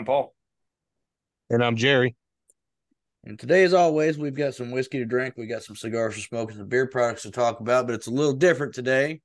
[0.00, 0.34] I'm Paul.
[1.50, 2.16] And I'm Jerry.
[3.22, 5.34] And today, as always, we've got some whiskey to drink.
[5.36, 8.06] We got some cigars to smoke and some beer products to talk about, but it's
[8.06, 9.20] a little different today.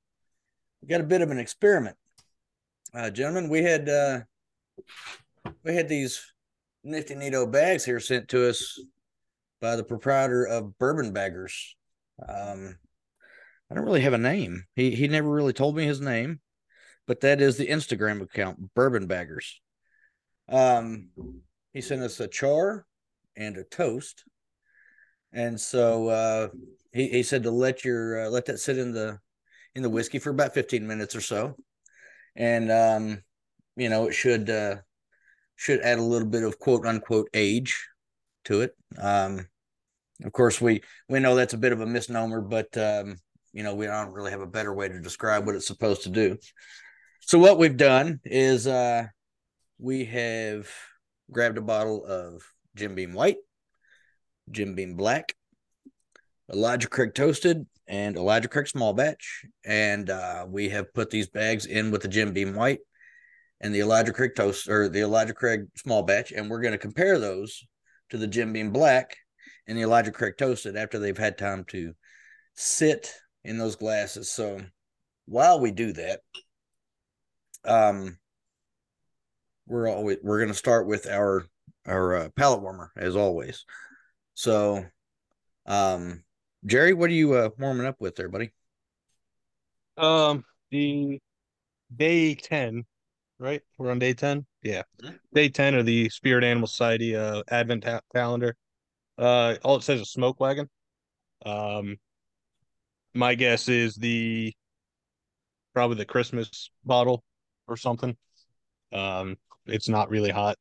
[0.82, 1.96] We got a bit of an experiment.
[2.92, 4.20] Uh, gentlemen, we had uh,
[5.64, 6.22] we had these
[6.84, 8.78] nifty neato bags here sent to us
[9.62, 11.74] by the proprietor of Bourbon Baggers.
[12.28, 12.76] Um,
[13.70, 14.64] I don't really have a name.
[14.74, 16.40] He he never really told me his name,
[17.06, 19.58] but that is the Instagram account, Bourbon Baggers.
[20.48, 21.08] Um,
[21.72, 22.86] he sent us a char
[23.36, 24.24] and a toast,
[25.32, 26.48] and so uh,
[26.92, 29.18] he he said to let your uh, let that sit in the
[29.74, 31.56] in the whiskey for about fifteen minutes or so,
[32.34, 33.22] and um,
[33.76, 34.76] you know it should uh,
[35.56, 37.88] should add a little bit of quote unquote age
[38.44, 38.74] to it.
[38.98, 39.46] Um,
[40.24, 43.16] of course, we we know that's a bit of a misnomer, but um,
[43.52, 46.10] you know we don't really have a better way to describe what it's supposed to
[46.10, 46.38] do.
[47.20, 49.08] So what we've done is uh,
[49.78, 50.68] we have
[51.30, 52.42] grabbed a bottle of
[52.74, 53.38] Jim Beam White,
[54.50, 55.34] Jim Beam Black,
[56.52, 61.66] Elijah Craig Toasted, and Elijah Craig Small Batch, and uh, we have put these bags
[61.66, 62.80] in with the Jim Beam White
[63.60, 66.78] and the Elijah Craig Toast or the Elijah Craig Small Batch, and we're going to
[66.78, 67.64] compare those
[68.10, 69.16] to the Jim Beam Black
[69.66, 71.94] and the Elijah Craig Toasted after they've had time to
[72.54, 73.12] sit
[73.44, 74.30] in those glasses.
[74.30, 74.60] So
[75.26, 76.20] while we do that,
[77.64, 78.18] um,
[79.66, 81.46] we're always we're going to start with our
[81.86, 83.64] our uh, palate warmer as always.
[84.34, 84.84] So,
[85.66, 86.22] um,
[86.64, 88.52] Jerry, what are you uh, warming up with there, buddy?
[89.96, 91.20] Um, the
[91.94, 92.84] day ten,
[93.38, 93.62] right?
[93.78, 94.46] We're on day ten.
[94.62, 95.16] Yeah, mm-hmm.
[95.34, 98.56] day ten of the Spirit Animal Society uh Advent ta- calendar.
[99.18, 100.68] Uh, all it says is smoke wagon.
[101.44, 101.96] Um,
[103.14, 104.52] my guess is the
[105.72, 107.24] probably the Christmas bottle
[107.66, 108.16] or something.
[108.92, 110.56] Um, it's not really hot,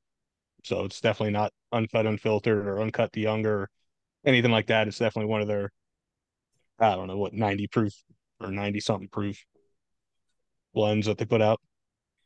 [0.64, 3.70] so it's definitely not uncut, unfiltered, or uncut the younger, or
[4.26, 4.88] anything like that.
[4.88, 5.72] It's definitely one of their,
[6.80, 7.94] I don't know what ninety proof
[8.40, 9.44] or ninety something proof
[10.74, 11.60] blends that they put out.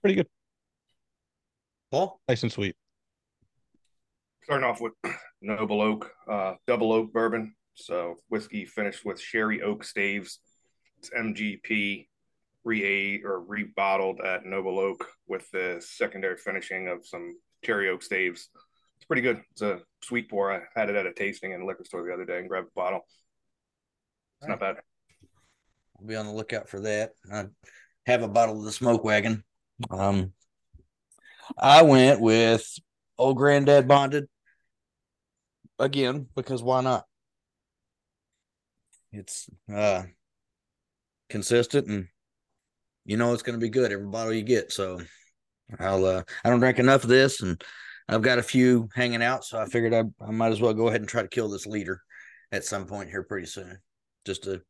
[0.01, 0.27] Pretty good.
[1.91, 2.75] Paul, nice and sweet.
[4.43, 4.93] Starting off with
[5.41, 7.55] Noble Oak, uh, double oak bourbon.
[7.75, 10.39] So whiskey finished with sherry oak staves.
[10.99, 12.07] It's MGP
[12.63, 18.03] re ate or rebottled at Noble Oak with the secondary finishing of some sherry oak
[18.03, 18.49] staves.
[18.97, 19.41] It's pretty good.
[19.51, 20.51] It's a sweet pour.
[20.51, 22.67] I had it at a tasting in a liquor store the other day and grabbed
[22.67, 23.01] a bottle.
[24.41, 24.77] It's not bad.
[25.99, 27.11] I'll be on the lookout for that.
[27.31, 27.45] I
[28.05, 29.43] have a bottle of the smoke wagon.
[29.89, 30.33] Um,
[31.57, 32.67] I went with
[33.17, 34.27] old granddad bonded
[35.77, 37.05] again because why not?
[39.11, 40.03] It's uh
[41.29, 42.07] consistent and
[43.09, 44.71] you know it's going to be good every bottle you get.
[44.71, 45.01] So
[45.79, 47.61] I'll uh, I don't drink enough of this, and
[48.07, 50.89] I've got a few hanging out, so I figured I, I might as well go
[50.89, 52.01] ahead and try to kill this leader
[52.51, 53.79] at some point here pretty soon,
[54.25, 54.61] just to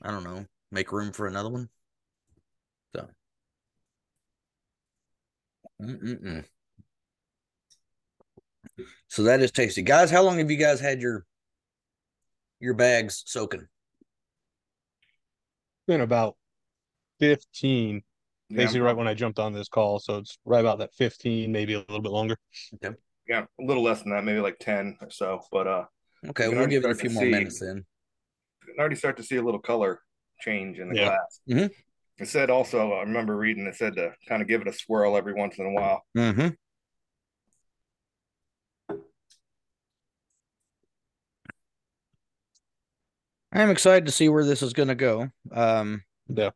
[0.00, 1.68] I don't know make room for another one.
[2.96, 3.06] So.
[5.82, 6.44] Mm-mm-mm.
[9.08, 10.10] So that is tasty, guys.
[10.10, 11.26] How long have you guys had your
[12.58, 13.68] your bags soaking?
[15.86, 16.36] Been about
[17.22, 18.02] 15
[18.50, 20.00] basically right when I jumped on this call.
[20.00, 22.36] So it's right about that 15, maybe a little bit longer.
[22.74, 22.96] Okay.
[23.28, 25.40] Yeah, a little less than that, maybe like 10 or so.
[25.52, 25.84] But uh
[26.30, 27.84] okay, we'll give it a few more see, minutes then.
[28.66, 30.00] You can already start to see a little color
[30.40, 31.04] change in the yeah.
[31.04, 31.40] glass.
[31.48, 32.22] Mm-hmm.
[32.22, 35.16] It said also, I remember reading it said to kind of give it a swirl
[35.16, 36.02] every once in a while.
[36.16, 36.48] Mm-hmm.
[43.54, 45.28] I'm excited to see where this is going to go.
[45.52, 46.50] Um, yeah.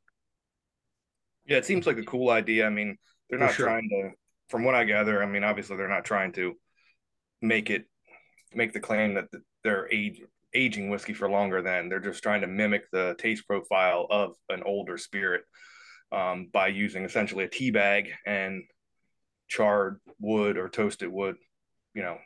[1.46, 2.66] Yeah, it seems like a cool idea.
[2.66, 2.96] I mean,
[3.28, 3.66] they're not sure.
[3.66, 4.10] trying to,
[4.48, 6.54] from what I gather, I mean, obviously they're not trying to
[7.40, 7.86] make it,
[8.54, 9.26] make the claim that
[9.62, 10.20] they're age,
[10.54, 14.62] aging whiskey for longer than they're just trying to mimic the taste profile of an
[14.64, 15.42] older spirit
[16.12, 18.62] um, by using essentially a tea bag and
[19.48, 21.36] charred wood or toasted wood,
[21.94, 22.18] you know,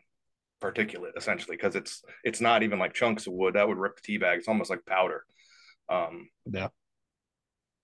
[0.62, 4.02] particulate essentially because it's it's not even like chunks of wood that would rip the
[4.02, 4.38] tea bag.
[4.38, 5.24] It's almost like powder.
[5.88, 6.68] Um, yeah.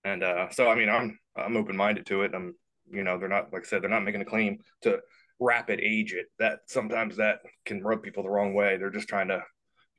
[0.07, 2.31] And uh, so, I mean, I'm I'm open minded to it.
[2.33, 2.55] I'm,
[2.89, 4.99] you know, they're not like I said, they're not making a claim to
[5.37, 6.27] rapid age it.
[6.39, 8.77] That sometimes that can rub people the wrong way.
[8.77, 9.43] They're just trying to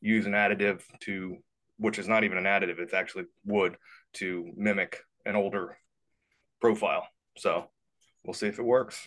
[0.00, 1.37] use an additive to,
[1.76, 2.78] which is not even an additive.
[2.78, 3.76] It's actually wood
[4.14, 5.76] to mimic an older
[6.58, 7.06] profile.
[7.37, 7.69] So
[8.25, 9.06] we'll see if it works.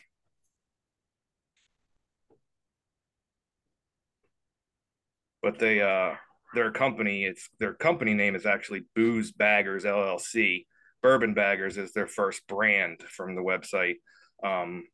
[5.41, 6.13] But they uh
[6.53, 10.65] their company it's their company name is actually Booze Baggers LLC
[11.01, 13.95] Bourbon Baggers is their first brand from the website.
[14.43, 14.85] Um,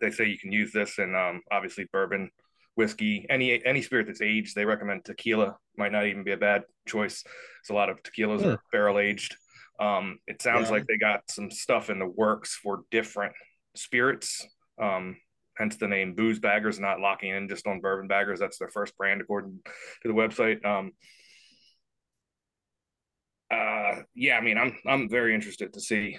[0.00, 2.30] they say you can use this and um, obviously bourbon,
[2.74, 4.54] whiskey, any any spirit that's aged.
[4.54, 5.56] They recommend tequila.
[5.76, 7.24] Might not even be a bad choice.
[7.60, 8.52] It's a lot of tequilas yeah.
[8.52, 9.36] are barrel aged.
[9.80, 10.72] Um, it sounds yeah.
[10.72, 13.32] like they got some stuff in the works for different
[13.76, 14.46] spirits.
[14.80, 15.16] Um,
[15.56, 18.40] hence the name Booze Baggers, not locking in just on Bourbon Baggers.
[18.40, 19.60] That's their first brand according
[20.02, 20.64] to the website.
[20.64, 20.92] Um,
[23.50, 26.18] uh, yeah, I mean, I'm I'm very interested to see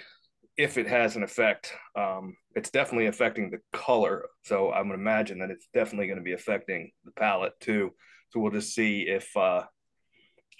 [0.56, 1.72] if it has an effect.
[1.96, 6.24] Um, it's definitely affecting the color, so I would imagine that it's definitely going to
[6.24, 7.90] be affecting the palate too.
[8.30, 9.62] So we'll just see if uh,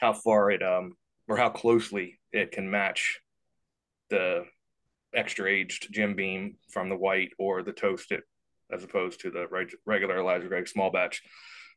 [0.01, 0.95] how far it um
[1.29, 3.21] or how closely it can match
[4.09, 4.45] the
[5.15, 8.23] extra aged Jim Beam from the white or the toasted
[8.73, 11.23] as opposed to the reg- regular Elijah Craig small batch,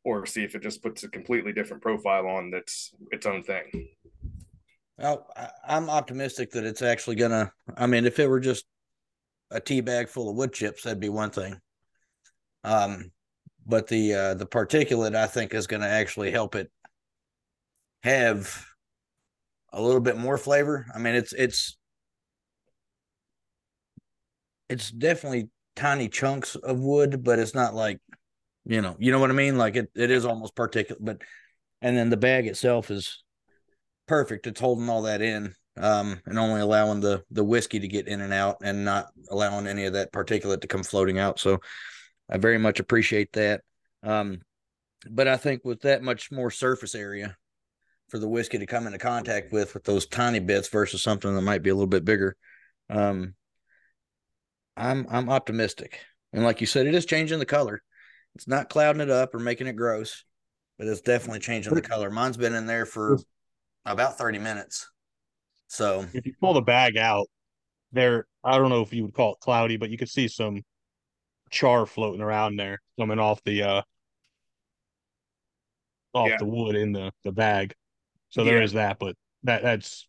[0.03, 3.89] or see if it just puts a completely different profile on that's its own thing.
[5.03, 5.27] Well,
[5.67, 7.51] I'm optimistic that it's actually gonna.
[7.75, 8.63] I mean, if it were just
[9.51, 11.59] a tea bag full of wood chips, that'd be one thing.
[12.63, 13.11] Um,
[13.65, 16.71] but the uh, the particulate, I think, is going to actually help it
[18.03, 18.65] have
[19.73, 20.85] a little bit more flavor.
[20.95, 21.77] I mean, it's it's
[24.69, 27.99] it's definitely tiny chunks of wood, but it's not like
[28.63, 29.57] you know, you know what I mean?
[29.57, 31.21] Like it, it is almost particulate, but
[31.81, 33.22] and then the bag itself is
[34.07, 34.47] perfect.
[34.47, 38.21] It's holding all that in, um, and only allowing the the whiskey to get in
[38.21, 41.39] and out, and not allowing any of that particulate to come floating out.
[41.39, 41.59] So,
[42.29, 43.61] I very much appreciate that.
[44.01, 44.41] Um,
[45.09, 47.35] but I think with that much more surface area
[48.09, 51.41] for the whiskey to come into contact with, with those tiny bits versus something that
[51.41, 52.35] might be a little bit bigger,
[52.89, 53.33] um,
[54.75, 55.99] I'm I'm optimistic.
[56.31, 57.81] And like you said, it is changing the color.
[58.35, 60.23] It's not clouding it up or making it gross,
[60.77, 62.09] but it's definitely changing the color.
[62.09, 63.19] Mine's been in there for
[63.85, 64.89] about 30 minutes.
[65.67, 67.27] So if you pull the bag out,
[67.91, 70.61] there I don't know if you would call it cloudy, but you could see some
[71.49, 73.81] char floating around there coming off the uh
[76.13, 76.37] off yeah.
[76.37, 77.73] the wood in the the bag.
[78.29, 78.63] So there yeah.
[78.63, 80.07] is that, but that that's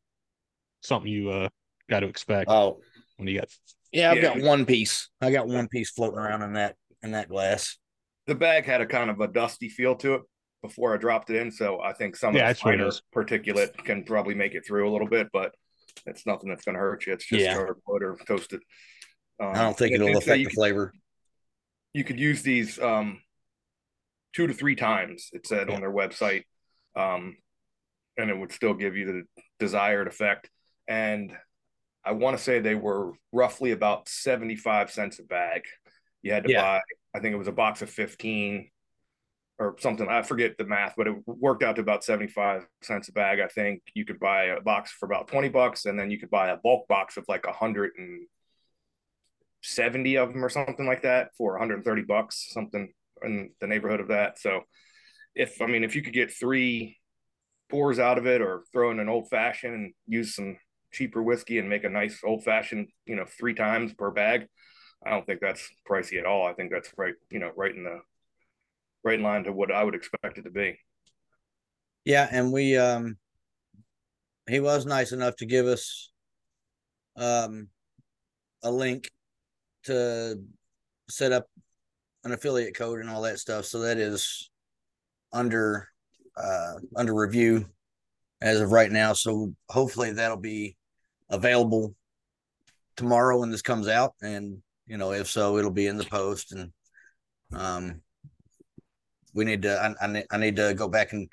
[0.83, 1.49] something you uh
[1.89, 2.51] got to expect.
[2.51, 2.81] Oh,
[3.17, 3.49] when you got
[3.93, 4.35] yeah, I've yeah.
[4.35, 5.09] got one piece.
[5.21, 7.79] I got one piece floating around in that in that glass.
[8.27, 10.23] The bag had a kind of a dusty feel to it
[10.65, 14.03] before I dropped it in, so I think some yeah, of the finer particulate can
[14.03, 15.55] probably make it through a little bit, but
[16.07, 17.13] it's nothing that's going to hurt you.
[17.13, 17.53] It's just yeah.
[17.53, 18.63] charcoal or toasted.
[19.39, 20.87] Um, I don't think it'll affect the flavor.
[20.87, 21.01] Could,
[21.93, 23.21] you could use these um,
[24.35, 25.29] two to three times.
[25.35, 25.75] It said yeah.
[25.75, 26.45] on their website,
[26.97, 27.37] um,
[28.17, 30.49] and it would still give you the desired effect.
[30.89, 31.31] And
[32.03, 35.61] I want to say they were roughly about 75 cents a bag.
[36.23, 36.63] You had to yeah.
[36.63, 36.81] buy,
[37.15, 38.71] I think it was a box of 15
[39.59, 40.09] or something.
[40.09, 43.41] I forget the math, but it worked out to about 75 cents a bag.
[43.41, 46.31] I think you could buy a box for about 20 bucks and then you could
[46.31, 52.03] buy a bulk box of like 170 of them or something like that for 130
[52.03, 52.93] bucks, something
[53.23, 54.39] in the neighborhood of that.
[54.39, 54.63] So
[55.35, 56.99] if, I mean, if you could get three
[57.71, 60.57] pours out of it or throw in an old fashioned and use some
[60.93, 64.47] cheaper whiskey and make a nice old fashioned, you know, three times per bag.
[65.07, 66.47] I don't think that's pricey at all.
[66.47, 68.01] I think that's right, you know, right in the
[69.05, 70.79] right in line to what I would expect it to be.
[72.05, 73.19] Yeah, and we um
[74.49, 76.11] he was nice enough to give us
[77.17, 77.69] um
[78.63, 79.11] a link
[79.85, 80.41] to
[81.09, 81.47] set up
[82.25, 83.67] an affiliate code and all that stuff.
[83.67, 84.51] So that is
[85.33, 85.89] under
[86.37, 87.67] uh under review
[88.41, 89.13] as of right now.
[89.13, 90.77] So hopefully that'll be
[91.31, 91.95] available
[92.97, 96.53] tomorrow when this comes out and you know if so it'll be in the post
[96.53, 96.71] and
[97.53, 98.01] um
[99.35, 101.29] we need to I, I, need, I need to go back and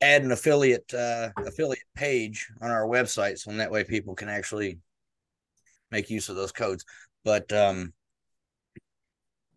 [0.00, 4.28] add an affiliate uh affiliate page on our website so in that way people can
[4.28, 4.78] actually
[5.90, 6.84] make use of those codes
[7.24, 7.92] but um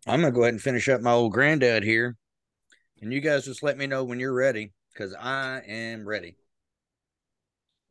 [0.06, 2.16] i'm gonna go ahead and finish up my old granddad here
[3.00, 6.36] and you guys just let me know when you're ready because i am ready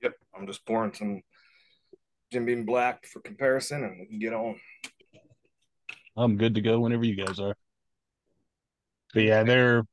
[0.01, 1.21] yep i'm just pouring some
[2.33, 4.59] Jim Beam Black for comparison, and we can get on.
[6.17, 7.55] I'm good to go whenever you guys are.
[9.13, 9.83] But yeah, they're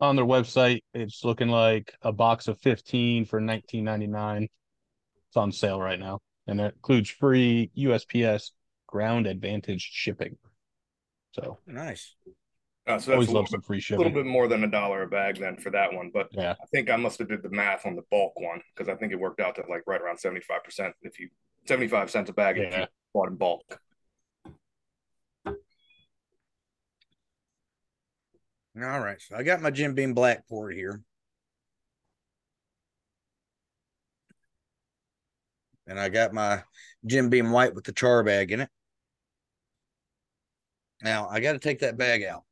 [0.00, 0.80] on their website.
[0.92, 4.44] It's looking like a box of 15 for 19.99.
[5.28, 8.50] It's on sale right now, and it includes free USPS
[8.86, 10.36] ground advantage shipping.
[11.32, 12.14] So nice.
[12.86, 14.04] Uh, so always love some free shipping.
[14.04, 16.54] A little bit more than a dollar a bag then for that one, but yeah,
[16.62, 19.10] I think I must have did the math on the bulk one because I think
[19.12, 21.30] it worked out to like right around seventy five percent if you
[21.66, 22.62] 75 cents a bag yeah.
[22.64, 23.80] if you bought in bulk.
[28.76, 29.20] All right.
[29.20, 31.00] So I got my Jim Beam Black poured here.
[35.86, 36.62] and I got my
[37.06, 38.70] Jim Beam white with the char bag in it.
[41.02, 42.44] Now I got to take that bag out.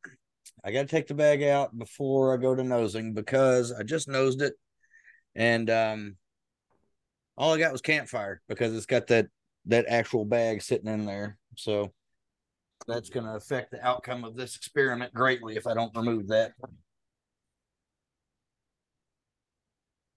[0.65, 4.09] I got to take the bag out before I go to nosing because I just
[4.09, 4.55] nosed it,
[5.35, 6.17] and um,
[7.37, 9.27] all I got was campfire because it's got that
[9.67, 11.39] that actual bag sitting in there.
[11.57, 11.93] So
[12.87, 16.53] that's going to affect the outcome of this experiment greatly if I don't remove that.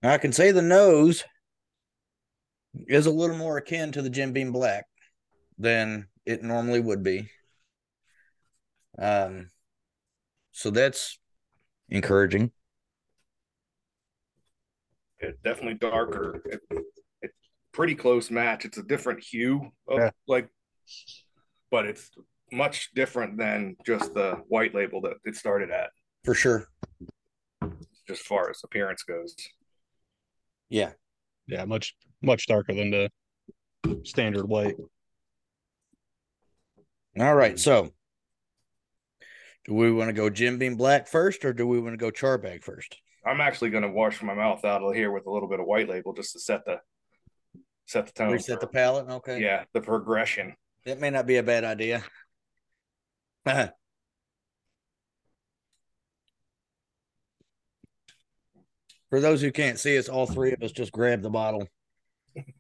[0.04, 1.24] I can say the nose
[2.88, 4.86] is a little more akin to the Jim Beam Black
[5.58, 7.30] than it normally would be.
[8.98, 9.50] Um,
[10.52, 11.18] so that's
[11.90, 12.52] encouraging.
[15.20, 16.42] It's definitely darker.
[16.46, 16.60] It,
[17.22, 17.34] it's
[17.72, 18.66] pretty close match.
[18.66, 20.10] It's a different hue of yeah.
[20.28, 20.50] like,
[21.72, 22.12] but it's
[22.56, 25.90] much different than just the white label that it started at.
[26.24, 26.68] For sure.
[27.62, 29.36] Just as far as appearance goes.
[30.70, 30.92] Yeah.
[31.48, 33.10] Yeah, much much darker than the
[34.04, 34.76] standard white.
[37.20, 37.92] All right, so
[39.66, 42.12] do we want to go Jim Beam Black first, or do we want to go
[42.12, 42.98] Charbag first?
[43.26, 45.66] I'm actually going to wash my mouth out of here with a little bit of
[45.66, 46.80] white label just to set the
[47.86, 48.32] set the tone.
[48.32, 49.08] Reset for, the palate.
[49.08, 49.40] Okay.
[49.42, 50.56] Yeah, the progression.
[50.84, 52.04] It may not be a bad idea.
[53.46, 53.70] Uh-huh.
[59.10, 61.68] For those who can't see us, all three of us just grabbed the bottle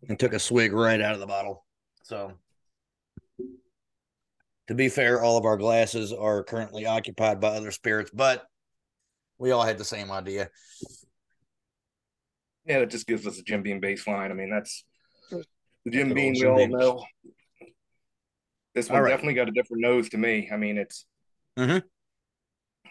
[0.07, 1.65] and took a swig right out of the bottle.
[2.03, 2.33] So,
[4.67, 8.45] to be fair, all of our glasses are currently occupied by other spirits, but
[9.37, 10.49] we all had the same idea.
[12.65, 14.31] Yeah, that just gives us a Jim Beam baseline.
[14.31, 14.85] I mean, that's
[15.31, 17.03] the Jim Beam we all know.
[18.75, 19.09] This one right.
[19.09, 20.49] definitely got a different nose to me.
[20.51, 21.05] I mean, it's
[21.57, 21.79] mm-hmm.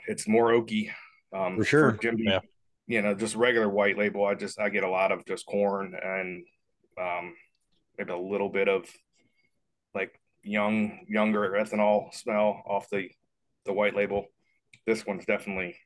[0.09, 0.91] it's more oaky.
[1.33, 1.93] Um, for sure.
[1.93, 2.41] For Jim yeah.
[2.87, 4.25] You know, just regular white label.
[4.25, 6.45] I just I get a lot of just corn and
[7.01, 7.35] um,
[7.99, 8.89] maybe a little bit of
[9.95, 13.11] like young younger ethanol smell off the
[13.67, 14.27] the white label.
[14.87, 15.77] This one's definitely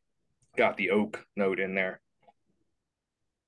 [0.57, 2.01] got the oak note in there.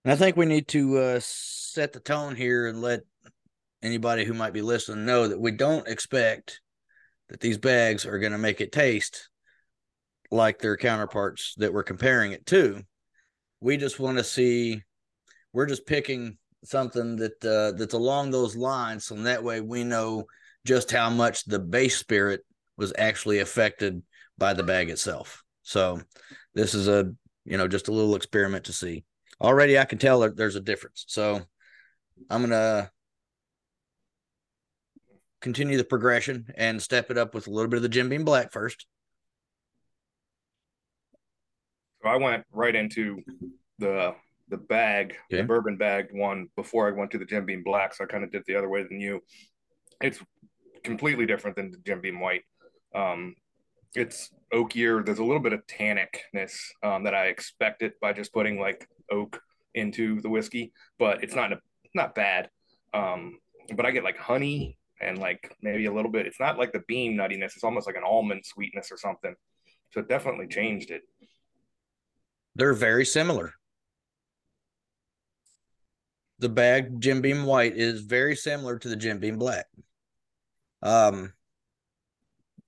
[0.05, 3.03] And I think we need to uh, set the tone here and let
[3.83, 6.61] anybody who might be listening know that we don't expect
[7.29, 9.29] that these bags are going to make it taste
[10.31, 12.83] like their counterparts that we're comparing it to.
[13.61, 14.83] We just want to see.
[15.53, 20.25] We're just picking something that uh, that's along those lines, so that way we know
[20.65, 22.43] just how much the base spirit
[22.77, 24.03] was actually affected
[24.39, 25.43] by the bag itself.
[25.63, 26.01] So
[26.55, 27.13] this is a
[27.45, 29.05] you know just a little experiment to see.
[29.41, 31.05] Already, I can tell there's a difference.
[31.09, 31.41] So
[32.29, 32.91] I'm gonna
[35.41, 38.25] continue the progression and step it up with a little bit of the Jim Beam
[38.25, 38.87] Black first.
[42.03, 43.23] So I went right into
[43.79, 44.15] the
[44.49, 45.43] the bag, okay.
[45.43, 47.95] the bourbon bag one before I went to the Jim Beam Black.
[47.95, 49.23] So I kind of did the other way than you.
[50.03, 50.19] It's
[50.83, 52.43] completely different than the Jim Beam White.
[52.95, 53.37] Um,
[53.95, 55.05] it's oakier.
[55.05, 59.41] There's a little bit of tannicness um, that I expected by just putting like oak
[59.75, 61.61] into the whiskey, but it's not a,
[61.95, 62.51] not bad.
[62.93, 63.39] Um,
[63.77, 66.27] but I get like honey and like maybe a little bit.
[66.27, 67.55] It's not like the bean nuttiness.
[67.55, 69.35] It's almost like an almond sweetness or something.
[69.93, 71.03] So it definitely changed it.
[72.55, 73.55] They're very similar.
[76.39, 79.67] The bag Jim Beam White is very similar to the Jim Beam Black.
[80.83, 81.33] Um,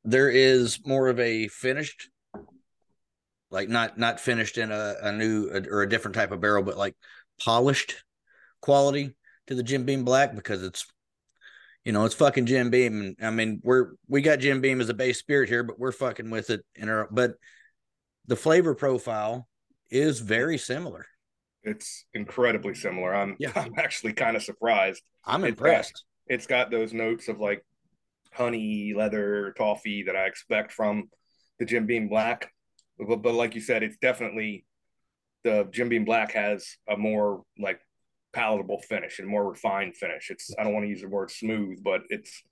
[0.05, 2.11] there is more of a finished,
[3.51, 6.77] like not not finished in a, a new or a different type of barrel, but
[6.77, 6.95] like
[7.41, 8.05] polished
[8.61, 9.15] quality
[9.47, 10.87] to the Jim Beam Black because it's
[11.85, 13.01] you know, it's fucking Jim Beam.
[13.01, 15.93] And I mean, we're we got Jim Beam as a base spirit here, but we're
[15.93, 17.35] fucking with it in our but
[18.27, 19.49] the flavor profile
[19.91, 21.07] is very similar.
[21.65, 23.15] It's incredibly similar.
[23.15, 23.53] I'm yeah.
[23.55, 25.03] I'm actually kind of surprised.
[25.25, 26.05] I'm impressed.
[26.27, 27.65] It's got, it's got those notes of like
[28.33, 31.11] honey, leather, toffee that I expect from
[31.59, 32.51] the Jim Beam Black.
[32.99, 34.65] But, but like you said, it's definitely
[35.45, 37.81] the Jim Beam Black has a more like
[38.33, 40.31] palatable finish and more refined finish.
[40.31, 42.43] It's I don't want to use the word smooth, but it's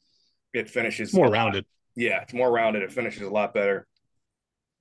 [0.52, 1.64] it finishes more rounded.
[1.96, 2.82] Yeah, it's more rounded.
[2.82, 3.86] It finishes a lot better.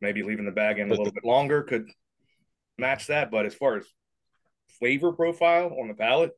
[0.01, 1.89] Maybe leaving the bag in a little the, bit longer could
[2.77, 3.31] match that.
[3.31, 3.85] But as far as
[4.79, 6.31] flavor profile on the palate,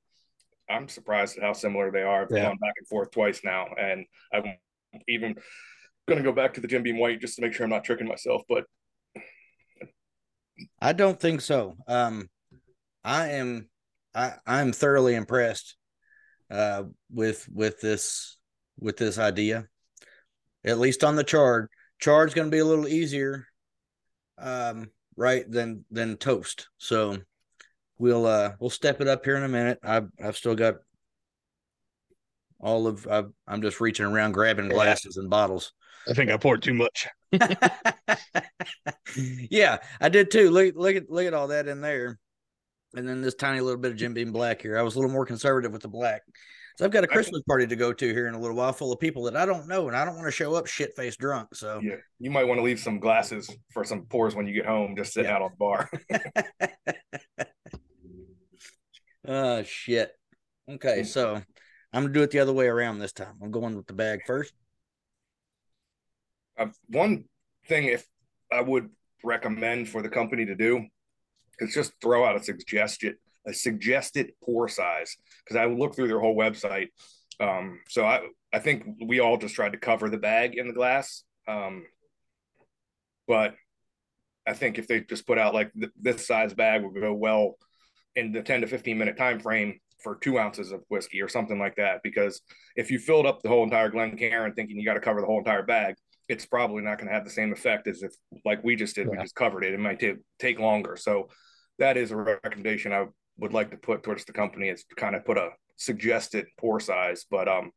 [0.70, 2.24] I'm surprised at how similar they are.
[2.24, 2.44] I've yeah.
[2.44, 4.56] gone back and forth twice now, and I'm
[5.08, 5.36] even
[6.08, 7.84] going to go back to the Jim Beam White just to make sure I'm not
[7.84, 8.42] tricking myself.
[8.50, 8.66] But
[10.82, 11.76] I don't think so.
[11.88, 12.30] Um,
[13.04, 13.70] I am
[14.14, 15.76] I I'm thoroughly impressed
[16.50, 18.38] uh, with with this
[18.80, 19.68] with this idea.
[20.64, 23.48] At least on the chard, chard's going to be a little easier,
[24.38, 26.68] um, right than than toast.
[26.78, 27.18] So
[27.98, 29.80] we'll uh we'll step it up here in a minute.
[29.84, 30.76] I've I've still got
[32.60, 35.74] all of i am just reaching around grabbing glasses and bottles.
[36.08, 37.08] I think I poured too much.
[39.16, 40.50] yeah, I did too.
[40.50, 42.18] Look, look at look at all that in there,
[42.96, 44.78] and then this tiny little bit of Jim Beam Black here.
[44.78, 46.22] I was a little more conservative with the black.
[46.78, 48.92] So I've got a Christmas party to go to here in a little while, full
[48.92, 51.20] of people that I don't know, and I don't want to show up shit faced
[51.20, 51.54] drunk.
[51.54, 54.66] So yeah, you might want to leave some glasses for some pours when you get
[54.66, 55.36] home, just sitting yeah.
[55.36, 55.90] out on the bar.
[59.28, 60.12] oh shit.
[60.70, 61.42] Okay, so
[61.94, 63.36] I'm gonna do it the other way around this time.
[63.44, 64.54] I'm going with the bag first.
[66.58, 67.26] Uh, one
[67.68, 68.08] thing, if
[68.52, 68.90] I would
[69.24, 70.86] recommend for the company to do,
[71.68, 73.16] just throw out a suggestion
[73.48, 76.90] a suggested pour size because I looked through their whole website.
[77.40, 78.22] Um, so I
[78.54, 81.24] I think we all just tried to cover the bag in the glass.
[81.48, 81.86] Um,
[83.28, 83.56] but
[84.48, 87.56] I think if they just put out like th- this size bag would go well
[88.16, 91.60] in the 10 to 15 minute time frame for two ounces of whiskey or something
[91.60, 92.02] like that.
[92.04, 92.42] Because
[92.76, 95.40] if you filled up the whole entire Glencairn thinking you got to cover the whole
[95.40, 95.96] entire bag,
[96.28, 98.14] it's probably not going to have the same effect as if
[98.44, 99.08] like we just did.
[99.08, 99.12] Yeah.
[99.12, 99.74] We just covered it.
[99.74, 100.98] It might t- take longer.
[100.98, 101.30] So
[101.82, 103.08] that is a recommendation I
[103.38, 106.80] would like to put towards the company is to kind of put a suggested pour
[106.80, 107.26] size.
[107.30, 107.72] But um,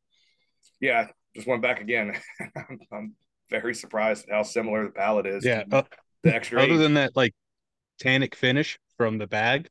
[0.81, 2.15] yeah, just went back again.
[2.93, 3.15] I'm,
[3.51, 5.45] very surprised how similar the palate is.
[5.45, 5.83] Yeah, uh,
[6.23, 6.63] the extra.
[6.63, 7.35] Other than that, like
[8.01, 9.69] tannic finish from the bag,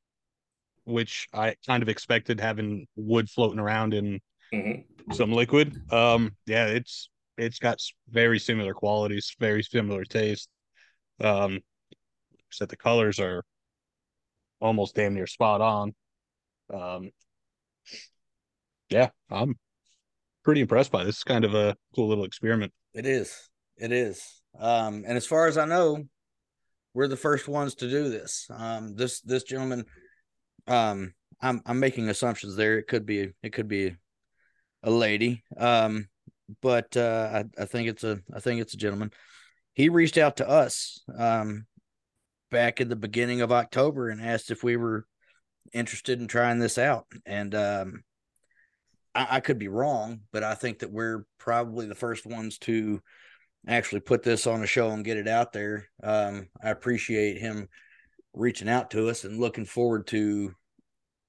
[0.84, 4.20] which I kind of expected having wood floating around in
[4.54, 5.12] mm-hmm.
[5.12, 5.76] some liquid.
[5.92, 10.48] Um, yeah, it's it's got very similar qualities, very similar taste.
[11.20, 11.60] Um,
[12.48, 13.44] except the colors are
[14.64, 15.94] almost damn near spot on.
[16.74, 17.12] Um,
[18.90, 19.56] yeah, I'm
[20.44, 21.16] pretty impressed by this.
[21.16, 22.72] It's kind of a cool little experiment.
[22.94, 23.50] It is.
[23.78, 24.24] It is.
[24.58, 26.06] Um, and as far as I know,
[26.94, 28.48] we're the first ones to do this.
[28.52, 29.86] Um, this this gentleman,
[30.68, 32.78] um, I'm I'm making assumptions there.
[32.78, 33.96] It could be it could be
[34.84, 35.44] a lady.
[35.58, 36.08] Um,
[36.62, 39.12] but uh, I, I think it's a I think it's a gentleman.
[39.74, 41.66] He reached out to us um,
[42.54, 45.06] back in the beginning of October and asked if we were
[45.74, 47.08] interested in trying this out.
[47.26, 48.04] And um,
[49.14, 53.02] I, I could be wrong, but I think that we're probably the first ones to
[53.68, 55.88] actually put this on a show and get it out there.
[56.04, 57.68] Um, I appreciate him
[58.34, 60.54] reaching out to us and looking forward to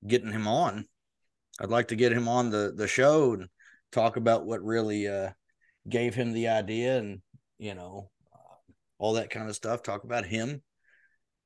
[0.06, 0.86] getting him on.
[1.58, 3.48] I'd like to get him on the the show and
[3.92, 5.30] talk about what really uh,
[5.88, 7.22] gave him the idea and
[7.58, 8.10] you know
[8.98, 9.82] all that kind of stuff.
[9.82, 10.62] Talk about him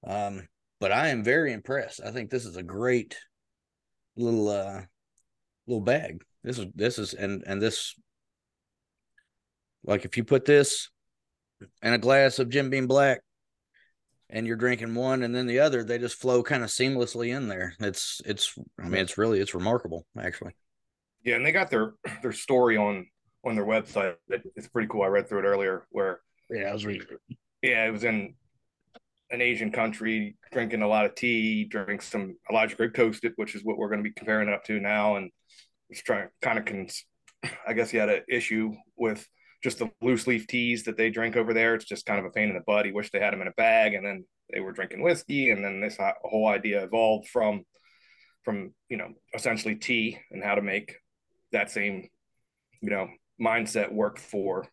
[0.09, 0.49] um,
[0.81, 2.01] but I am very impressed.
[2.05, 3.17] I think this is a great
[4.17, 4.83] little uh
[5.67, 6.25] little bag.
[6.43, 7.95] This is this is and and this
[9.85, 10.91] like if you put this
[11.83, 13.21] in a glass of Jim Beam Black
[14.31, 17.49] and you're drinking one and then the other, they just flow kind of seamlessly in
[17.49, 17.75] there.
[17.79, 20.55] It's it's I mean it's really it's remarkable actually.
[21.23, 23.07] Yeah, and they got their their story on
[23.45, 24.15] on their website.
[24.29, 25.03] That it's pretty cool.
[25.03, 27.07] I read through it earlier where yeah, I was reading.
[27.63, 28.35] Yeah, it was in
[29.31, 33.63] an Asian country, drinking a lot of tea, drink some Elijah Craig toasted, which is
[33.63, 35.17] what we're going to be comparing it up to now.
[35.17, 35.31] And
[35.91, 37.05] just trying kind of, cons-
[37.67, 39.27] I guess he had an issue with
[39.63, 41.75] just the loose leaf teas that they drink over there.
[41.75, 42.87] It's just kind of a pain in the butt.
[42.87, 45.65] He wished they had them in a bag, and then they were drinking whiskey, and
[45.65, 47.65] then this whole idea evolved from
[48.45, 50.97] from you know essentially tea and how to make
[51.53, 52.09] that same
[52.81, 53.09] you know
[53.41, 54.67] mindset work for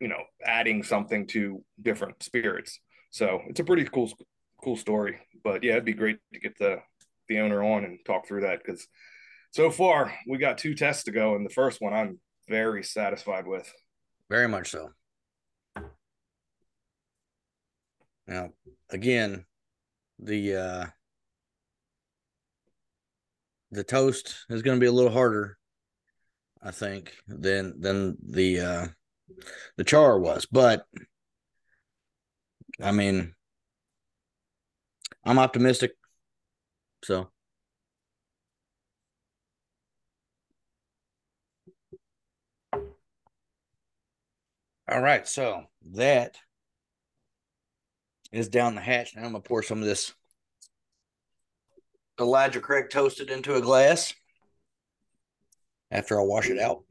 [0.00, 4.10] you know adding something to different spirits so it's a pretty cool
[4.62, 5.18] cool story.
[5.42, 6.80] But yeah, it'd be great to get the
[7.28, 8.86] the owner on and talk through that because
[9.52, 12.18] so far we got two tests to go, and the first one I'm
[12.48, 13.72] very satisfied with.
[14.28, 14.90] Very much so.
[18.26, 18.50] Now,
[18.90, 19.44] again,
[20.18, 20.86] the uh
[23.72, 25.58] the toast is going to be a little harder,
[26.62, 28.86] I think, than than the uh
[29.76, 30.84] the char was, but
[32.82, 33.34] I mean,
[35.24, 35.92] I'm optimistic.
[37.04, 37.30] So.
[44.90, 46.36] All right, so that
[48.32, 49.14] is down the hatch.
[49.14, 50.12] Now I'm gonna pour some of this
[52.20, 54.12] Elijah Craig toasted into a glass
[55.92, 56.84] after I wash it out.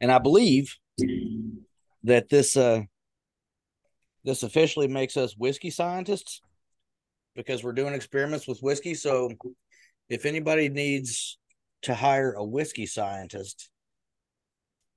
[0.00, 0.76] And I believe
[2.04, 2.82] that this uh
[4.24, 6.42] this officially makes us whiskey scientists
[7.34, 8.94] because we're doing experiments with whiskey.
[8.94, 9.30] So
[10.08, 11.38] if anybody needs
[11.82, 13.70] to hire a whiskey scientist,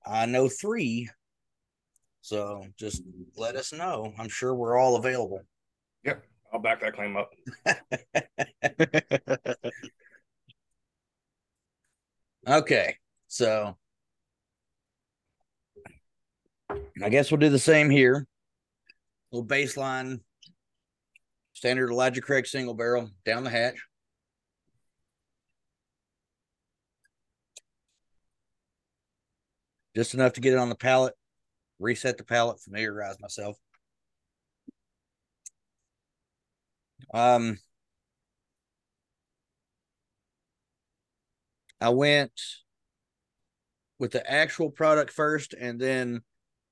[0.06, 1.10] I know three
[2.22, 3.04] So just
[3.36, 4.14] let us know.
[4.18, 5.42] I'm sure we're all available.
[6.06, 6.24] Yep.
[6.54, 7.32] I'll back that claim up.
[12.48, 12.98] okay.
[13.28, 13.78] So
[17.04, 18.26] I guess we'll do the same here.
[19.32, 20.20] Little baseline
[21.54, 23.76] standard Elijah Craig single barrel down the hatch.
[29.96, 31.14] Just enough to get it on the palate,
[31.80, 33.58] reset the palate, familiarize myself.
[37.14, 37.60] Um,
[41.80, 42.32] I went
[44.00, 46.22] with the actual product first and then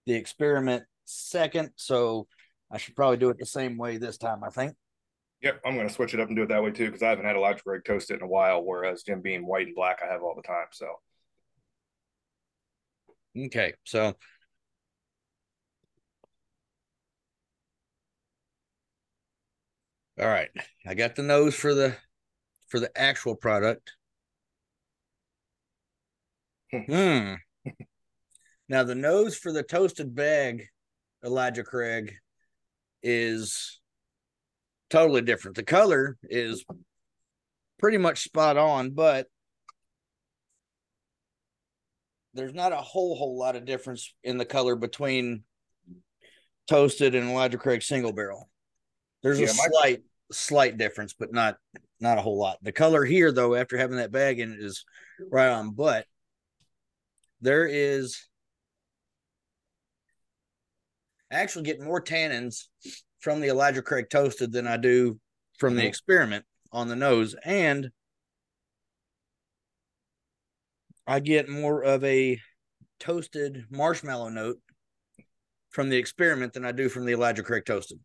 [0.06, 1.72] the experiment second.
[1.76, 2.28] So
[2.72, 4.76] I should probably do it the same way this time, I think.
[5.42, 7.10] Yep, I'm going to switch it up and do it that way too because I
[7.10, 10.12] haven't had Elijah Craig toasted in a while, whereas Jim Beam white and black I
[10.12, 10.68] have all the time.
[10.72, 10.88] So,
[13.46, 14.14] okay, so
[20.20, 20.50] all right,
[20.86, 21.96] I got the nose for the
[22.68, 23.94] for the actual product.
[26.72, 27.36] hmm.
[28.72, 30.66] Now the nose for the toasted bag,
[31.26, 32.14] Elijah Craig,
[33.04, 33.82] is
[34.90, 35.58] totally different.
[35.58, 36.64] The color is
[37.80, 39.28] pretty much spot on, but
[42.34, 45.44] there's not a whole whole lot of difference in the color between
[46.70, 48.50] toasted and Elijah Craig single barrel.
[49.22, 50.02] There's yeah, a slight my...
[50.32, 51.58] slight difference, but not
[52.00, 52.58] not a whole lot.
[52.62, 54.86] The color here, though, after having that bag in it, is
[55.30, 55.72] right on.
[55.72, 56.06] But
[57.42, 58.30] there is
[61.40, 62.66] actually get more tannins
[63.20, 65.20] from the Elijah Craig toasted than I do
[65.58, 65.90] from the mm-hmm.
[65.90, 67.36] experiment on the nose.
[67.44, 67.90] And
[71.08, 72.40] I get more of a
[73.00, 74.60] toasted marshmallow note
[75.70, 78.00] from the experiment than I do from the Elijah Craig toasted.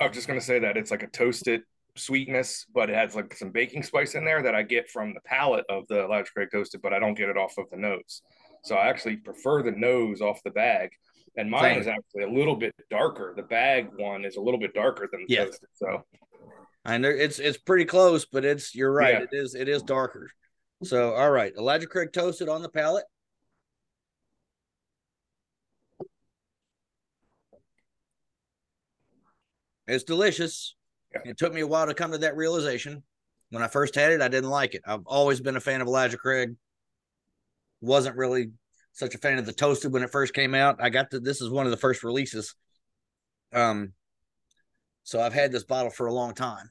[0.00, 1.62] I was just going to say that it's like a toasted
[1.96, 5.20] sweetness, but it has like some baking spice in there that I get from the
[5.24, 8.22] palate of the Elijah Craig toasted, but I don't get it off of the nose.
[8.64, 10.90] So I actually prefer the nose off the bag
[11.40, 11.80] and mine Same.
[11.80, 13.32] is actually a little bit darker.
[13.34, 15.44] The bag one is a little bit darker than the yeah.
[15.46, 15.68] toasted.
[15.72, 16.04] So,
[16.84, 19.14] I know it's it's pretty close, but it's you're right.
[19.14, 19.22] Yeah.
[19.22, 20.30] It is it is darker.
[20.82, 23.04] So, all right, Elijah Craig toasted on the palate.
[29.86, 30.76] It's delicious.
[31.12, 31.30] Yeah.
[31.32, 33.02] It took me a while to come to that realization.
[33.48, 34.82] When I first had it, I didn't like it.
[34.86, 36.54] I've always been a fan of Elijah Craig.
[37.80, 38.52] Wasn't really
[38.92, 40.76] such a fan of the toasted when it first came out.
[40.80, 42.54] I got the this is one of the first releases.
[43.52, 43.92] Um,
[45.02, 46.70] so I've had this bottle for a long time.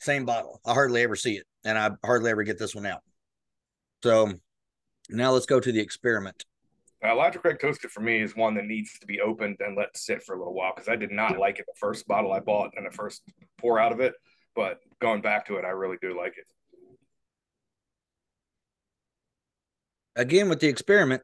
[0.00, 0.60] Same bottle.
[0.66, 3.00] I hardly ever see it, and I hardly ever get this one out.
[4.02, 4.32] So
[5.08, 6.44] now let's go to the experiment.
[7.04, 9.96] Uh, Elijah Craig Toasted for me is one that needs to be opened and let
[9.96, 12.40] sit for a little while because I did not like it the first bottle I
[12.40, 13.22] bought and the first
[13.58, 14.14] pour out of it.
[14.54, 16.46] But going back to it, I really do like it.
[20.16, 21.22] Again, with the experiment,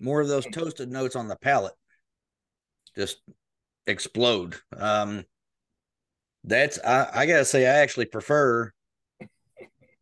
[0.00, 1.74] more of those toasted notes on the palate
[2.96, 3.18] just
[3.86, 4.56] explode.
[4.76, 5.24] Um,
[6.44, 8.72] that's I, I gotta say I actually prefer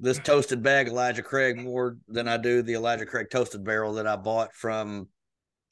[0.01, 4.07] this toasted bag Elijah Craig more than I do the Elijah Craig toasted barrel that
[4.07, 5.09] I bought from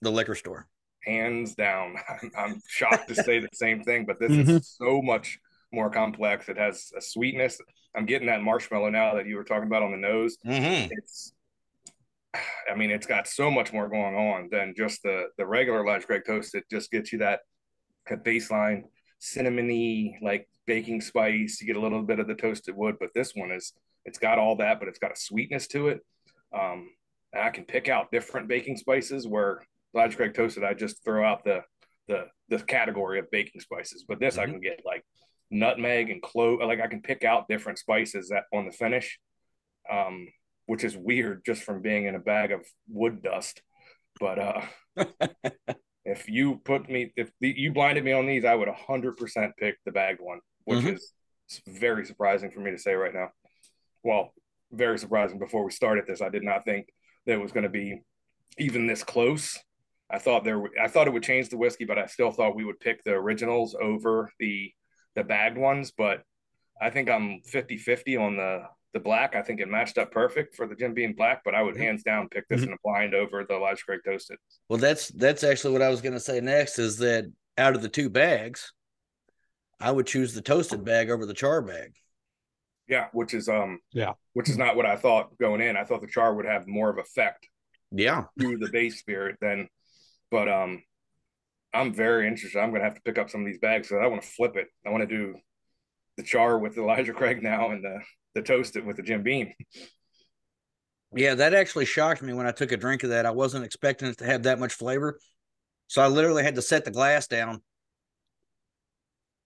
[0.01, 0.67] the liquor store.
[1.05, 1.97] Hands down,
[2.39, 4.51] I'm, shocked to say the same thing, but this mm-hmm.
[4.51, 5.39] is so much
[5.73, 6.49] more complex.
[6.49, 7.59] It has a sweetness.
[7.95, 10.39] I'm getting that marshmallow now that you were talking about on the nose.
[10.47, 10.93] Mm-hmm.
[10.93, 11.33] It's
[12.35, 16.07] I mean, it's got so much more going on than just the the regular Elijah
[16.07, 16.55] Craig toast.
[16.55, 17.41] It just gets you that,
[18.09, 18.85] that baseline
[19.21, 21.61] cinnamony like baking spice.
[21.61, 23.73] You get a little bit of the toasted wood, but this one is
[24.05, 26.01] it's got all that, but it's got a sweetness to it.
[26.53, 26.91] Um,
[27.35, 29.63] I can pick out different baking spices where
[29.95, 30.65] Elijah Craig toasted.
[30.65, 31.63] I just throw out the
[32.09, 34.49] the the category of baking spices, but this mm-hmm.
[34.49, 35.05] I can get like
[35.51, 36.61] nutmeg and clove.
[36.61, 39.19] Like I can pick out different spices that on the finish.
[39.91, 40.29] Um,
[40.67, 43.63] which is weird just from being in a bag of wood dust.
[44.21, 44.61] But uh,
[46.05, 49.77] if you put me, if the, you blinded me on these, I would 100% pick
[49.85, 50.95] the bagged one, which mm-hmm.
[50.95, 51.13] is
[51.67, 53.29] very surprising for me to say right now.
[54.03, 54.33] Well,
[54.71, 55.39] very surprising.
[55.39, 56.89] Before we started this, I did not think
[57.27, 58.03] that it was going to be
[58.59, 59.59] even this close.
[60.11, 62.65] I thought there, I thought it would change the whiskey, but I still thought we
[62.65, 64.73] would pick the originals over the
[65.15, 65.93] the bagged ones.
[65.97, 66.23] But
[66.81, 68.63] I think I'm 50 50 on the
[68.93, 69.35] the black.
[69.35, 72.03] I think it matched up perfect for the Jim Beam black, but I would hands
[72.03, 72.71] down pick this mm-hmm.
[72.71, 74.39] in a blind over the Elijah Craig toasted.
[74.69, 76.79] Well, that's that's actually what I was going to say next.
[76.79, 77.25] Is that
[77.59, 78.73] out of the two bags,
[79.81, 81.95] I would choose the toasted bag over the char bag.
[82.89, 85.77] Yeah, which is um yeah, which is not what I thought going in.
[85.77, 87.47] I thought the char would have more of effect.
[87.91, 89.69] Yeah, through the base spirit than
[90.33, 90.83] but um,
[91.75, 92.59] I'm very interested.
[92.59, 94.33] I'm have to pick up some of these bags because I want to I'm very
[94.33, 94.33] interested.
[94.33, 94.57] I'm gonna have to pick up some of these bags because I want to flip
[94.57, 94.69] it.
[94.87, 95.37] I want to do
[96.17, 98.01] the char with Elijah Craig now and the
[98.35, 99.53] the toasted with the Jim Beam.
[101.15, 103.27] Yeah, that actually shocked me when I took a drink of that.
[103.27, 105.19] I wasn't expecting it to have that much flavor.
[105.89, 107.61] So I literally had to set the glass down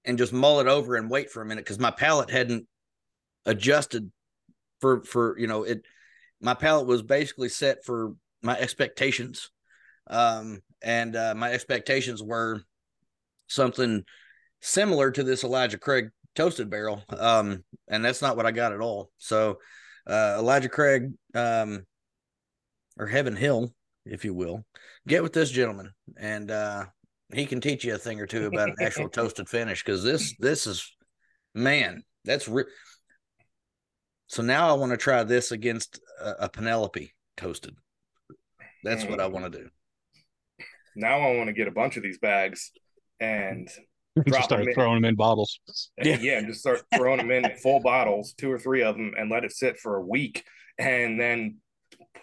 [0.04, 2.66] and just mull it over and wait for a minute because my palate hadn't
[3.44, 4.10] adjusted
[4.80, 5.82] for for you know it
[6.40, 9.50] my palate was basically set for my expectations
[10.08, 12.62] um and uh, my expectations were
[13.48, 14.04] something
[14.60, 18.80] similar to this elijah craig toasted barrel um and that's not what i got at
[18.80, 19.10] all.
[19.18, 19.58] So
[20.06, 21.84] uh elijah craig um
[22.98, 24.64] or heaven hill if you will
[25.08, 26.84] get with this gentleman and uh
[27.34, 30.34] he can teach you a thing or two about an actual toasted finish because this
[30.38, 30.94] this is
[31.54, 32.64] man that's re-
[34.28, 37.74] so now i want to try this against a, a penelope toasted.
[38.84, 39.68] That's what i want to do.
[40.94, 42.70] Now i want to get a bunch of these bags
[43.18, 43.68] and
[44.26, 45.60] just start them throwing them in bottles
[46.02, 49.30] yeah yeah just start throwing them in full bottles two or three of them and
[49.30, 50.44] let it sit for a week
[50.78, 51.56] and then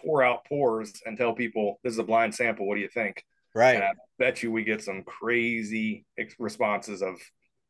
[0.02, 3.22] pour out pours and tell people this is a blind sample what do you think
[3.54, 3.76] Right.
[3.76, 6.04] And I bet you we get some crazy
[6.38, 7.16] responses of,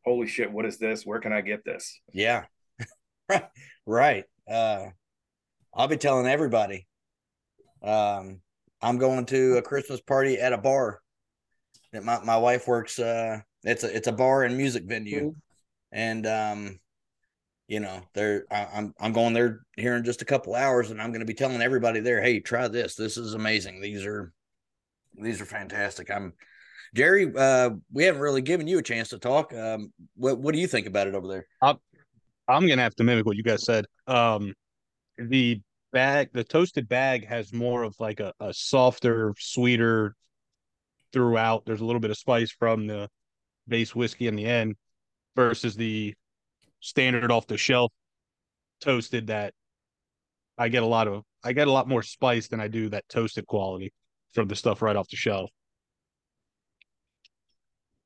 [0.05, 1.05] holy shit, what is this?
[1.05, 2.01] Where can I get this?
[2.13, 2.45] Yeah.
[3.87, 4.25] right.
[4.51, 4.87] Uh,
[5.75, 6.87] I'll be telling everybody.
[7.83, 8.41] Um,
[8.81, 11.01] I'm going to a Christmas party at a bar
[11.93, 12.99] that my, my wife works.
[12.99, 15.31] Uh, it's a, it's a bar and music venue.
[15.31, 15.39] Mm-hmm.
[15.93, 16.81] And, um,
[17.67, 21.01] you know, they're, I, I'm, I'm going there here in just a couple hours and
[21.01, 22.95] I'm going to be telling everybody there, Hey, try this.
[22.95, 23.81] This is amazing.
[23.81, 24.33] These are,
[25.17, 26.11] these are fantastic.
[26.11, 26.35] I'm
[26.95, 27.33] Jerry.
[27.37, 29.53] Uh, we haven't really given you a chance to talk.
[29.53, 31.47] Um, what what do you think about it over there?
[31.61, 31.77] I'm,
[32.47, 33.85] I'm gonna have to mimic what you guys said.
[34.07, 34.55] Um,
[35.19, 35.61] the
[35.93, 40.15] bag, the toasted bag, has more of like a, a softer, sweeter
[41.13, 41.67] throughout.
[41.67, 43.09] There's a little bit of spice from the
[43.69, 44.77] base whiskey in the end,
[45.37, 46.15] versus the
[46.81, 47.93] standard off the shelf
[48.81, 49.55] toasted that
[50.59, 53.09] I get a lot of I get a lot more spice than I do that
[53.09, 53.93] toasted quality
[54.33, 55.51] from the stuff right off the shelf.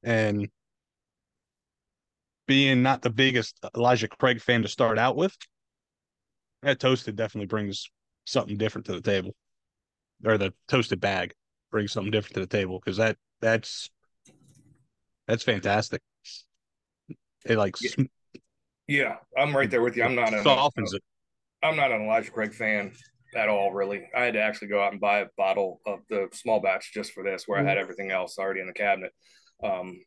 [0.03, 0.49] And
[2.47, 5.37] being not the biggest Elijah Craig fan to start out with,
[6.63, 7.91] that toasted definitely brings
[8.25, 9.35] something different to the table.
[10.25, 11.33] Or the toasted bag
[11.71, 13.89] brings something different to the table because that that's
[15.29, 16.03] that's fantastic.
[17.45, 18.05] It like yeah.
[18.89, 20.03] yeah, I'm right there with you.
[20.03, 21.03] I'm not a softens it.
[21.63, 22.93] I'm not an Elijah Craig fan
[23.37, 26.29] at all really i had to actually go out and buy a bottle of the
[26.33, 27.67] small batch just for this where mm-hmm.
[27.67, 29.13] i had everything else already in the cabinet
[29.63, 29.99] um,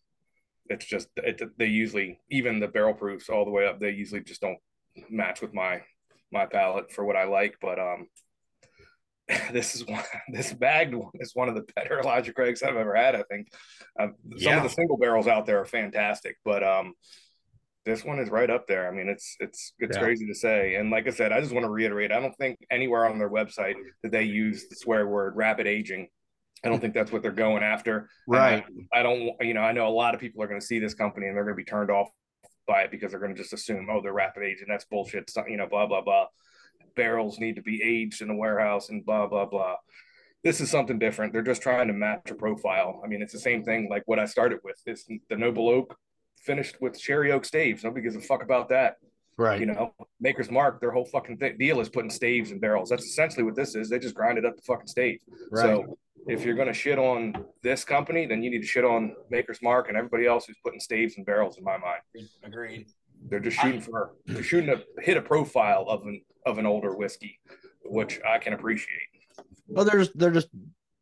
[0.68, 4.22] it's just it, they usually even the barrel proofs all the way up they usually
[4.22, 4.58] just don't
[5.10, 5.82] match with my
[6.32, 8.08] my palate for what i like but um
[9.52, 12.96] this is one this bagged one is one of the better elijah craigs i've ever
[12.96, 13.48] had i think
[14.00, 14.58] uh, some yeah.
[14.58, 16.94] of the single barrels out there are fantastic but um
[17.86, 18.88] this one is right up there.
[18.88, 20.04] I mean, it's it's it's yeah.
[20.04, 20.76] crazy to say.
[20.76, 23.30] And like I said, I just want to reiterate, I don't think anywhere on their
[23.30, 26.08] website that they use the swear word rapid aging.
[26.64, 28.08] I don't think that's what they're going after.
[28.28, 28.64] Right.
[28.94, 30.78] I, I, don't, you know, I know a lot of people are going to see
[30.78, 32.10] this company and they're going to be turned off
[32.68, 34.68] by it because they're going to just assume, oh, they're rapid aging.
[34.70, 35.32] That's bullshit.
[35.48, 36.28] You know, blah blah blah.
[36.96, 39.76] Barrels need to be aged in a warehouse and blah blah blah.
[40.44, 41.34] This is something different.
[41.34, 43.02] They're just trying to match a profile.
[43.04, 44.82] I mean, it's the same thing like what I started with.
[44.86, 45.96] It's the Noble Oak
[46.38, 47.84] finished with sherry oak staves.
[47.84, 48.96] Nobody gives a fuck about that.
[49.38, 49.60] Right.
[49.60, 52.90] You know, Maker's Mark, their whole fucking th- deal is putting staves in barrels.
[52.90, 53.90] That's essentially what this is.
[53.90, 55.20] They just grinded up the fucking stave.
[55.52, 55.64] Right.
[55.64, 59.16] So if you're going to shit on this company, then you need to shit on
[59.30, 61.58] Maker's Mark and everybody else who's putting staves in barrels.
[61.58, 62.02] In my mind,
[62.44, 62.88] agreed.
[63.30, 66.96] They're just shooting for they're shooting to hit a profile of an of an older
[66.96, 67.40] whiskey,
[67.86, 69.00] which I can appreciate.
[69.68, 70.50] Well, they're just they're just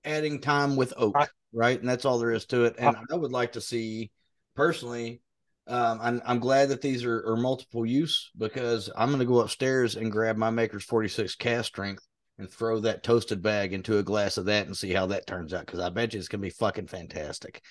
[0.05, 1.15] adding time with oak,
[1.53, 1.79] right?
[1.79, 2.75] And that's all there is to it.
[2.77, 4.11] And I would like to see
[4.55, 5.21] personally
[5.69, 9.39] um, I'm, I'm glad that these are, are multiple use because I'm going to go
[9.39, 12.05] upstairs and grab my Maker's 46 cask strength
[12.39, 15.53] and throw that toasted bag into a glass of that and see how that turns
[15.53, 17.61] out because I bet you it's going to be fucking fantastic.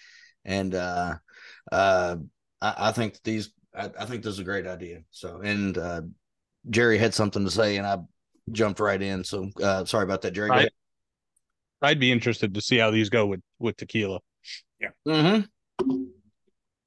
[0.45, 1.17] And uh,
[1.73, 2.17] uh,
[2.61, 5.01] I, I think these, I, I, think this is a great idea.
[5.11, 6.03] So, and uh,
[6.71, 7.99] Jerry had something to say and I
[8.53, 9.25] jumped right in.
[9.25, 10.51] So, uh, sorry about that, Jerry.
[10.51, 10.69] I,
[11.83, 14.21] I'd be interested to see how these go with with tequila.
[14.81, 14.91] Yeah.
[15.07, 15.95] Mm-hmm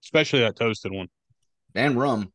[0.04, 1.08] especially that toasted one
[1.76, 2.32] and rum.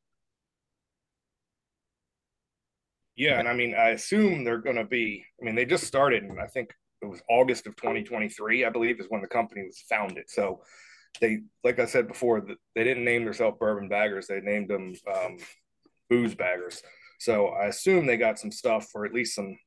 [3.17, 5.25] Yeah, and I mean, I assume they're going to be.
[5.41, 9.01] I mean, they just started, and I think it was August of 2023, I believe,
[9.01, 10.25] is when the company was founded.
[10.29, 10.61] So
[11.21, 15.39] they, like I said before, they didn't name themselves bourbon baggers; they named them um,
[16.11, 16.83] booze baggers.
[17.19, 19.59] So I assume they got some stuff, or at least some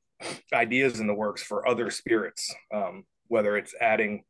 [0.54, 4.24] ideas in the works for other spirits, um, whether it's adding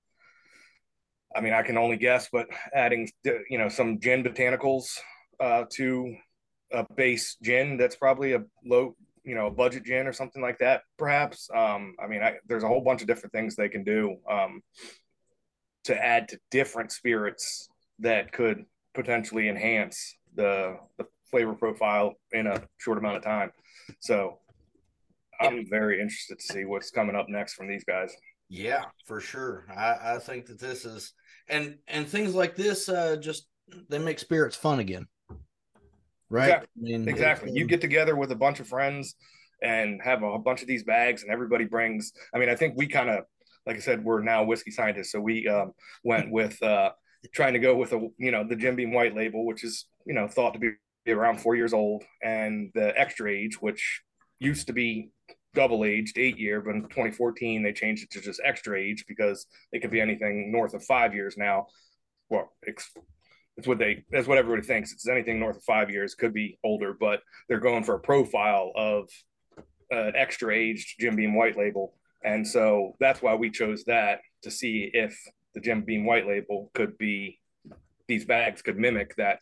[1.36, 4.98] I mean, I can only guess, but adding you know some gin botanicals
[5.40, 6.16] uh, to
[6.72, 10.60] a base gin that's probably a low you know a budget gin or something like
[10.60, 11.50] that perhaps.
[11.54, 14.62] Um i mean I, there's a whole bunch of different things they can do um
[15.86, 22.62] to add to different spirits that could potentially enhance the the flavor profile in a
[22.78, 23.52] short amount of time
[24.00, 24.40] so
[25.42, 28.16] i'm very interested to see what's coming up next from these guys
[28.50, 31.14] yeah for sure i i think that this is
[31.48, 33.48] and and things like this uh just
[33.90, 35.06] they make spirits fun again
[36.30, 36.50] right?
[36.50, 36.68] Exactly.
[36.78, 37.52] I mean, exactly.
[37.52, 39.16] You get together with a bunch of friends
[39.62, 42.14] and have a bunch of these bags, and everybody brings.
[42.34, 43.26] I mean, I think we kind of,
[43.66, 46.92] like I said, we're now whiskey scientists, so we um, went with uh,
[47.34, 50.14] trying to go with a you know the Jim Beam White Label, which is you
[50.14, 50.72] know thought to be
[51.08, 54.02] around four years old, and the extra age, which
[54.40, 55.12] used to be
[55.54, 59.48] double aged eight year, but in 2014 they changed it to just extra age because
[59.72, 61.68] it could be anything north of five years now.
[62.30, 64.92] Well, it's what they that's what everybody thinks.
[64.94, 68.72] It's anything north of five years, could be older, but they're going for a profile
[68.76, 69.10] of
[69.90, 71.96] an extra aged Jim Beam white label.
[72.24, 75.20] And so that's why we chose that to see if
[75.54, 77.40] the Jim Beam white label could be
[78.08, 79.40] these bags could mimic that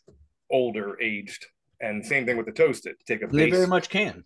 [0.50, 1.46] older aged.
[1.80, 2.96] And same thing with the toasted.
[3.06, 4.24] Take a base, they very much can.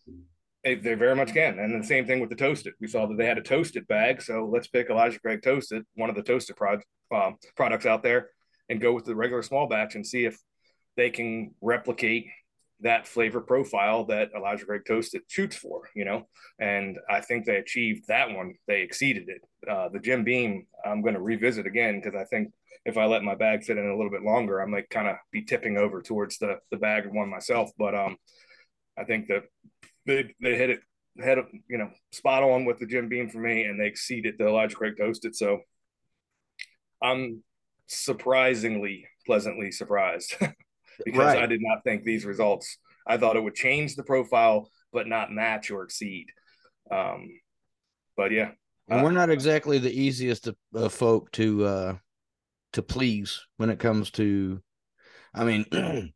[0.64, 1.58] They, they very much can.
[1.58, 2.74] And the same thing with the toasted.
[2.80, 4.22] We saw that they had a toasted bag.
[4.22, 6.80] So let's pick Elijah Craig toasted, one of the toasted prod,
[7.14, 8.30] um, products out there
[8.68, 10.38] and go with the regular small batch and see if
[10.96, 12.26] they can replicate
[12.83, 16.29] that flavor profile that Elijah Craig Toasted shoots for, you know.
[16.59, 18.55] And I think they achieved that one.
[18.66, 19.42] They exceeded it.
[19.68, 22.53] Uh, the Jim Beam, I'm going to revisit again because I think
[22.85, 25.16] if I let my bag sit in a little bit longer, I might kind of
[25.31, 27.71] be tipping over towards the the bag one myself.
[27.79, 28.16] But um,
[28.99, 29.45] I think that
[30.07, 30.81] they they hit it
[31.21, 34.49] head you know spot on with the Jim Beam for me, and they exceeded the
[34.49, 35.37] Elijah Craig Toasted.
[35.37, 35.61] So
[37.03, 37.42] I'm
[37.87, 40.35] surprisingly pleasantly surprised
[41.05, 41.42] because right.
[41.42, 42.78] I did not think these results.
[43.07, 46.26] I thought it would change the profile, but not match or exceed.
[46.90, 47.28] Um,
[48.16, 48.52] but yeah,
[48.88, 51.94] and uh, we're not exactly the easiest of, uh, folk to uh,
[52.74, 54.61] to please when it comes to.
[55.35, 55.64] I mean,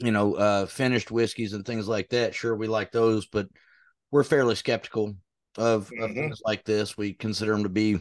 [0.00, 2.34] you know, uh, finished whiskeys and things like that.
[2.34, 3.48] Sure, we like those, but
[4.10, 5.14] we're fairly skeptical
[5.56, 6.02] of, mm-hmm.
[6.02, 6.96] of things like this.
[6.96, 7.98] We consider them to be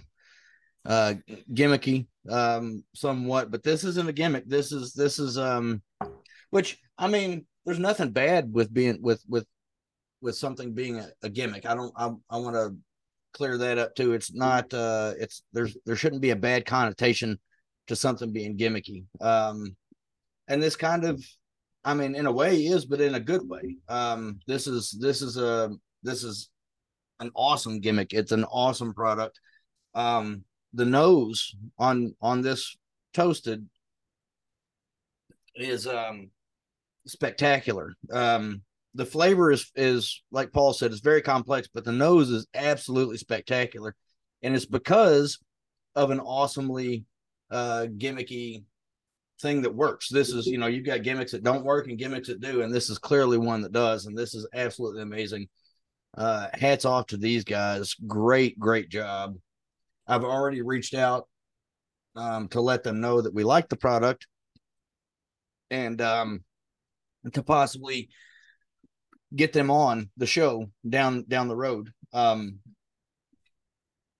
[0.85, 1.13] uh
[1.53, 4.47] gimmicky um somewhat but this isn't a gimmick.
[4.47, 5.81] This is this is um
[6.49, 9.45] which i mean there's nothing bad with being with with
[10.21, 11.65] with something being a, a gimmick.
[11.65, 12.75] I don't i, I want to
[13.33, 14.13] clear that up too.
[14.13, 17.39] It's not uh it's there's there shouldn't be a bad connotation
[17.87, 19.05] to something being gimmicky.
[19.21, 19.75] Um
[20.47, 21.23] and this kind of
[21.85, 23.77] i mean in a way is but in a good way.
[23.87, 25.71] Um this is this is a
[26.03, 26.49] this is
[27.19, 28.13] an awesome gimmick.
[28.13, 29.39] It's an awesome product.
[29.93, 32.77] Um the nose on on this
[33.13, 33.67] toasted
[35.55, 36.29] is um
[37.07, 37.93] spectacular.
[38.11, 38.61] Um
[38.95, 43.17] the flavor is is like Paul said, it's very complex, but the nose is absolutely
[43.17, 43.95] spectacular.
[44.41, 45.39] And it's because
[45.95, 47.05] of an awesomely
[47.51, 48.63] uh gimmicky
[49.41, 50.09] thing that works.
[50.09, 52.73] This is, you know, you've got gimmicks that don't work and gimmicks that do, and
[52.73, 55.47] this is clearly one that does, and this is absolutely amazing.
[56.15, 57.95] Uh hats off to these guys.
[58.05, 59.35] Great, great job.
[60.09, 61.27] I've already reached out
[62.15, 64.27] um, to let them know that we like the product
[65.69, 66.43] and um,
[67.33, 68.09] to possibly
[69.35, 71.91] get them on the show down down the road.
[72.11, 72.59] Um,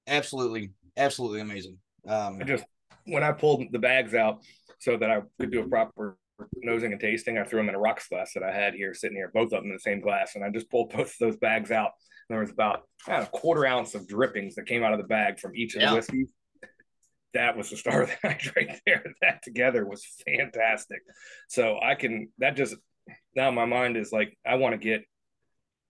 [0.08, 1.78] absolutely, absolutely amazing.
[2.08, 2.66] Um, I just
[3.06, 4.44] when I pulled the bags out
[4.80, 6.18] so that I could do a proper
[6.58, 9.18] nosing and tasting, I threw them in a rocks glass that I had here sitting
[9.18, 11.38] here, both of them in the same glass, and I just pulled both of those
[11.38, 11.92] bags out
[12.30, 15.56] there was about a quarter ounce of drippings that came out of the bag from
[15.56, 15.90] each of yeah.
[15.90, 16.32] the whiskeys.
[17.34, 19.04] That was the star of the night right there.
[19.22, 21.00] That together was fantastic.
[21.48, 22.76] So I can that just
[23.36, 25.04] now my mind is like I want to get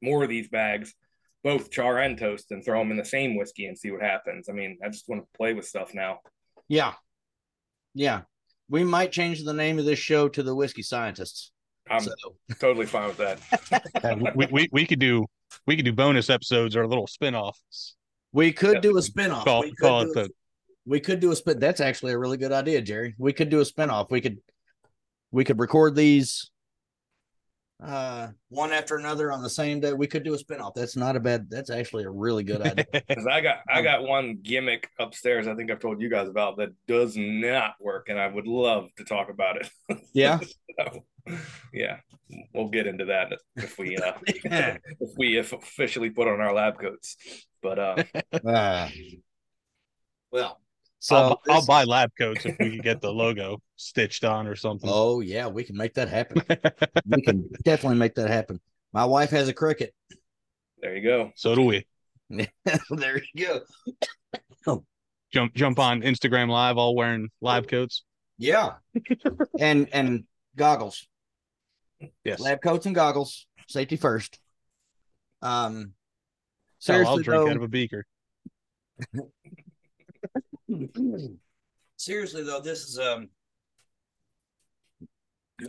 [0.02, 0.94] more of these bags,
[1.44, 4.48] both char and toast, and throw them in the same whiskey and see what happens.
[4.50, 6.20] I mean, I just want to play with stuff now.
[6.68, 6.94] Yeah,
[7.94, 8.22] yeah.
[8.70, 11.52] We might change the name of this show to the Whiskey Scientists.
[11.90, 12.14] I'm so.
[12.60, 14.32] totally fine with that.
[14.36, 15.26] we, we we could do
[15.66, 17.96] we could do bonus episodes or little spin-offs.
[18.32, 18.82] We could yeah.
[18.82, 19.46] do a spin-off.
[19.46, 20.30] Call, we, could call it the...
[20.86, 21.60] we could do a spin.
[21.60, 23.16] That's actually a really good idea, Jerry.
[23.18, 24.12] We could do a spin-off.
[24.12, 24.40] We could
[25.32, 26.50] we could record these
[27.82, 29.94] uh one after another on the same day.
[29.94, 30.74] We could do a spin-off.
[30.76, 32.86] That's not a bad that's actually a really good idea.
[33.08, 36.58] Because I got I got one gimmick upstairs I think I've told you guys about
[36.58, 39.70] that does not work and I would love to talk about it.
[40.14, 40.40] Yeah.
[40.80, 41.06] so,
[41.74, 41.98] yeah,
[42.54, 47.18] we'll get into that if we uh, if we officially put on our lab coats.
[47.62, 48.04] But uh,
[48.46, 48.90] uh
[50.32, 50.62] well,
[51.00, 54.56] So I'll, I'll, buy lab coats if we can get the logo stitched on or
[54.56, 54.90] something.
[54.92, 56.42] Oh yeah, we can make that happen.
[57.06, 58.60] we can definitely make that happen.
[58.94, 59.90] My wife has a Cricut.
[60.82, 61.32] There you go.
[61.36, 61.86] So do we.
[62.30, 63.62] there you
[64.66, 64.84] go.
[65.32, 68.04] Jump jump on Instagram live all wearing lab coats.
[68.40, 68.74] Yeah.
[69.60, 70.24] and and
[70.56, 71.08] goggles.
[72.24, 72.40] Yes.
[72.40, 73.48] Lab coats and goggles.
[73.68, 74.40] Safety first.
[75.42, 75.94] Um
[76.80, 78.06] seriously, I'll drink though, out of a beaker.
[81.98, 83.30] seriously though, this is um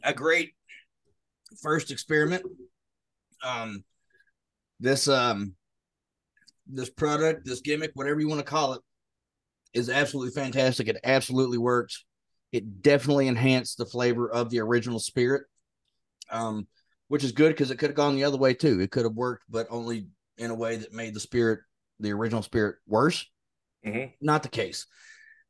[0.02, 0.54] a great
[1.62, 2.44] first experiment.
[3.44, 3.84] Um
[4.78, 5.54] this um
[6.66, 8.82] this product, this gimmick, whatever you want to call it,
[9.74, 10.88] is absolutely fantastic.
[10.88, 12.04] It absolutely works.
[12.52, 15.42] It definitely enhanced the flavor of the original spirit,
[16.30, 16.66] um,
[17.08, 18.80] which is good because it could have gone the other way too.
[18.80, 20.08] It could have worked, but only
[20.38, 21.60] in a way that made the spirit,
[21.98, 23.26] the original spirit, worse.
[23.84, 24.12] Mm-hmm.
[24.20, 24.86] Not the case.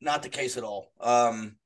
[0.00, 0.92] Not the case at all.
[1.00, 1.56] Um,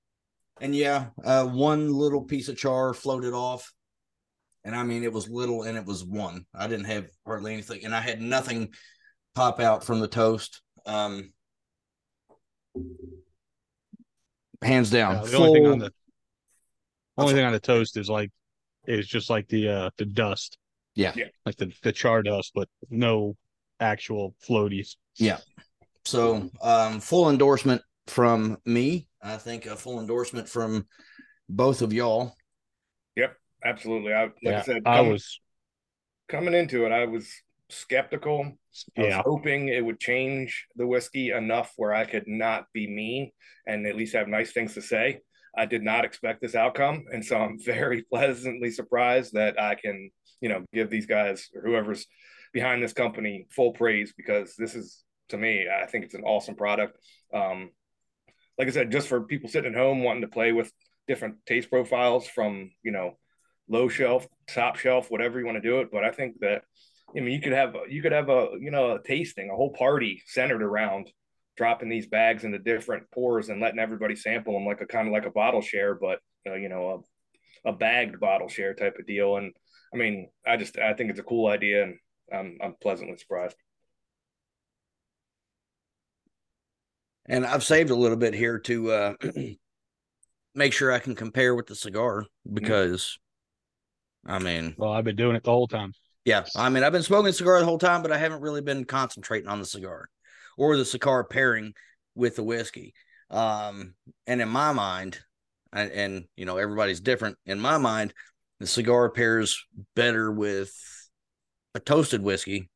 [0.61, 3.73] and yeah, uh, one little piece of char floated off.
[4.65, 6.47] And I mean, it was little and it was one.
[6.55, 8.73] I didn't have hardly anything, and I had nothing
[9.35, 10.62] pop out from the toast.
[10.87, 11.33] Um,
[14.62, 15.17] hands down.
[15.17, 15.43] Yeah, the Full...
[15.45, 15.93] only thing on the
[17.19, 18.31] only thing on the toast is like
[18.87, 20.59] is just like the uh the dust.
[20.95, 21.12] Yeah.
[21.16, 21.26] yeah.
[21.45, 23.37] Like the, the char dust, but no
[23.80, 24.97] actual floaties.
[25.16, 25.39] Yeah.
[26.05, 29.09] So um full endorsement from me.
[29.22, 30.87] I think a full endorsement from
[31.49, 32.35] both of y'all.
[33.16, 34.12] Yep, absolutely.
[34.12, 35.41] I like yeah, I said, I was
[36.28, 37.30] coming into it, I was
[37.70, 38.53] skeptical.
[38.99, 39.16] I yeah.
[39.16, 43.30] was hoping it would change the whiskey enough where I could not be mean
[43.66, 45.20] and at least have nice things to say.
[45.57, 50.11] I did not expect this outcome, and so I'm very pleasantly surprised that I can,
[50.41, 52.07] you know, give these guys or whoever's
[52.53, 56.55] behind this company full praise because this is to me, I think it's an awesome
[56.55, 56.99] product.
[57.33, 57.71] Um,
[58.59, 60.71] like I said, just for people sitting at home wanting to play with
[61.09, 63.19] different taste profiles from you know
[63.69, 65.89] low shelf, top shelf, whatever you want to do it.
[65.91, 66.63] But I think that
[67.17, 69.73] I mean, you could have you could have a you know a tasting, a whole
[69.73, 71.11] party centered around
[71.57, 75.13] dropping these bags into different pours and letting everybody sample them like a kind of
[75.13, 77.05] like a bottle share, but uh, you know
[77.65, 79.37] a, a bagged bottle share type of deal.
[79.37, 79.53] And
[79.93, 81.97] I mean, I just I think it's a cool idea, and
[82.33, 83.57] I'm I'm pleasantly surprised.
[87.27, 89.15] And I've saved a little bit here to uh,
[90.55, 93.19] make sure I can compare with the cigar because,
[94.27, 94.35] mm-hmm.
[94.35, 95.95] I mean, well, I've been doing it the whole time.
[96.27, 98.85] Yeah, I mean, I've been smoking cigar the whole time, but I haven't really been
[98.85, 100.09] concentrating on the cigar
[100.57, 101.75] or the cigar pairing
[102.15, 102.95] with the whiskey.
[103.31, 103.95] Um,
[104.27, 105.19] and in my mind,
[105.73, 107.37] and, and you know, everybody's different.
[107.47, 108.15] In my mind,
[108.61, 109.65] the cigar pairs
[109.97, 110.73] better with
[111.75, 112.71] a toasted whiskey,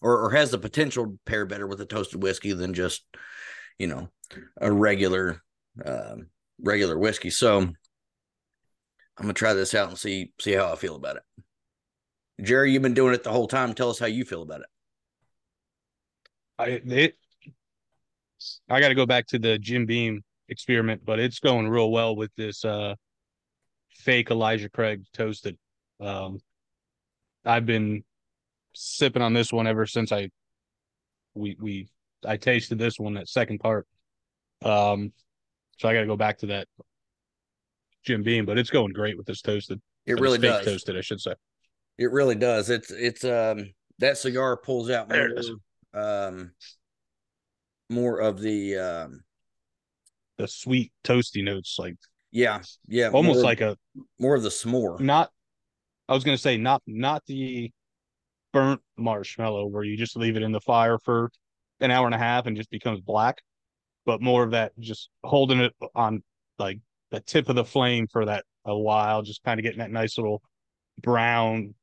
[0.00, 3.04] or or has the potential to pair better with a toasted whiskey than just,
[3.78, 4.08] you know,
[4.60, 5.40] a regular,
[5.84, 6.26] um,
[6.60, 7.30] regular whiskey.
[7.30, 7.74] So I'm
[9.16, 11.22] gonna try this out and see see how I feel about it.
[12.42, 13.72] Jerry, you've been doing it the whole time.
[13.72, 14.66] Tell us how you feel about it.
[16.58, 17.16] I it,
[18.68, 22.16] I got to go back to the Jim Beam experiment, but it's going real well
[22.16, 22.94] with this uh
[23.90, 25.56] fake Elijah Craig toasted.
[26.00, 26.38] Um,
[27.44, 28.04] I've been
[28.74, 30.30] sipping on this one ever since I
[31.34, 31.88] we we
[32.24, 33.86] I tasted this one that second part.
[34.64, 35.12] Um,
[35.78, 36.68] so I got to go back to that
[38.04, 39.80] Jim Beam, but it's going great with this toasted.
[40.06, 40.64] It really does.
[40.64, 41.34] Toasted, I should say.
[41.98, 42.70] It really does.
[42.70, 45.28] It's it's um that cigar pulls out more
[45.94, 46.52] um
[47.92, 49.20] more of the um
[50.38, 51.96] the sweet toasty notes like
[52.30, 53.76] yeah yeah almost more, like a
[54.18, 55.30] more of the s'more not
[56.08, 57.70] i was gonna say not not the
[58.52, 61.30] burnt marshmallow where you just leave it in the fire for
[61.80, 63.42] an hour and a half and just becomes black
[64.04, 66.22] but more of that just holding it on
[66.58, 66.78] like
[67.10, 70.16] the tip of the flame for that a while just kind of getting that nice
[70.16, 70.42] little
[71.00, 71.74] brown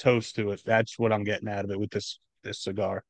[0.00, 0.62] toast to it.
[0.64, 3.04] That's what I'm getting out of it with this this cigar.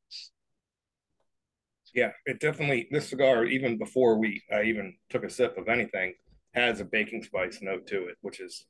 [1.95, 6.15] Yeah, it definitely this cigar even before we I even took a sip of anything
[6.55, 8.67] has a baking spice note to it, which is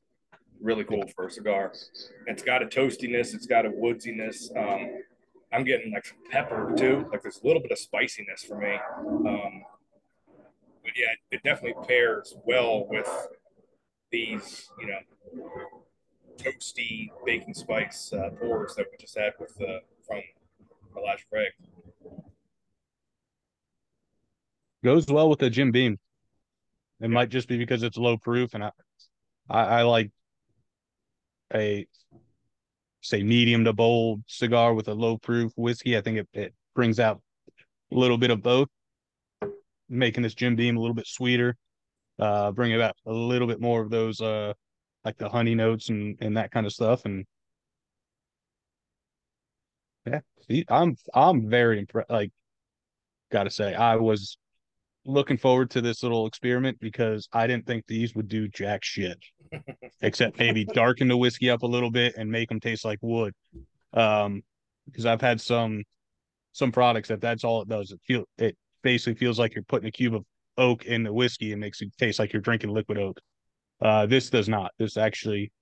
[0.61, 1.73] really cool for a cigar.
[2.27, 4.55] It's got a toastiness, it's got a woodsiness.
[4.57, 5.03] Um,
[5.53, 8.79] I'm getting like some pepper too, like there's a little bit of spiciness for me.
[8.99, 9.63] Um,
[10.83, 13.09] but yeah, it definitely pairs well with
[14.11, 14.99] these, you know,
[16.37, 20.21] toasty baking spice uh, pours that we just had with uh, from
[20.97, 21.53] Elijah Craig.
[24.85, 25.99] Goes well with the Jim Beam.
[27.01, 27.09] It yeah.
[27.09, 28.71] might just be because it's low proof, and I,
[29.49, 30.11] I, I like
[31.55, 31.87] a
[33.03, 35.97] say medium to bold cigar with a low proof whiskey.
[35.97, 37.21] I think it, it brings out
[37.93, 38.69] a little bit of both.
[39.89, 41.57] making this Jim Beam a little bit sweeter,
[42.19, 44.55] uh, bringing about a little bit more of those uh,
[45.05, 47.05] like the honey notes and and that kind of stuff.
[47.05, 47.27] And
[50.07, 50.21] yeah,
[50.69, 52.11] I'm I'm very impressed.
[52.11, 52.33] Like,
[53.33, 54.39] gotta say, I was
[55.05, 59.19] looking forward to this little experiment because I didn't think these would do jack shit,
[60.03, 63.33] except maybe darken the whiskey up a little bit and make them taste like wood.
[63.93, 64.43] Um,
[64.87, 65.85] because I've had some
[66.53, 67.93] some products that that's all it does.
[67.93, 70.25] It feel it basically feels like you're putting a cube of
[70.57, 73.21] oak in the whiskey and makes it taste like you're drinking liquid oak.
[73.81, 74.73] Uh, this does not.
[74.79, 75.53] This actually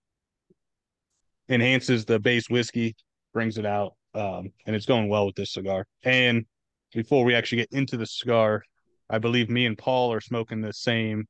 [1.48, 2.96] enhances the base whiskey,
[3.32, 5.86] brings it out, um, and it's going well with this cigar.
[6.04, 6.44] And
[6.92, 8.62] before we actually get into the cigar,
[9.10, 11.26] I believe me and Paul are smoking the same.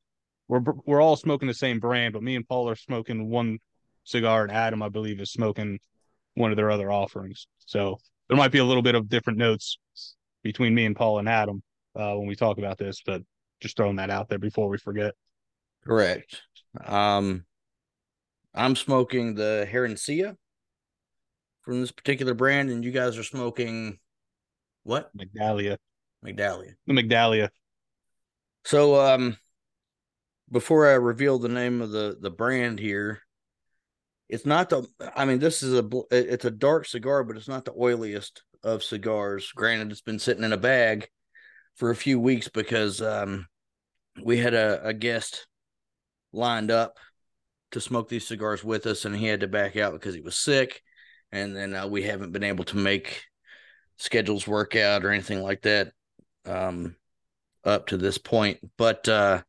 [0.49, 3.59] We're we're all smoking the same brand, but me and Paul are smoking one
[4.05, 5.79] cigar, and Adam, I believe, is smoking
[6.35, 7.47] one of their other offerings.
[7.59, 7.99] So
[8.29, 9.79] there might be a little bit of different notes
[10.43, 11.63] between me and Paul and Adam
[11.95, 13.23] uh, when we talk about this, but
[13.61, 15.15] just throwing that out there before we forget.
[15.85, 16.43] Correct.
[16.85, 17.45] Um,
[18.55, 20.37] I'm smoking the Herencia
[21.63, 23.99] from this particular brand, and you guys are smoking
[24.85, 25.11] what?
[25.17, 25.77] Migdalia.
[26.25, 26.75] Migdalia.
[26.87, 27.49] The Migdalia.
[28.69, 29.39] So, um,
[30.53, 33.23] before I reveal the name of the the brand here,
[34.29, 34.87] it's not the.
[35.17, 38.85] I mean, this is a it's a dark cigar, but it's not the oiliest of
[38.85, 39.51] cigars.
[39.57, 41.09] Granted, it's been sitting in a bag
[41.77, 43.47] for a few weeks because um,
[44.23, 45.47] we had a, a guest
[46.35, 46.99] lined up
[47.71, 50.37] to smoke these cigars with us, and he had to back out because he was
[50.37, 50.83] sick.
[51.33, 53.23] And then uh, we haven't been able to make
[53.97, 55.95] schedules work out or anything like that
[56.45, 56.97] um,
[57.69, 58.59] up to this point.
[58.77, 59.43] But uh,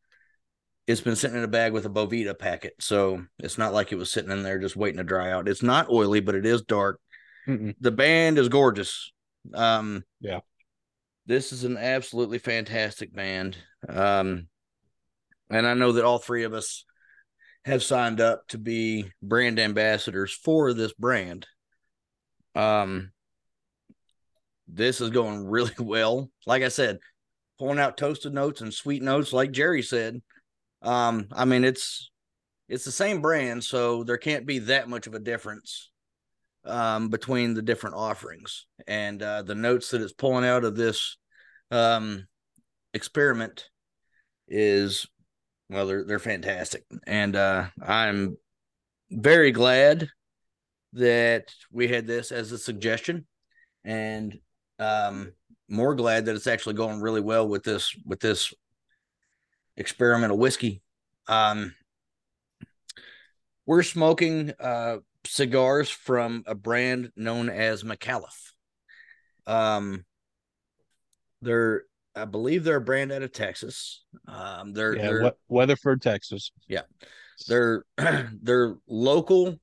[0.87, 3.97] it's been sitting in a bag with a Boveda packet, so it's not like it
[3.97, 5.47] was sitting in there just waiting to dry out.
[5.47, 6.99] It's not oily, but it is dark.
[7.47, 7.75] Mm-mm.
[7.79, 9.11] The band is gorgeous.
[9.53, 10.39] Um, yeah,
[11.25, 13.57] this is an absolutely fantastic band.
[13.87, 14.47] Um,
[15.49, 16.85] and I know that all three of us
[17.65, 21.47] have signed up to be brand ambassadors for this brand.
[22.55, 23.11] Um,
[24.67, 26.29] this is going really well.
[26.45, 26.99] Like I said,
[27.59, 30.21] pulling out toasted notes and sweet notes, like Jerry said.
[30.81, 32.09] Um, I mean, it's
[32.69, 35.91] it's the same brand, so there can't be that much of a difference
[36.65, 38.65] um, between the different offerings.
[38.87, 41.17] And uh, the notes that it's pulling out of this
[41.71, 42.27] um,
[42.93, 43.69] experiment
[44.47, 45.05] is
[45.69, 48.37] well, they're they're fantastic, and uh, I'm
[49.11, 50.09] very glad
[50.93, 53.27] that we had this as a suggestion,
[53.83, 54.39] and
[54.79, 55.33] um,
[55.69, 58.53] more glad that it's actually going really well with this with this
[59.77, 60.81] experimental whiskey.
[61.27, 61.73] Um,
[63.65, 68.51] we're smoking uh, cigars from a brand known as Micallef.
[69.45, 70.05] Um,
[71.41, 71.83] they're,
[72.15, 74.03] I believe, they're a brand out of Texas.
[74.27, 76.51] Um, they're, yeah, they're Weatherford, Texas.
[76.67, 76.81] Yeah,
[77.47, 77.83] they're
[78.41, 79.59] they're local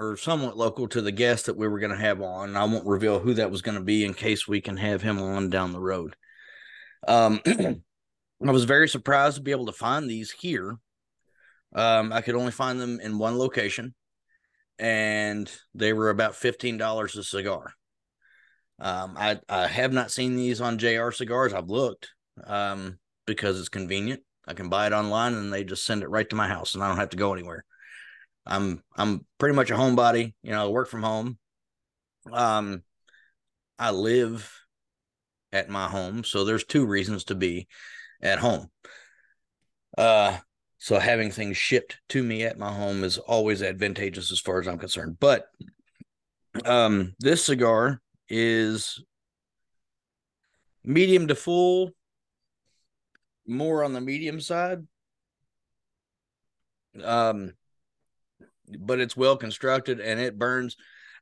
[0.00, 2.56] or somewhat local to the guest that we were going to have on.
[2.56, 5.20] I won't reveal who that was going to be in case we can have him
[5.20, 6.16] on down the road.
[7.06, 10.78] Um, I was very surprised to be able to find these here.
[11.74, 13.94] Um, I could only find them in one location,
[14.78, 17.74] and they were about fifteen dollars a cigar.
[18.80, 21.52] Um, I I have not seen these on JR Cigars.
[21.52, 22.08] I've looked
[22.44, 24.22] um, because it's convenient.
[24.48, 26.82] I can buy it online, and they just send it right to my house, and
[26.82, 27.64] I don't have to go anywhere.
[28.46, 30.34] I'm I'm pretty much a homebody.
[30.42, 31.38] You know, I work from home.
[32.32, 32.82] Um,
[33.78, 34.52] I live
[35.52, 37.68] at my home, so there's two reasons to be
[38.22, 38.70] at home.
[39.96, 40.38] Uh,
[40.78, 44.68] so having things shipped to me at my home is always advantageous as far as
[44.68, 45.18] I'm concerned.
[45.20, 45.46] But
[46.64, 49.02] um, this cigar is
[50.84, 51.90] medium to full,
[53.46, 54.86] more on the medium side.
[57.02, 57.52] Um,
[58.78, 60.76] but it's well constructed and it burns.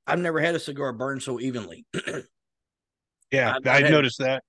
[0.06, 1.84] I've never had a cigar burn so evenly.
[3.30, 4.42] yeah, I've, I noticed that.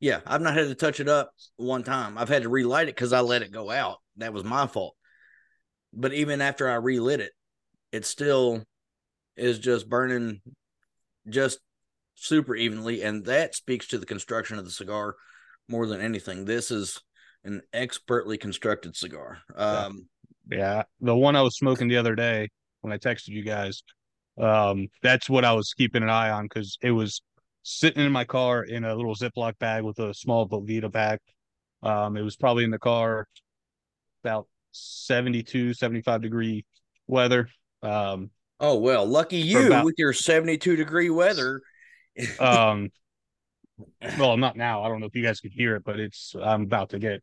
[0.00, 2.18] Yeah, I've not had to touch it up one time.
[2.18, 3.98] I've had to relight it because I let it go out.
[4.16, 4.94] That was my fault.
[5.92, 7.32] But even after I relit it,
[7.92, 8.62] it still
[9.36, 10.40] is just burning
[11.28, 11.60] just
[12.14, 13.02] super evenly.
[13.02, 15.14] And that speaks to the construction of the cigar
[15.68, 16.44] more than anything.
[16.44, 17.00] This is
[17.44, 19.38] an expertly constructed cigar.
[19.54, 20.08] Um,
[20.50, 20.84] yeah.
[21.00, 22.48] The one I was smoking the other day
[22.80, 23.82] when I texted you guys,
[24.38, 27.22] um, that's what I was keeping an eye on because it was
[27.62, 31.18] sitting in my car in a little Ziploc bag with a small Boveda bag.
[31.82, 33.26] Um, it was probably in the car
[34.22, 36.64] about 72, 75 degree
[37.06, 37.48] weather.
[37.82, 38.30] Um,
[38.60, 41.60] oh, well, lucky you about, with your 72 degree weather.
[42.38, 42.90] um,
[44.18, 44.82] well, not now.
[44.82, 47.22] I don't know if you guys could hear it, but it's I'm about to get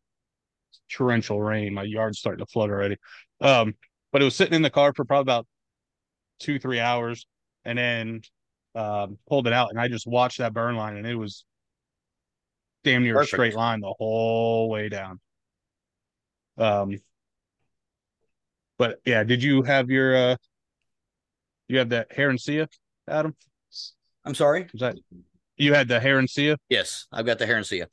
[0.90, 1.74] torrential rain.
[1.74, 2.96] My yard's starting to flood already.
[3.40, 3.74] Um,
[4.12, 5.46] but it was sitting in the car for probably about
[6.38, 7.26] two, three hours,
[7.64, 8.22] and then
[8.74, 11.44] um, pulled it out, and I just watched that burn line, and it was
[12.82, 13.32] damn near Perfect.
[13.32, 15.20] a straight line the whole way down.
[16.58, 16.98] Um,
[18.78, 20.36] but yeah, did you have your uh,
[21.68, 22.68] you have that hair and Herencia,
[23.08, 23.34] Adam?
[24.24, 24.68] I'm sorry.
[24.72, 24.96] Was that
[25.56, 26.56] you had the hair and Herencia?
[26.68, 27.86] Yes, I've got the hair and Herencia.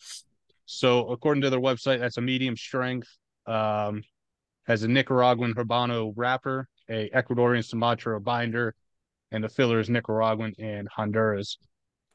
[0.71, 3.09] So according to their website, that's a medium strength.
[3.45, 4.03] Um,
[4.67, 8.73] has a Nicaraguan Habano wrapper, a Ecuadorian Sumatra binder,
[9.31, 11.57] and the filler is Nicaraguan and Honduras.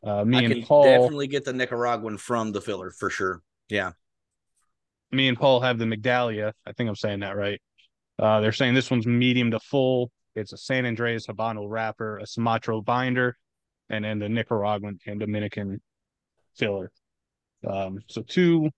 [0.03, 3.43] Uh, me I and Paul definitely get the Nicaraguan from the filler for sure.
[3.69, 3.93] Yeah.
[5.13, 6.53] Me and Paul have the Migdalia.
[6.65, 7.61] I think I'm saying that right.
[8.19, 10.11] Uh, they're saying this one's medium to full.
[10.35, 13.37] It's a San Andrés Habano wrapper, a Sumatra binder,
[13.91, 15.81] and then the Nicaraguan and Dominican
[16.55, 16.91] filler.
[17.67, 18.71] Um, so two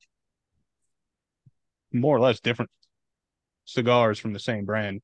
[1.92, 2.70] more or less different
[3.64, 5.00] cigars from the same brand,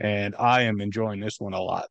[0.00, 1.88] and I am enjoying this one a lot.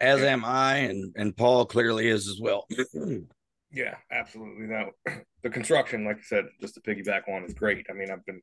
[0.00, 2.66] As am I, and and Paul clearly is as well.
[3.72, 4.66] yeah, absolutely.
[4.66, 7.86] That the construction, like I said, just to piggyback on, is great.
[7.88, 8.40] I mean, I've been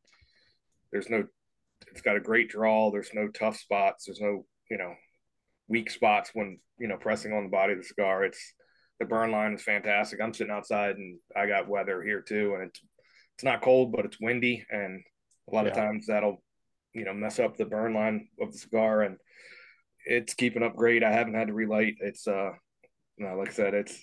[0.91, 1.25] there's no,
[1.91, 2.91] it's got a great draw.
[2.91, 4.05] There's no tough spots.
[4.05, 4.93] There's no you know
[5.67, 8.23] weak spots when you know pressing on the body of the cigar.
[8.23, 8.53] It's
[8.99, 10.19] the burn line is fantastic.
[10.21, 12.81] I'm sitting outside and I got weather here too, and it's
[13.35, 15.01] it's not cold, but it's windy, and
[15.49, 15.71] a lot yeah.
[15.71, 16.43] of times that'll
[16.93, 19.17] you know mess up the burn line of the cigar, and
[20.05, 21.03] it's keeping up great.
[21.03, 21.95] I haven't had to relight.
[22.01, 22.51] It's uh,
[23.19, 23.99] know, like I said, it's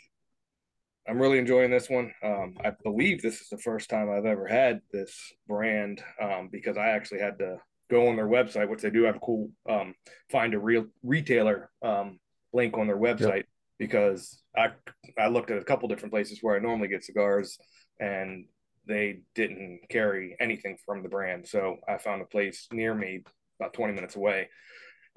[1.09, 2.12] I'm really enjoying this one.
[2.22, 6.76] Um, I believe this is the first time I've ever had this brand um, because
[6.76, 7.59] I actually had to
[7.90, 9.94] go on their website, which they do have a cool um,
[10.30, 12.18] find a real retailer um,
[12.53, 13.47] link on their website yep.
[13.79, 14.70] Because I
[15.18, 17.59] I looked at a couple different places where I normally get cigars
[18.01, 18.47] and
[18.87, 21.47] they didn't carry anything from the brand.
[21.47, 23.24] So I found a place near me
[23.59, 24.49] about 20 minutes away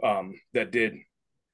[0.03, 0.95] um, that did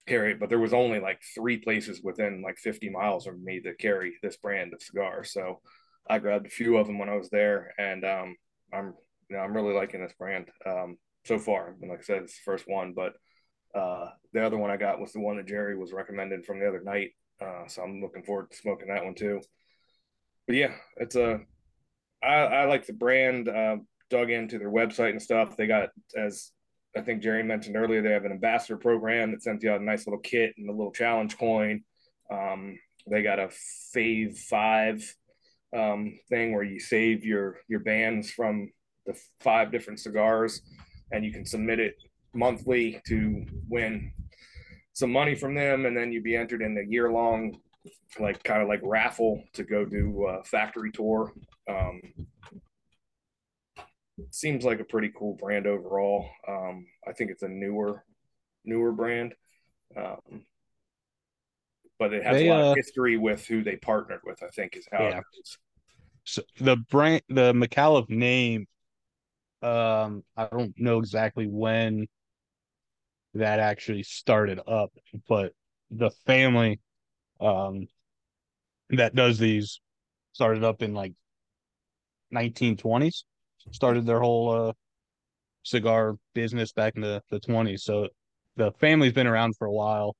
[0.08, 3.60] carry it, but there was only like three places within like 50 miles of me
[3.66, 5.24] that carry this brand of cigar.
[5.24, 5.62] So
[6.10, 8.36] I grabbed a few of them when I was there and um,
[8.74, 8.94] I'm,
[9.30, 11.76] you know, I'm really liking this brand um, so far.
[11.82, 13.14] And like I said, it's the first one, but
[13.76, 16.68] uh, the other one I got was the one that Jerry was recommended from the
[16.68, 17.12] other night.
[17.42, 19.42] Uh, so I'm looking forward to smoking that one too.
[20.48, 21.42] But yeah, it's a
[22.24, 23.50] I, I like the brand.
[23.50, 23.78] Uh,
[24.10, 25.58] dug into their website and stuff.
[25.58, 26.52] They got as
[26.96, 30.08] I think Jerry mentioned earlier, they have an ambassador program that sends you a nice
[30.08, 31.84] little kit and a little challenge coin.
[32.32, 33.50] Um, they got a
[33.96, 35.04] Fave Five
[35.76, 38.72] um, thing where you save your your bands from
[39.06, 40.62] the five different cigars,
[41.12, 41.96] and you can submit it
[42.36, 44.12] monthly to win
[44.94, 47.58] some money from them, and then you'd be entered in a year long,
[48.20, 51.34] like kind of like raffle to go do a factory tour.
[51.70, 52.02] Um,
[54.32, 56.30] seems like a pretty cool brand overall.
[56.48, 58.04] Um, I think it's a newer,
[58.64, 59.34] newer brand,
[59.98, 60.46] um,
[62.00, 64.42] but it has they, a lot uh, of history with who they partnered with.
[64.44, 65.18] I think is how yeah.
[65.18, 65.58] it is.
[66.24, 68.68] So the brand, the Micallef name,
[69.62, 72.08] um, I don't know exactly when
[73.36, 74.92] that actually started up,
[75.28, 75.54] but
[75.92, 76.80] the family
[77.40, 77.86] um
[78.90, 79.82] that does these
[80.32, 81.14] started up in like
[82.34, 83.24] 1920s
[83.72, 84.74] started their whole uh
[85.64, 88.08] cigar business back in the, the 20s so
[88.56, 90.16] the family's been around for a while.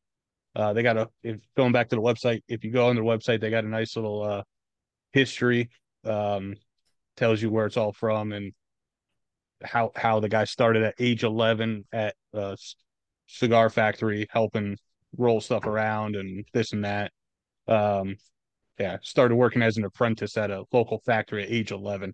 [0.56, 3.04] Uh they got a if going back to the website if you go on their
[3.04, 4.44] website they got a nice little uh
[5.14, 5.70] history
[6.04, 6.56] um
[7.16, 8.54] tells you where it's all from and
[9.64, 12.58] how how the guy started at age 11 at a
[13.28, 14.78] cigar factory helping
[15.18, 17.12] roll stuff around and this and that.
[17.68, 18.16] Um
[18.80, 22.14] yeah started working as an apprentice at a local factory at age 11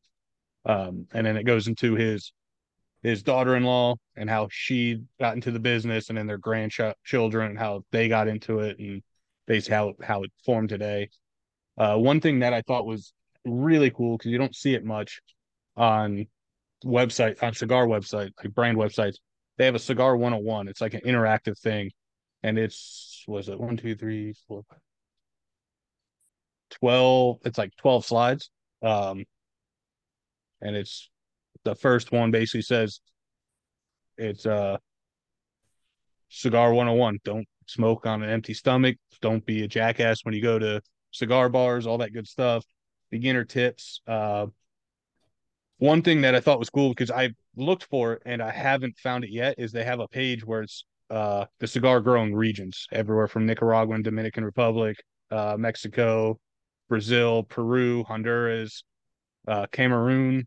[0.66, 2.34] um, and then it goes into his
[3.02, 7.84] his daughter-in-law and how she got into the business and then their grandchildren and how
[7.92, 9.02] they got into it and
[9.48, 11.10] basically how how it formed today.
[11.78, 13.14] Uh, one thing that i thought was
[13.46, 15.20] really cool because you don't see it much
[15.76, 16.28] on
[16.86, 19.16] website on cigar website like brand websites
[19.62, 21.92] they have a cigar 101 it's like an interactive thing.
[22.42, 23.60] And it's was it?
[23.60, 24.80] One two three four five
[26.72, 28.50] 12 it's like 12 slides.
[28.82, 29.24] Um
[30.62, 31.12] and it's
[31.64, 33.02] the first one basically says
[34.18, 34.78] it's uh
[36.30, 38.98] cigar 101 don't smoke on an empty stomach.
[39.22, 40.82] Don't be a jackass when you go to
[41.12, 42.66] cigar bars all that good stuff.
[43.12, 44.48] Beginner tips uh
[45.82, 48.98] one thing that i thought was cool because i looked for it and i haven't
[48.98, 52.88] found it yet is they have a page where it's uh the cigar growing regions
[52.92, 54.98] everywhere from nicaragua and dominican republic
[55.32, 56.40] uh, Mexico,
[56.90, 58.84] Brazil, Peru, Honduras,
[59.48, 60.46] uh, Cameroon,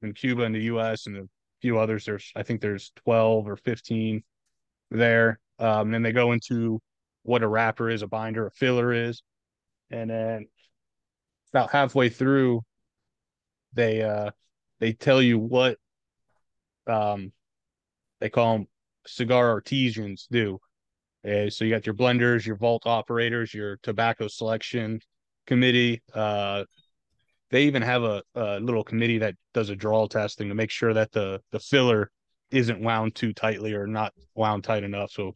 [0.00, 1.06] and Cuba and the U.S.
[1.06, 1.28] and a
[1.60, 2.04] few others.
[2.04, 4.22] There's I think there's 12 or 15
[4.90, 5.38] there.
[5.58, 6.80] Um, and then they go into
[7.22, 9.22] what a wrapper is, a binder, a filler is,
[9.90, 10.46] and then
[11.52, 12.62] about halfway through,
[13.74, 14.30] they uh
[14.82, 15.78] they tell you what
[16.88, 17.32] um
[18.20, 18.66] they call them
[19.06, 20.58] cigar artisans do.
[21.24, 25.00] Uh, so you got your blenders, your vault operators, your tobacco selection
[25.46, 26.02] committee.
[26.12, 26.64] Uh,
[27.50, 30.92] they even have a, a little committee that does a draw testing to make sure
[30.92, 32.10] that the the filler
[32.50, 35.12] isn't wound too tightly or not wound tight enough.
[35.12, 35.32] So,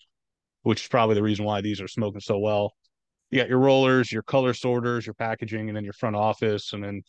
[0.63, 2.75] which is probably the reason why these are smoking so well.
[3.31, 6.83] You got your rollers, your color sorters, your packaging, and then your front office, and
[6.83, 7.03] then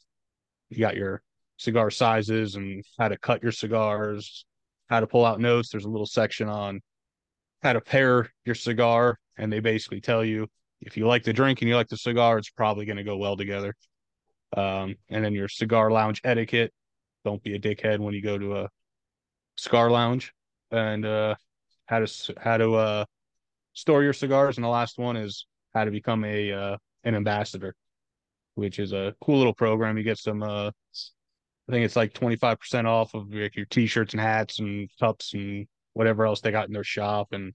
[0.70, 1.24] you got your
[1.58, 4.46] cigar sizes and how to cut your cigars,
[4.90, 5.70] how to pull out notes.
[5.70, 6.82] There's a little section on
[7.62, 10.48] how to pair your cigar, and they basically tell you
[10.82, 13.18] if you like the drink and you like the cigar, it's probably going to go
[13.18, 13.76] well together.
[14.56, 16.72] Um, and then your cigar lounge etiquette.
[17.26, 18.70] Don't be a dickhead when you go to a
[19.58, 20.32] cigar lounge,
[20.72, 21.36] and uh,
[21.86, 23.06] how to how to uh,
[23.74, 24.58] store your cigars.
[24.58, 27.76] And the last one is how to become a uh, an ambassador,
[28.56, 29.98] which is a cool little program.
[29.98, 30.72] You get some uh,
[31.68, 35.68] I think it's like 25% off of like your t-shirts and hats and cups and
[35.94, 37.30] whatever else they got in their shop.
[37.34, 37.54] And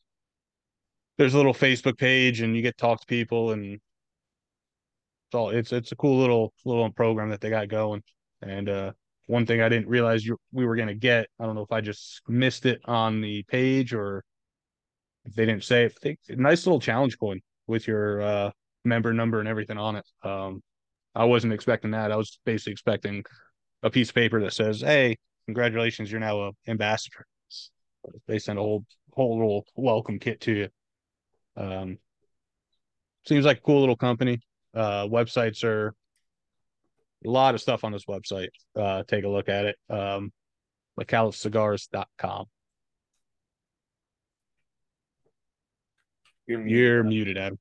[1.17, 5.51] there's a little Facebook page and you get to talk to people and it's all,
[5.51, 8.03] it's, it's a cool little, little program that they got going.
[8.43, 8.93] And, uh,
[9.27, 11.73] one thing I didn't realize you, we were going to get, I don't know if
[11.73, 14.25] I just missed it on the page or
[15.25, 18.51] if they didn't say it, think, nice little challenge coin with your, uh,
[18.85, 20.05] member number and everything on it.
[20.23, 20.61] Um,
[21.15, 22.11] I wasn't expecting that.
[22.11, 23.25] I was basically expecting
[23.83, 25.17] a piece of paper that says, "Hey,
[25.47, 27.27] congratulations, you're now a ambassador."
[28.27, 30.69] They send a whole whole little welcome kit to you.
[31.57, 31.99] Um,
[33.27, 34.41] seems like a cool little company.
[34.75, 35.95] Uh, websites are
[37.25, 38.49] a lot of stuff on this website.
[38.75, 39.77] Uh, take a look at it.
[39.89, 40.33] Um,
[40.99, 41.35] Micallef
[46.47, 47.59] You're muted, You're muted Adam.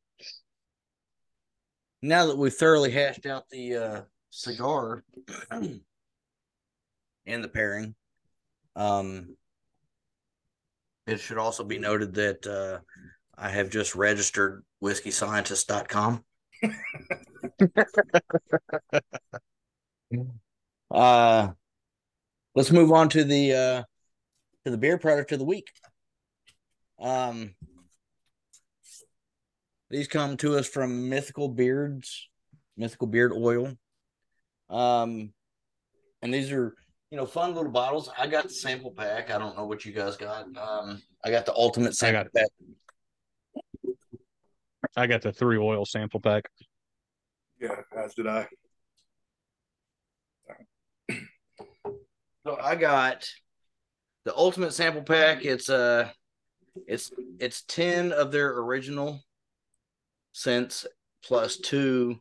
[2.01, 4.01] Now that we've thoroughly hashed out the uh,
[4.32, 5.03] cigar,
[7.26, 7.95] and the pairing.
[8.76, 9.36] Um,
[11.07, 12.80] it should also be noted that uh,
[13.38, 16.24] I have just registered whiskeyscientist.com.
[20.91, 21.47] uh,
[22.55, 23.84] let's move on to the uh,
[24.65, 25.69] to the beer product of the week.
[26.99, 27.55] Um,
[29.89, 32.30] these come to us from Mythical Beards,
[32.78, 33.74] Mythical Beard Oil.
[34.69, 35.34] Um,
[36.22, 36.76] and these are
[37.12, 38.09] you know, fun little bottles.
[38.18, 39.30] I got the sample pack.
[39.30, 40.45] I don't know what you guys got.
[40.57, 42.47] Um, I got the ultimate sample I got, pack.
[44.95, 46.49] I got the three oil sample pack.
[47.59, 48.47] Yeah, as did I.
[52.43, 53.30] So I got
[54.26, 55.45] the ultimate sample pack.
[55.45, 56.09] It's uh
[56.88, 59.22] it's it's 10 of their original
[60.32, 60.88] scents
[61.24, 62.20] plus two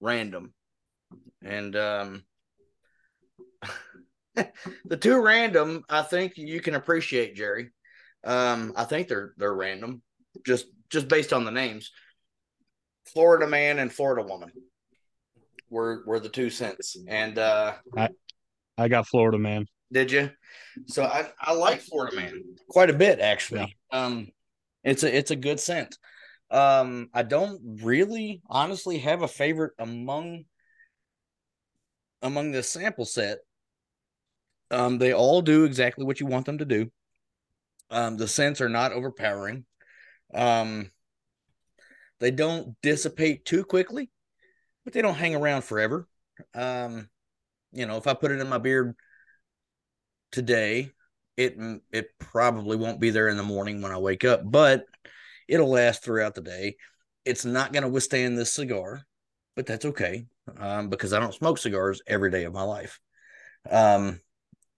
[0.00, 0.52] random.
[1.42, 2.24] And um
[4.84, 7.70] the two random, I think you can appreciate Jerry.
[8.24, 10.02] Um, I think they're they're random,
[10.46, 11.90] just just based on the names.
[13.12, 14.50] Florida man and Florida woman
[15.70, 18.08] were were the two cents, and uh, I
[18.78, 19.66] I got Florida man.
[19.92, 20.30] Did you?
[20.86, 23.76] So I I like Florida man quite a bit actually.
[23.92, 24.04] Yeah.
[24.04, 24.28] Um,
[24.82, 25.96] it's a it's a good scent.
[26.50, 30.44] Um, I don't really honestly have a favorite among
[32.22, 33.38] among the sample set
[34.74, 36.90] um, they all do exactly what you want them to do.
[37.90, 39.64] Um, the scents are not overpowering.
[40.34, 40.90] Um,
[42.18, 44.10] they don't dissipate too quickly,
[44.84, 46.08] but they don't hang around forever.
[46.54, 47.08] Um,
[47.72, 48.96] you know, if I put it in my beard
[50.32, 50.90] today,
[51.36, 51.56] it
[51.92, 54.86] it probably won't be there in the morning when I wake up, but
[55.46, 56.76] it'll last throughout the day.
[57.24, 59.02] It's not going to withstand this cigar,
[59.54, 60.26] but that's okay
[60.58, 62.98] um, because I don't smoke cigars every day of my life.
[63.70, 64.20] Um,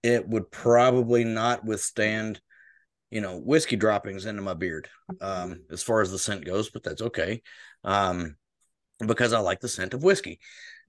[0.03, 2.39] it would probably not withstand,
[3.09, 4.89] you know, whiskey droppings into my beard
[5.21, 7.41] um, as far as the scent goes, but that's okay
[7.83, 8.35] um,
[9.05, 10.39] because I like the scent of whiskey.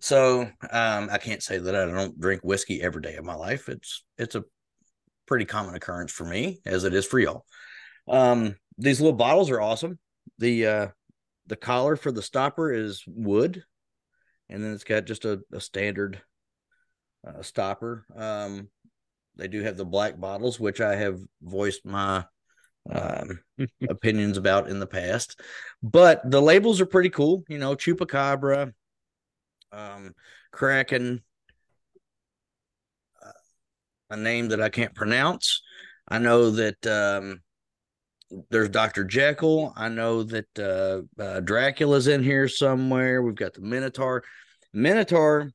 [0.01, 3.69] So um, I can't say that I don't drink whiskey every day of my life.
[3.69, 4.45] It's it's a
[5.27, 7.45] pretty common occurrence for me, as it is for y'all.
[8.09, 9.99] Um, these little bottles are awesome.
[10.39, 10.87] The uh,
[11.47, 13.63] the collar for the stopper is wood,
[14.49, 16.23] and then it's got just a, a standard
[17.27, 18.07] uh, stopper.
[18.17, 18.69] Um,
[19.39, 22.25] they do have the black bottles, which I have voiced my
[22.91, 23.41] um,
[23.89, 25.41] opinions about in the past.
[25.83, 27.45] But the labels are pretty cool.
[27.49, 28.73] You know, Chupacabra,
[29.73, 30.15] um,
[30.51, 31.23] Kraken,
[33.25, 33.31] uh,
[34.11, 35.63] a name that I can't pronounce.
[36.09, 37.43] I know that um,
[38.51, 39.05] there's Dr.
[39.05, 39.73] Jekyll.
[39.77, 43.23] I know that uh, uh, Dracula's in here somewhere.
[43.23, 44.25] We've got the Minotaur.
[44.73, 45.53] Minotaur,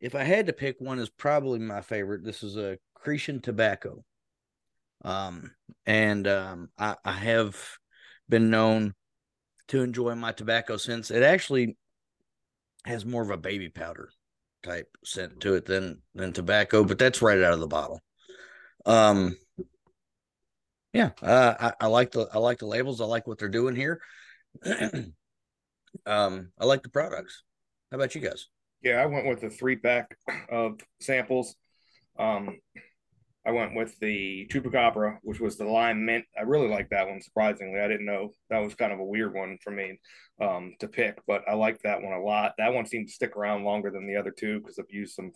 [0.00, 2.24] if I had to pick one, is probably my favorite.
[2.24, 4.04] This is a Cretan tobacco.
[5.04, 5.50] Um,
[5.84, 7.56] and um, I, I have
[8.28, 8.94] been known
[9.68, 11.76] to enjoy my tobacco since it actually
[12.84, 14.10] has more of a baby powder
[14.62, 18.00] type scent to it than than tobacco, but that's right out of the bottle.
[18.86, 19.36] Um,
[20.92, 23.00] yeah, uh, I, I like the I like the labels.
[23.00, 24.00] I like what they're doing here.
[26.06, 27.42] um, I like the products.
[27.90, 28.48] How about you guys?
[28.82, 30.16] Yeah, I went with a three pack
[30.50, 31.56] of samples.
[32.18, 32.58] Um,
[33.44, 36.24] I went with the Chupacabra, which was the lime mint.
[36.38, 37.20] I really like that one.
[37.20, 39.98] Surprisingly, I didn't know that was kind of a weird one for me
[40.40, 42.54] um, to pick, but I like that one a lot.
[42.58, 45.32] That one seemed to stick around longer than the other two because I've used some,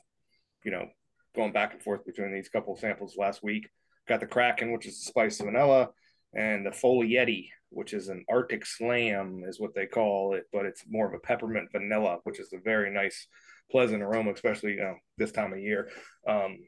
[0.64, 0.86] you know,
[1.34, 3.68] going back and forth between these couple of samples last week.
[4.08, 5.90] Got the Kraken, which is the spice vanilla,
[6.32, 10.84] and the Folieti, which is an Arctic Slam, is what they call it, but it's
[10.88, 13.26] more of a peppermint vanilla, which is a very nice,
[13.68, 15.88] pleasant aroma, especially you know, this time of year.
[16.28, 16.58] Um,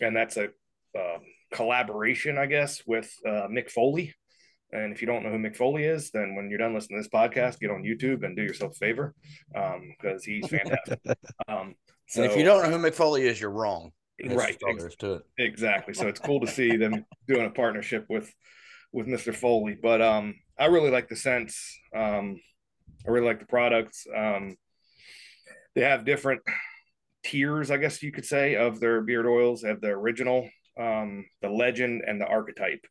[0.00, 0.48] and that's a
[0.98, 1.18] uh,
[1.52, 4.14] collaboration, I guess, with uh, Mick Foley.
[4.72, 7.02] And if you don't know who Mick Foley is, then when you're done listening to
[7.02, 9.14] this podcast, get on YouTube and do yourself a favor
[9.52, 11.00] because um, he's fantastic.
[11.48, 11.74] um,
[12.06, 13.92] so, and if you don't know who Mick Foley is, you're wrong.
[14.18, 14.58] That's right.
[14.68, 15.94] Ex- exactly.
[15.94, 18.32] So it's cool to see them doing a partnership with
[18.92, 19.34] with Mr.
[19.34, 19.76] Foley.
[19.80, 21.78] But um, I really like the scents.
[21.94, 22.36] Um,
[23.06, 24.06] I really like the products.
[24.14, 24.56] Um,
[25.74, 26.42] they have different
[27.24, 29.62] tiers, I guess you could say, of their beard oils.
[29.62, 30.48] They have the original,
[30.78, 32.84] um, the legend, and the archetype.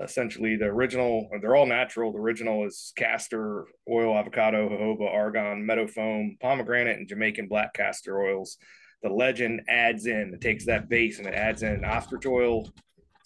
[0.00, 2.12] Essentially, the original, they're all natural.
[2.12, 8.20] The original is castor oil, avocado, jojoba, argan, meadow foam, pomegranate, and Jamaican black castor
[8.22, 8.56] oils.
[9.02, 12.70] The legend adds in, it takes that base and it adds in ostrich oil,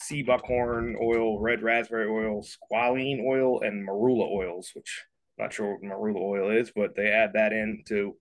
[0.00, 5.04] sea buckthorn oil, red raspberry oil, squalene oil, and marula oils, which
[5.38, 8.16] I'm not sure what marula oil is, but they add that in to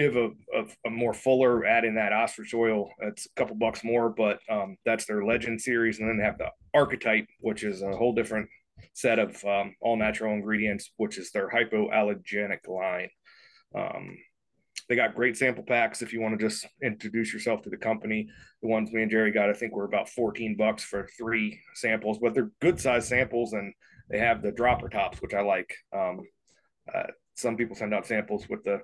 [0.00, 3.84] give a, a, a, more fuller add in that ostrich oil it's a couple bucks
[3.84, 7.82] more but um, that's their legend series and then they have the archetype which is
[7.82, 8.48] a whole different
[8.94, 13.08] set of um, all natural ingredients which is their hypoallergenic line.
[13.74, 14.16] Um,
[14.88, 18.28] they got great sample packs if you want to just introduce yourself to the company.
[18.62, 22.18] The ones me and jerry got i think were about 14 bucks for three samples
[22.20, 23.72] but they're good size samples and
[24.08, 25.74] they have the dropper tops which i like.
[25.92, 26.20] Um,
[26.92, 28.80] uh, some people send out samples with the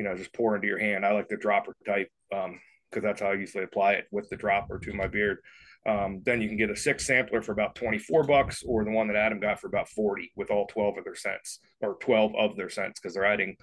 [0.00, 1.04] you know, just pour into your hand.
[1.04, 4.36] I like the dropper type because um, that's how I usually apply it with the
[4.36, 5.40] dropper to my beard.
[5.86, 9.08] Um, then you can get a six sampler for about 24 bucks or the one
[9.08, 12.56] that Adam got for about 40 with all 12 of their scents or 12 of
[12.56, 13.56] their scents because they're adding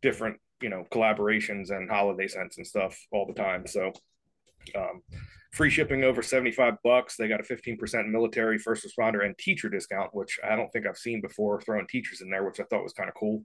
[0.00, 3.66] different, you know, collaborations and holiday scents and stuff all the time.
[3.66, 3.92] So,
[4.74, 5.02] um,
[5.52, 7.16] free shipping over 75 bucks.
[7.16, 10.96] They got a 15% military, first responder, and teacher discount, which I don't think I've
[10.96, 13.42] seen before, throwing teachers in there, which I thought was kind of cool.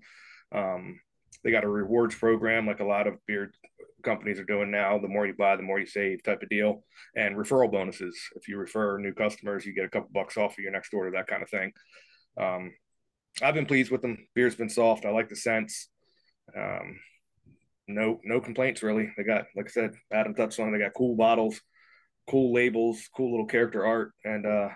[0.55, 1.01] Um,
[1.47, 3.53] they got a rewards program like a lot of beer
[4.03, 4.99] companies are doing now.
[4.99, 6.83] The more you buy, the more you save type of deal.
[7.15, 8.19] And referral bonuses.
[8.35, 11.11] If you refer new customers, you get a couple bucks off of your next order,
[11.11, 11.71] that kind of thing.
[12.37, 12.73] Um,
[13.41, 14.27] I've been pleased with them.
[14.35, 15.05] Beer's been soft.
[15.05, 15.87] I like the scents.
[16.53, 16.99] Um,
[17.87, 19.09] no, no complaints really.
[19.15, 20.73] They got, like I said, Adam touched on.
[20.73, 21.61] They got cool bottles,
[22.29, 24.67] cool labels, cool little character art, and uh,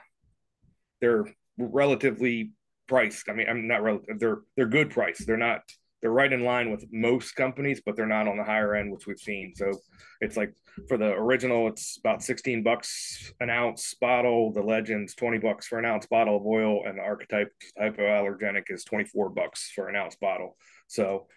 [1.02, 1.26] they're
[1.58, 2.54] relatively
[2.88, 3.28] priced.
[3.28, 4.20] I mean, I'm not relative.
[4.20, 5.18] They're they're good price.
[5.26, 5.64] They're not
[6.02, 9.06] they're right in line with most companies, but they're not on the higher end, which
[9.06, 9.54] we've seen.
[9.56, 9.72] So
[10.20, 10.54] it's like
[10.88, 14.52] for the original, it's about 16 bucks an ounce bottle.
[14.52, 18.84] The Legends, 20 bucks for an ounce bottle of oil, and the Archetype hypoallergenic is
[18.84, 20.58] 24 bucks for an ounce bottle.
[20.88, 21.28] So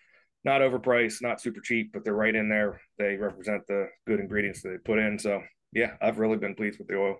[0.44, 2.80] not overpriced, not super cheap, but they're right in there.
[2.98, 5.18] They represent the good ingredients that they put in.
[5.18, 5.42] So
[5.72, 7.16] yeah, I've really been pleased with the oil.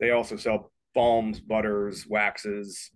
[0.00, 2.90] They also sell balms, butters, waxes,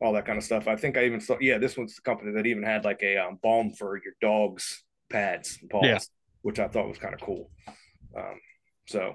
[0.00, 0.68] all that kind of stuff.
[0.68, 3.16] I think I even saw, yeah, this one's the company that even had like a
[3.16, 5.98] um, balm for your dog's pads and paws, yeah.
[6.42, 7.50] which I thought was kind of cool.
[8.16, 8.40] Um,
[8.86, 9.14] so,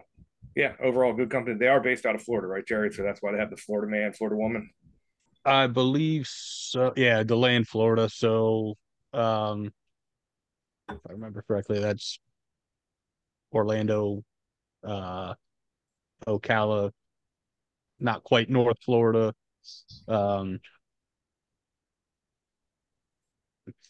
[0.55, 1.57] yeah, overall good company.
[1.57, 2.91] They are based out of Florida, right, Jerry?
[2.91, 4.69] So that's why they have the Florida man, Florida woman.
[5.45, 6.93] I believe so.
[6.95, 8.09] Yeah, delay in Florida.
[8.09, 8.75] So,
[9.13, 9.71] um,
[10.89, 12.19] if I remember correctly, that's
[13.53, 14.23] Orlando,
[14.84, 15.34] uh,
[16.27, 16.91] Ocala,
[17.99, 19.34] not quite North Florida.
[20.07, 20.59] Um,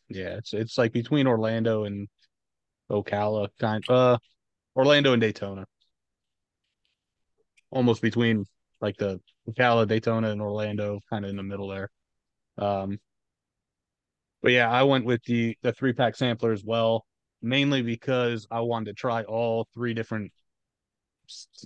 [0.10, 2.08] yeah, it's it's like between Orlando and
[2.92, 4.18] Ocala, kind uh
[4.76, 5.66] Orlando and Daytona.
[7.70, 8.46] Almost between
[8.82, 11.90] like the Ocala, Daytona, and Orlando, kind of in the middle there.
[12.58, 13.00] Um,
[14.42, 17.06] but yeah, I went with the the three pack sampler as well,
[17.42, 20.32] mainly because I wanted to try all three different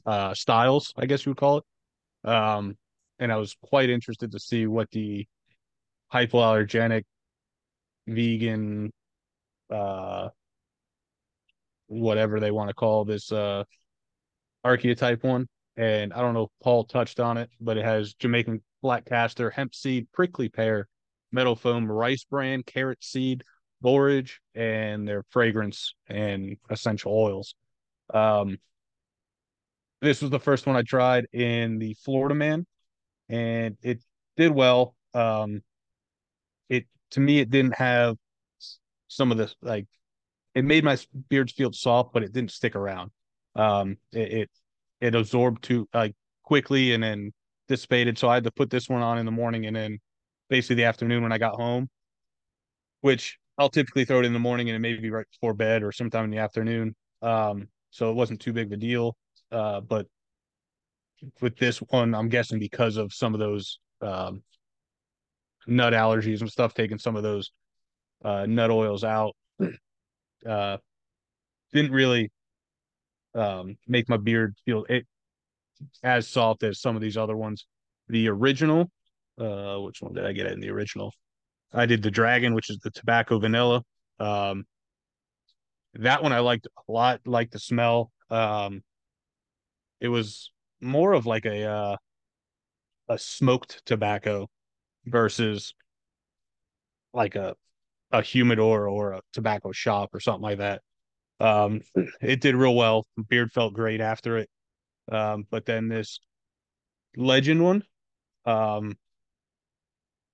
[0.05, 2.29] uh, styles, I guess you would call it.
[2.29, 2.77] Um,
[3.19, 5.27] and I was quite interested to see what the
[6.13, 7.03] hypoallergenic,
[8.07, 8.91] vegan,
[9.69, 10.29] uh,
[11.87, 13.63] whatever they want to call this uh,
[14.63, 15.47] archetype one.
[15.77, 19.49] And I don't know if Paul touched on it, but it has Jamaican black castor,
[19.49, 20.87] hemp seed, prickly pear,
[21.31, 23.43] meadowfoam, rice bran, carrot seed,
[23.81, 27.55] borage, and their fragrance and essential oils.
[28.13, 28.57] Um,
[30.01, 32.65] this was the first one I tried in the Florida Man,
[33.29, 34.01] and it
[34.37, 34.95] did well.
[35.13, 35.61] Um,
[36.69, 38.17] it to me, it didn't have
[39.07, 39.85] some of the like.
[40.55, 40.97] It made my
[41.29, 43.11] beards feel soft, but it didn't stick around.
[43.55, 44.49] Um, it it,
[45.01, 47.33] it absorbed too like quickly and then
[47.67, 48.17] dissipated.
[48.17, 49.99] So I had to put this one on in the morning and then
[50.49, 51.89] basically the afternoon when I got home,
[53.01, 55.83] which I'll typically throw it in the morning and it may be right before bed
[55.83, 56.95] or sometime in the afternoon.
[57.21, 59.15] Um, so it wasn't too big of a deal.
[59.51, 60.07] Uh, but
[61.41, 64.43] with this one, I'm guessing because of some of those um,
[65.67, 67.51] nut allergies and stuff, taking some of those
[68.23, 69.35] uh, nut oils out,
[70.45, 70.77] uh,
[71.73, 72.31] didn't really
[73.33, 75.05] um, make my beard feel it
[76.03, 77.65] as soft as some of these other ones.
[78.07, 78.89] The original,
[79.39, 81.13] uh, which one did I get in the original?
[81.73, 83.83] I did the dragon, which is the tobacco vanilla.
[84.19, 84.65] Um,
[85.95, 88.11] that one I liked a lot, like the smell.
[88.29, 88.81] Um,
[89.99, 90.51] it was
[90.81, 91.97] more of like a uh,
[93.09, 94.47] a smoked tobacco
[95.05, 95.73] versus
[97.13, 97.55] like a
[98.11, 100.81] a humidor or a tobacco shop or something like that.
[101.39, 101.81] Um,
[102.21, 103.05] it did real well.
[103.29, 104.49] Beard felt great after it.
[105.11, 106.19] Um, but then this
[107.15, 107.83] legend one,
[108.45, 108.97] um,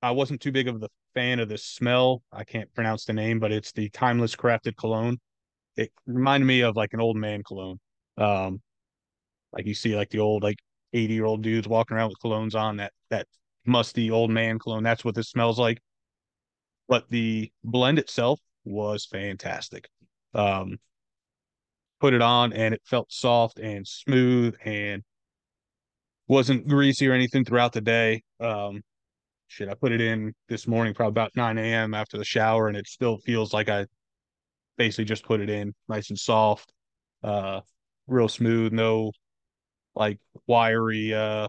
[0.01, 2.23] I wasn't too big of the fan of the smell.
[2.31, 5.19] I can't pronounce the name, but it's the timeless crafted cologne.
[5.75, 7.79] It reminded me of like an old man cologne.
[8.17, 8.61] Um,
[9.53, 10.59] like you see like the old like
[10.93, 13.27] 80 year old dudes walking around with colognes on that that
[13.65, 14.83] musty old man cologne.
[14.83, 15.79] That's what this smells like.
[16.87, 19.87] But the blend itself was fantastic.
[20.33, 20.77] Um,
[21.99, 25.03] put it on and it felt soft and smooth and
[26.27, 28.23] wasn't greasy or anything throughout the day.
[28.39, 28.81] Um,
[29.47, 31.93] shit, I put it in this morning, probably about 9 a.m.
[31.93, 33.85] after the shower, and it still feels like I
[34.77, 36.71] basically just put it in nice and soft,
[37.23, 37.61] uh,
[38.07, 39.11] real smooth, no
[39.95, 41.47] like wiry uh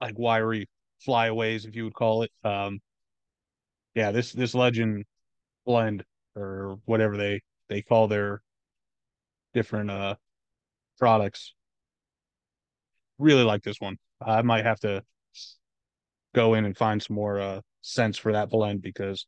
[0.00, 0.68] like wiry
[1.00, 2.30] flyaways if you would call it.
[2.44, 2.80] Um
[3.94, 5.04] yeah this this legend
[5.66, 6.04] blend
[6.36, 8.42] or whatever they they call their
[9.54, 10.14] different uh
[10.98, 11.54] products.
[13.18, 13.98] Really like this one.
[14.20, 15.02] I might have to
[16.34, 19.26] go in and find some more uh scents for that blend because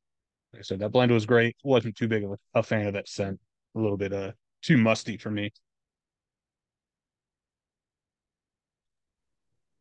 [0.52, 1.56] like i said that blend was great.
[1.64, 3.40] Wasn't too big of a, a fan of that scent.
[3.76, 4.32] A little bit uh
[4.62, 5.50] too musty for me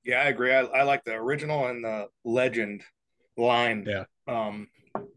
[0.03, 0.53] Yeah, I agree.
[0.53, 2.83] I, I like the original and the legend
[3.37, 3.85] line.
[3.87, 4.03] Yeah.
[4.27, 4.67] Um,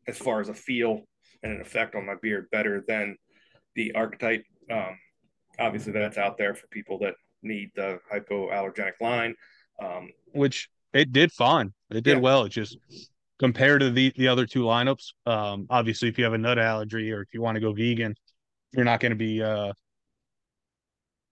[0.07, 1.03] as far as a feel
[1.43, 3.17] and an effect on my beard, better than
[3.75, 4.45] the archetype.
[4.71, 4.99] Um,
[5.59, 9.35] obviously, that's out there for people that need the hypoallergenic line.
[9.83, 11.73] Um, which it did fine.
[11.91, 12.21] It did yeah.
[12.21, 12.45] well.
[12.45, 12.77] It just
[13.39, 15.13] compared to the the other two lineups.
[15.27, 18.15] Um, obviously, if you have a nut allergy or if you want to go vegan,
[18.73, 19.73] you're not going to be uh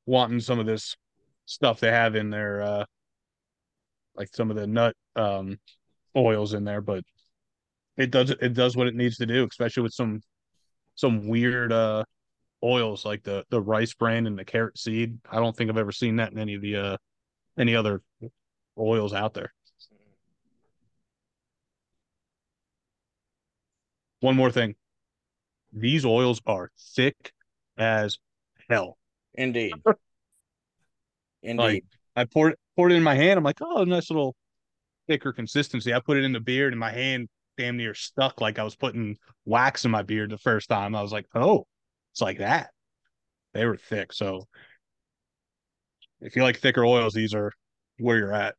[0.06, 0.96] wanting some of this
[1.46, 2.84] stuff they have in their uh
[4.16, 5.58] like some of the nut um
[6.16, 7.04] oils in there, but
[7.96, 10.20] it does it does what it needs to do, especially with some
[10.94, 12.04] some weird uh
[12.62, 15.18] oils like the the rice bran and the carrot seed.
[15.30, 16.96] I don't think I've ever seen that in any of the uh
[17.58, 18.02] any other
[18.78, 19.52] oils out there.
[24.20, 24.74] One more thing.
[25.72, 27.32] These oils are thick
[27.78, 28.18] as
[28.68, 28.98] hell.
[29.34, 29.72] Indeed.
[31.42, 31.62] Indeed.
[31.62, 31.84] Like,
[32.16, 33.38] I poured poured it in my hand.
[33.38, 34.34] I'm like, oh, a nice little
[35.08, 35.92] thicker consistency.
[35.92, 38.76] I put it in the beard, and my hand damn near stuck like I was
[38.76, 40.94] putting wax in my beard the first time.
[40.94, 41.66] I was like, oh,
[42.12, 42.70] it's like that.
[43.52, 44.12] They were thick.
[44.12, 44.46] So
[46.20, 47.52] if you like thicker oils, these are
[47.98, 48.54] where you're at.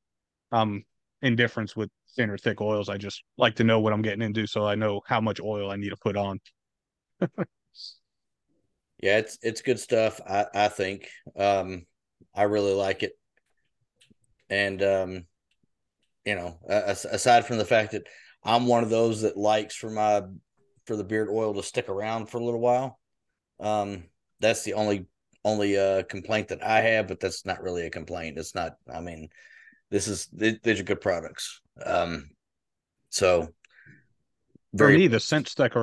[0.51, 0.83] Um,
[1.21, 2.89] indifference with thinner, thick oils.
[2.89, 5.71] I just like to know what I'm getting into, so I know how much oil
[5.71, 6.39] I need to put on.
[9.01, 10.19] yeah, it's it's good stuff.
[10.27, 11.09] I I think.
[11.35, 11.85] Um,
[12.33, 13.13] I really like it
[14.51, 15.25] and um,
[16.25, 18.05] you know, aside from the fact that
[18.43, 20.21] I'm one of those that likes for my
[20.85, 22.99] for the beard oil to stick around for a little while,
[23.59, 24.03] um,
[24.39, 25.07] that's the only
[25.43, 28.37] only a complaint that I have, but that's not really a complaint.
[28.37, 28.75] It's not.
[28.93, 29.29] I mean,
[29.89, 31.61] this is these are good products.
[31.83, 32.29] Um,
[33.09, 33.47] so
[34.73, 35.73] very, for me, the scent stuck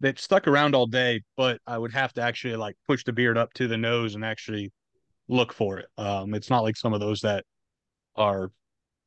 [0.00, 3.38] that stuck around all day, but I would have to actually like push the beard
[3.38, 4.72] up to the nose and actually
[5.28, 5.86] look for it.
[5.96, 7.44] Um, it's not like some of those that
[8.16, 8.50] are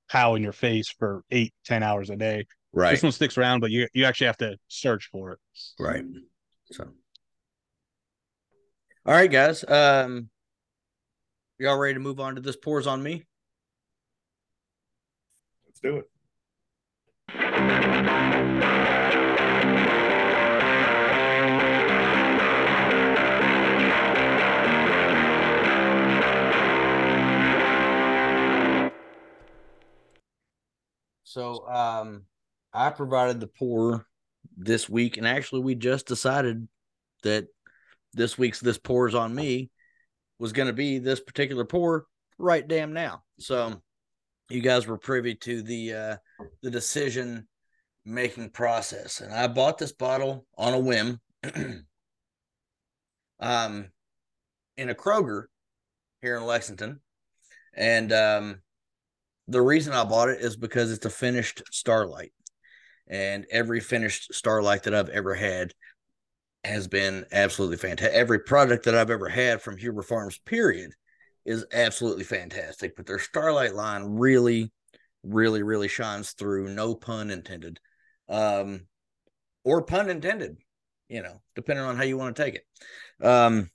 [0.10, 2.46] pow in your face for eight, ten hours a day.
[2.72, 2.92] Right.
[2.92, 5.40] This one sticks around, but you you actually have to search for it.
[5.80, 6.04] Right.
[6.72, 6.86] So
[9.06, 9.64] all right, guys.
[9.68, 10.30] Um
[11.58, 13.26] y'all ready to move on to this pours on me?
[15.66, 16.10] Let's do it.
[31.30, 32.24] So um
[32.74, 34.08] I provided the pour
[34.58, 36.68] this week, and actually we just decided
[37.22, 37.46] that
[38.14, 39.70] this week's this pours on me
[40.40, 42.08] was going to be this particular pour
[42.40, 43.22] right damn now.
[43.38, 43.80] So
[44.50, 46.18] you guys were privy to the uh
[46.64, 47.48] the decision
[48.06, 49.22] making process.
[49.22, 51.20] And I bought this bottle on a whim
[53.40, 53.92] um
[54.78, 55.44] in a Kroger
[56.24, 57.02] here in Lexington.
[57.76, 58.62] And um
[59.50, 62.32] the reason I bought it is because it's a finished Starlight,
[63.08, 65.74] and every finished Starlight that I've ever had
[66.64, 68.16] has been absolutely fantastic.
[68.16, 70.92] Every product that I've ever had from Huber Farms, period,
[71.46, 72.96] is absolutely fantastic.
[72.96, 74.72] But their Starlight line really,
[75.24, 76.70] really, really shines through.
[76.70, 77.80] No pun intended,
[78.30, 78.82] um,
[79.64, 80.58] or pun intended.
[81.08, 83.26] You know, depending on how you want to take it.
[83.26, 83.72] Um,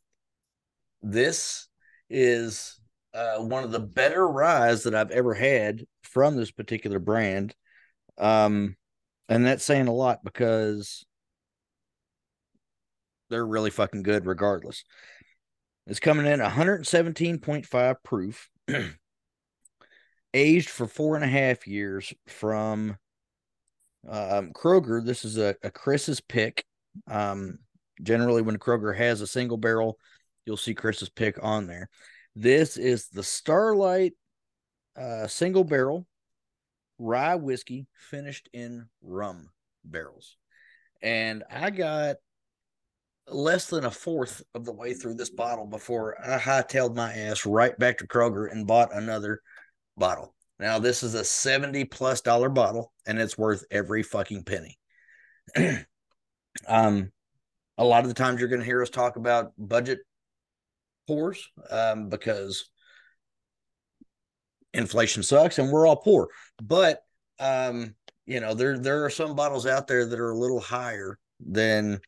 [1.02, 1.66] this
[2.08, 2.78] is
[3.14, 7.54] uh, one of the better ryes that I've ever had from this particular brand.
[8.18, 8.76] Um,
[9.28, 11.06] and that's saying a lot because
[13.30, 14.84] they're really fucking good regardless.
[15.86, 18.50] It's coming in 117.5 proof,
[20.34, 22.96] aged for four and a half years from
[24.08, 25.04] um, Kroger.
[25.04, 26.64] This is a, a Chris's pick.
[27.06, 27.58] Um,
[28.02, 29.98] generally, when Kroger has a single barrel,
[30.46, 31.90] you'll see Chris's pick on there.
[32.36, 34.14] This is the Starlight
[34.96, 36.06] uh, single barrel
[36.98, 39.50] rye whiskey finished in rum
[39.84, 40.36] barrels.
[41.02, 42.16] And I got
[43.28, 47.46] less than a fourth of the way through this bottle before I hightailed my ass
[47.46, 49.40] right back to Kroger and bought another
[49.96, 50.34] bottle.
[50.58, 54.78] Now, this is a 70 plus dollar bottle and it's worth every fucking penny.
[56.68, 57.10] um,
[57.76, 60.00] a lot of the times you're going to hear us talk about budget
[61.06, 62.68] pours um, because
[64.72, 66.28] inflation sucks and we're all poor.
[66.62, 67.02] But
[67.38, 67.94] um,
[68.26, 72.00] you know, there there are some bottles out there that are a little higher than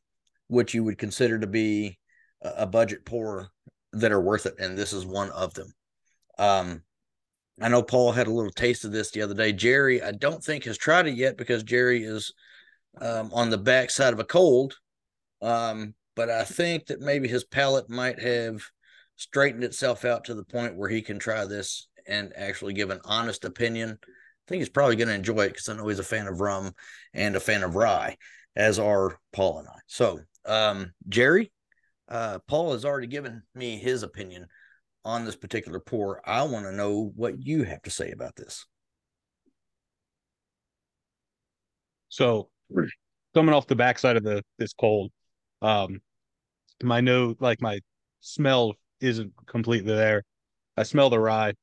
[0.48, 1.98] what you would consider to be
[2.42, 3.48] a budget pour
[3.92, 5.72] that are worth it, and this is one of them.
[6.38, 6.82] Um,
[7.60, 9.52] I know Paul had a little taste of this the other day.
[9.52, 12.32] Jerry, I don't think has tried it yet because Jerry is
[13.00, 14.76] um, on the backside of a cold.
[15.40, 18.62] Um, but I think that maybe his palate might have
[19.16, 23.00] straightened itself out to the point where he can try this and actually give an
[23.04, 23.98] honest opinion.
[24.02, 26.40] I think he's probably going to enjoy it because I know he's a fan of
[26.40, 26.72] rum
[27.12, 28.16] and a fan of rye,
[28.54, 29.78] as are Paul and I.
[29.86, 31.52] So, um, Jerry,
[32.08, 34.46] uh, Paul has already given me his opinion
[35.04, 36.20] on this particular pour.
[36.28, 38.66] I want to know what you have to say about this.
[42.08, 42.50] So,
[43.34, 45.10] coming off the backside of the this cold,
[45.60, 46.00] um,
[46.82, 47.80] my nose, like my
[48.20, 50.22] smell isn't completely there.
[50.76, 51.54] I smell the rye.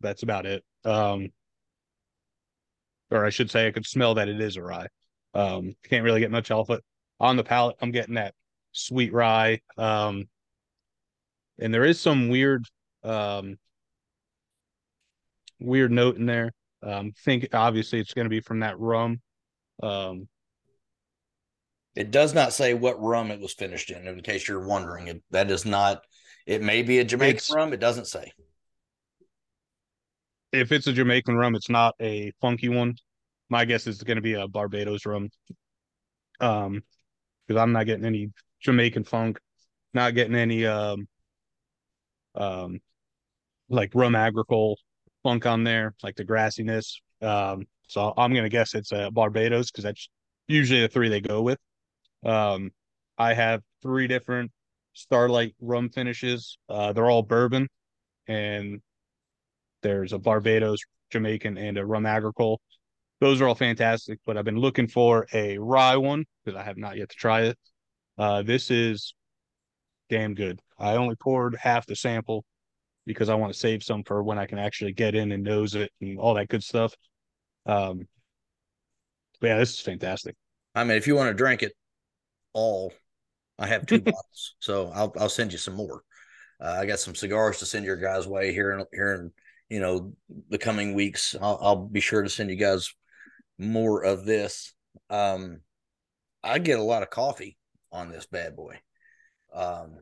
[0.00, 0.64] That's about it.
[0.84, 1.28] Um,
[3.10, 4.88] or I should say, I could smell that it is a rye.
[5.34, 6.82] Um, can't really get much off it.
[7.18, 8.34] On the palate, I'm getting that
[8.72, 9.60] sweet rye.
[9.76, 10.28] Um,
[11.58, 12.64] and there is some weird,
[13.04, 13.58] um,
[15.58, 16.52] weird note in there.
[16.82, 19.20] Um, think obviously it's going to be from that rum.
[19.82, 20.28] Um,
[21.94, 24.06] it does not say what rum it was finished in.
[24.06, 26.02] In case you're wondering, it, that is not
[26.50, 27.72] it may be a Jamaican it's, rum.
[27.72, 28.32] It doesn't say.
[30.52, 32.96] If it's a Jamaican rum, it's not a funky one.
[33.48, 35.28] My guess is going to be a Barbados rum.
[36.40, 36.82] Um,
[37.46, 39.38] because I'm not getting any Jamaican funk,
[39.94, 41.06] not getting any um,
[42.34, 42.80] um,
[43.68, 44.76] like rum agricole
[45.22, 46.96] funk on there, like the grassiness.
[47.22, 50.08] Um, so I'm gonna guess it's a Barbados because that's
[50.48, 51.58] usually the three they go with.
[52.24, 52.72] Um,
[53.18, 54.50] I have three different
[54.92, 56.58] Starlight rum finishes.
[56.68, 57.68] Uh, they're all bourbon,
[58.26, 58.80] and
[59.82, 60.80] there's a Barbados,
[61.10, 62.60] Jamaican, and a rum agricole.
[63.20, 66.78] Those are all fantastic, but I've been looking for a rye one because I have
[66.78, 67.58] not yet to try it.
[68.16, 69.14] Uh, this is
[70.08, 70.60] damn good.
[70.78, 72.44] I only poured half the sample
[73.06, 75.74] because I want to save some for when I can actually get in and nose
[75.74, 76.94] it and all that good stuff.
[77.66, 78.06] Um,
[79.40, 80.34] yeah, this is fantastic.
[80.74, 81.72] I mean, if you want to drink it
[82.52, 82.92] all,
[83.60, 86.02] I have two bottles, so I'll I'll send you some more.
[86.60, 89.32] Uh, I got some cigars to send your guys' way here in here in
[89.68, 90.12] you know
[90.48, 91.36] the coming weeks.
[91.40, 92.92] I'll, I'll be sure to send you guys
[93.58, 94.74] more of this.
[95.08, 95.60] Um,
[96.42, 97.56] I get a lot of coffee
[97.92, 98.80] on this bad boy.
[99.54, 99.98] Um,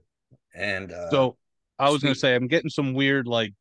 [0.54, 1.36] and uh, so
[1.78, 3.54] I was going to say, I'm getting some weird, like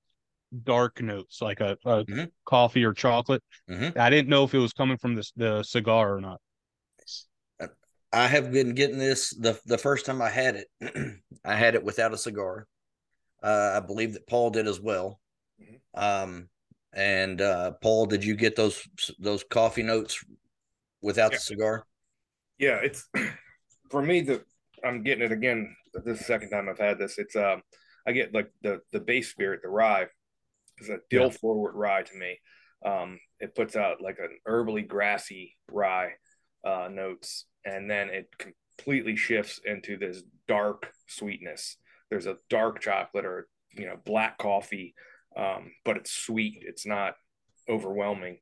[0.63, 2.25] dark notes, like a, a mm-hmm.
[2.45, 3.43] coffee or chocolate.
[3.69, 3.99] Mm-hmm.
[3.99, 6.39] I didn't know if it was coming from this, the cigar or not.
[8.13, 11.19] I have been getting this the the first time I had it.
[11.45, 12.67] I had it without a cigar.
[13.43, 15.19] Uh, I believe that Paul did as well.
[15.61, 15.99] Mm-hmm.
[15.99, 16.49] Um,
[16.93, 18.87] and uh, Paul, did you get those
[19.19, 20.23] those coffee notes
[21.01, 21.37] without yeah.
[21.37, 21.85] the cigar?
[22.57, 23.07] Yeah, it's
[23.91, 24.21] for me.
[24.21, 24.43] The
[24.83, 25.75] I'm getting it again.
[26.05, 27.17] This second time I've had this.
[27.17, 27.61] It's um,
[28.07, 30.07] I get like the the base spirit, the rye,
[30.79, 31.37] is a dill yeah.
[31.37, 32.39] forward rye to me.
[32.85, 36.13] Um, it puts out like an herbally grassy rye
[36.67, 41.77] uh, notes, and then it completely shifts into this dark sweetness.
[42.09, 44.93] There's a dark chocolate or you know black coffee,
[45.37, 46.63] um, but it's sweet.
[46.65, 47.15] It's not
[47.69, 48.39] overwhelming,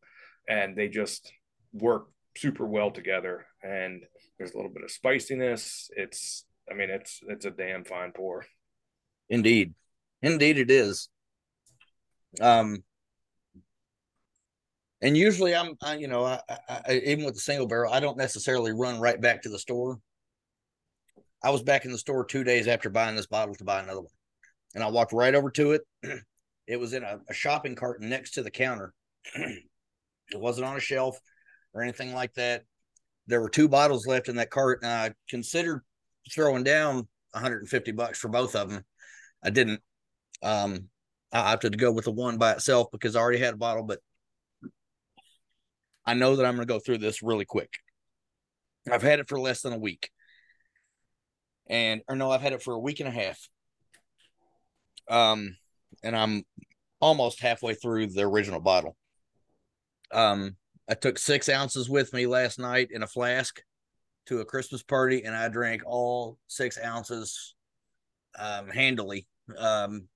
[0.49, 1.31] and they just
[1.71, 3.45] work super well together.
[3.63, 4.03] And
[4.37, 5.89] there's a little bit of spiciness.
[5.95, 8.45] It's I mean it's it's a damn fine pour.
[9.29, 9.73] Indeed,
[10.21, 11.09] indeed it is.
[12.41, 12.83] Um,
[15.05, 18.17] and usually I'm, I, you know, I, I, even with the single barrel, I don't
[18.17, 19.99] necessarily run right back to the store.
[21.43, 24.01] I was back in the store two days after buying this bottle to buy another
[24.01, 24.11] one,
[24.73, 25.81] and I walked right over to it.
[26.67, 28.95] it was in a, a shopping cart next to the counter.
[29.35, 29.59] it
[30.33, 31.19] wasn't on a shelf
[31.75, 32.63] or anything like that.
[33.27, 35.83] There were two bottles left in that cart, and I considered
[36.33, 38.83] throwing down 150 bucks for both of them.
[39.43, 39.81] I didn't.
[40.41, 40.89] Um,
[41.31, 43.83] I opted to go with the one by itself because I already had a bottle,
[43.83, 43.99] but
[46.05, 47.73] I know that I'm going to go through this really quick.
[48.91, 50.09] I've had it for less than a week.
[51.67, 53.39] And, or no, I've had it for a week and a half.
[55.09, 55.57] Um,
[56.03, 56.43] and I'm
[56.99, 58.95] almost halfway through the original bottle.
[60.11, 60.55] Um,
[60.87, 63.61] I took six ounces with me last night in a flask
[64.27, 67.55] to a Christmas party, and I drank all six ounces
[68.37, 69.27] um, handily.
[69.57, 70.07] Um,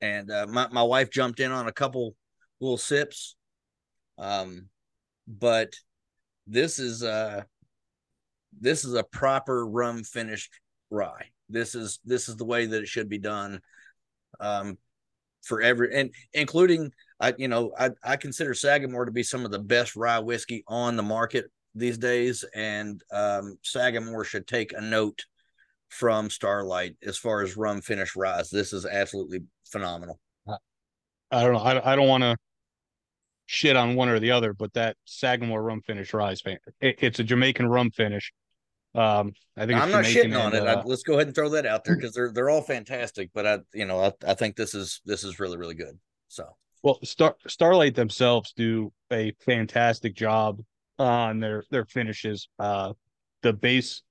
[0.00, 2.14] and uh, my my wife jumped in on a couple
[2.60, 3.36] little sips.
[4.18, 4.68] Um,
[5.26, 5.72] but
[6.46, 7.42] this is uh
[8.58, 10.52] this is a proper rum finished
[10.90, 11.26] rye.
[11.48, 13.60] This is this is the way that it should be done.
[14.40, 14.78] Um,
[15.42, 16.90] for every and including
[17.20, 20.64] I you know I I consider Sagamore to be some of the best rye whiskey
[20.66, 25.24] on the market these days, and um, Sagamore should take a note
[25.88, 28.50] from Starlight as far as rum finish rise.
[28.50, 30.18] This is absolutely phenomenal.
[31.30, 31.58] I don't know.
[31.58, 32.36] I, I don't want to
[33.46, 37.24] shit on one or the other, but that Sagamore rum finish rise, it, it's a
[37.24, 38.32] Jamaican rum finish.
[38.94, 40.68] Um, I think I'm not Jamaican shitting on and, it.
[40.68, 43.30] Uh, I, let's go ahead and throw that out there because they're they're all fantastic.
[43.34, 45.98] But I, you know, I, I think this is this is really really good.
[46.28, 46.48] So
[46.82, 50.60] well, Star Starlight themselves do a fantastic job
[50.98, 52.48] on their their finishes.
[52.58, 52.94] Uh,
[53.42, 54.02] the base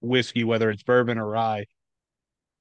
[0.00, 1.66] whiskey, whether it's bourbon or rye,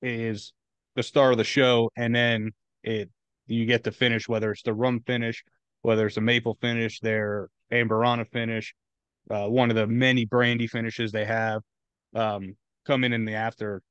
[0.02, 0.54] is
[0.96, 2.52] the star of the show, and then
[2.84, 3.10] it
[3.48, 5.44] you get the finish, whether it's the rum finish,
[5.82, 8.74] whether it's a maple finish, their amburana finish,
[9.30, 11.62] uh, one of the many brandy finishes they have,
[12.16, 12.56] um,
[12.86, 13.82] come in in the after,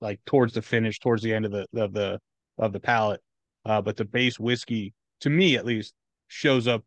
[0.00, 2.18] like towards the finish, towards the end of the of the
[2.58, 3.20] of the palate.
[3.64, 5.94] Uh, but the base whiskey, to me at least,
[6.28, 6.84] shows up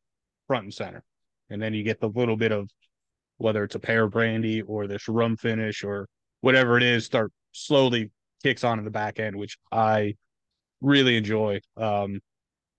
[0.47, 1.03] front and center,
[1.49, 2.69] and then you get the little bit of
[3.37, 6.07] whether it's a pear brandy or this rum finish or
[6.41, 8.11] whatever it is, start slowly
[8.43, 10.15] kicks on in the back end, which I
[10.81, 11.59] really enjoy.
[11.75, 12.19] Um,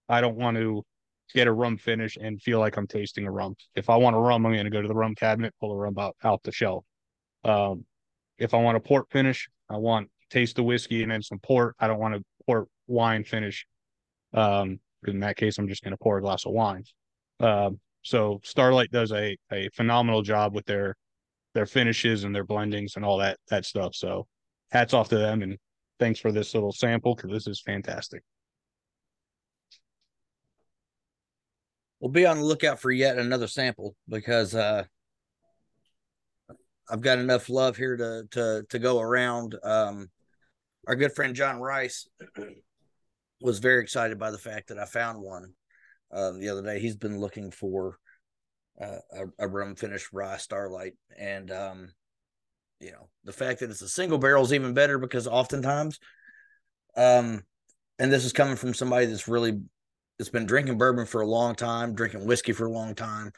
[0.08, 0.84] I don't want to
[1.34, 3.54] get a rum finish and feel like I'm tasting a rum.
[3.74, 5.76] If I want a rum, I'm going to go to the rum cabinet, pull a
[5.76, 6.84] rum out, out the shelf.
[7.44, 7.84] Um,
[8.38, 11.74] if I want a port finish, I want taste the whiskey and then some port.
[11.78, 13.66] I don't want a port wine finish.
[14.32, 16.84] Um, in that case, I'm just going to pour a glass of wine.
[17.40, 20.96] Um, so Starlight does a a phenomenal job with their
[21.54, 23.94] their finishes and their blendings and all that that stuff.
[23.94, 24.26] So
[24.70, 25.58] hats off to them and
[25.98, 28.22] thanks for this little sample because this is fantastic.
[32.00, 34.84] We'll be on the lookout for yet another sample because uh,
[36.88, 39.56] I've got enough love here to to to go around.
[39.62, 40.08] Um,
[40.86, 42.06] our good friend John Rice
[43.40, 45.52] was very excited by the fact that I found one
[46.12, 46.78] uh, the other day.
[46.78, 47.98] He's been looking for
[48.80, 51.92] uh, a, a rum finished rye starlight, and um,
[52.80, 55.98] you know, the fact that it's a single barrel is even better because oftentimes,
[56.96, 57.42] um,
[57.98, 59.60] and this is coming from somebody that's really
[60.18, 63.32] that's been drinking bourbon for a long time, drinking whiskey for a long time,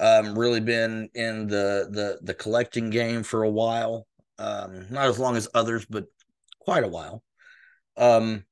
[0.00, 4.06] um, really been in the the the collecting game for a while.
[4.38, 6.06] Um, not as long as others, but
[6.58, 7.22] quite a while.
[7.96, 8.44] Um,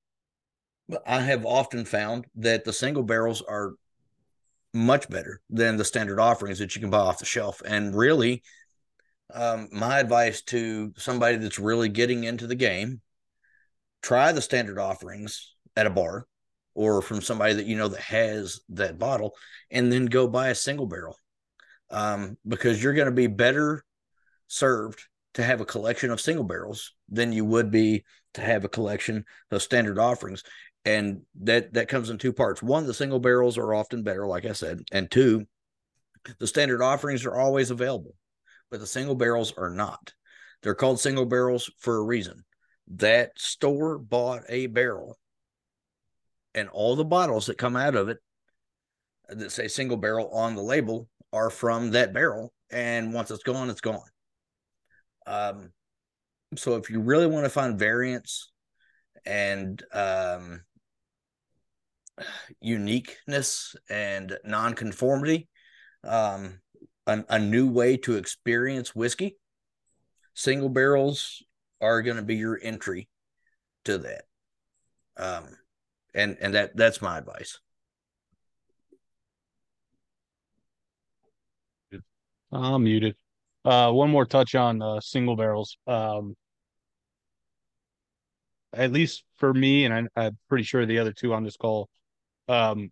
[1.07, 3.73] I have often found that the single barrels are
[4.73, 7.61] much better than the standard offerings that you can buy off the shelf.
[7.65, 8.43] And really,
[9.35, 13.01] um, my advice to somebody that's really getting into the game
[14.03, 16.27] try the standard offerings at a bar
[16.75, 19.35] or from somebody that you know that has that bottle
[19.71, 21.17] and then go buy a single barrel
[21.91, 23.85] um, because you're going to be better
[24.49, 25.03] served
[25.35, 28.05] to have a collection of single barrels than you would be
[28.35, 30.43] to have a collection of standard offerings.
[30.85, 32.63] And that that comes in two parts.
[32.63, 35.47] One the single barrels are often better like i said and two
[36.39, 38.15] the standard offerings are always available
[38.73, 40.15] but the single barrels are not.
[40.63, 42.43] They're called single barrels for a reason.
[42.89, 45.19] That store bought a barrel
[46.55, 48.19] and all the bottles that come out of it
[49.29, 53.71] that say single barrel on the label are from that barrel and once it's gone
[53.71, 54.01] it's gone
[55.27, 55.71] um
[56.57, 58.51] so if you really want to find variants
[59.25, 60.61] and um
[62.61, 65.49] uniqueness and nonconformity,
[66.05, 66.61] um,
[67.07, 69.37] a, a new way to experience whiskey.
[70.35, 71.43] Single barrels
[71.81, 73.09] are going to be your entry
[73.85, 74.25] to that.
[75.17, 75.57] Um,
[76.15, 77.59] and and that that's my advice.
[82.53, 83.17] I'm muted.
[83.65, 85.79] Uh, one more touch on uh, single barrels.
[85.87, 86.35] Um,
[88.75, 91.89] at least for me, and I, I'm pretty sure the other two on this call
[92.49, 92.91] um,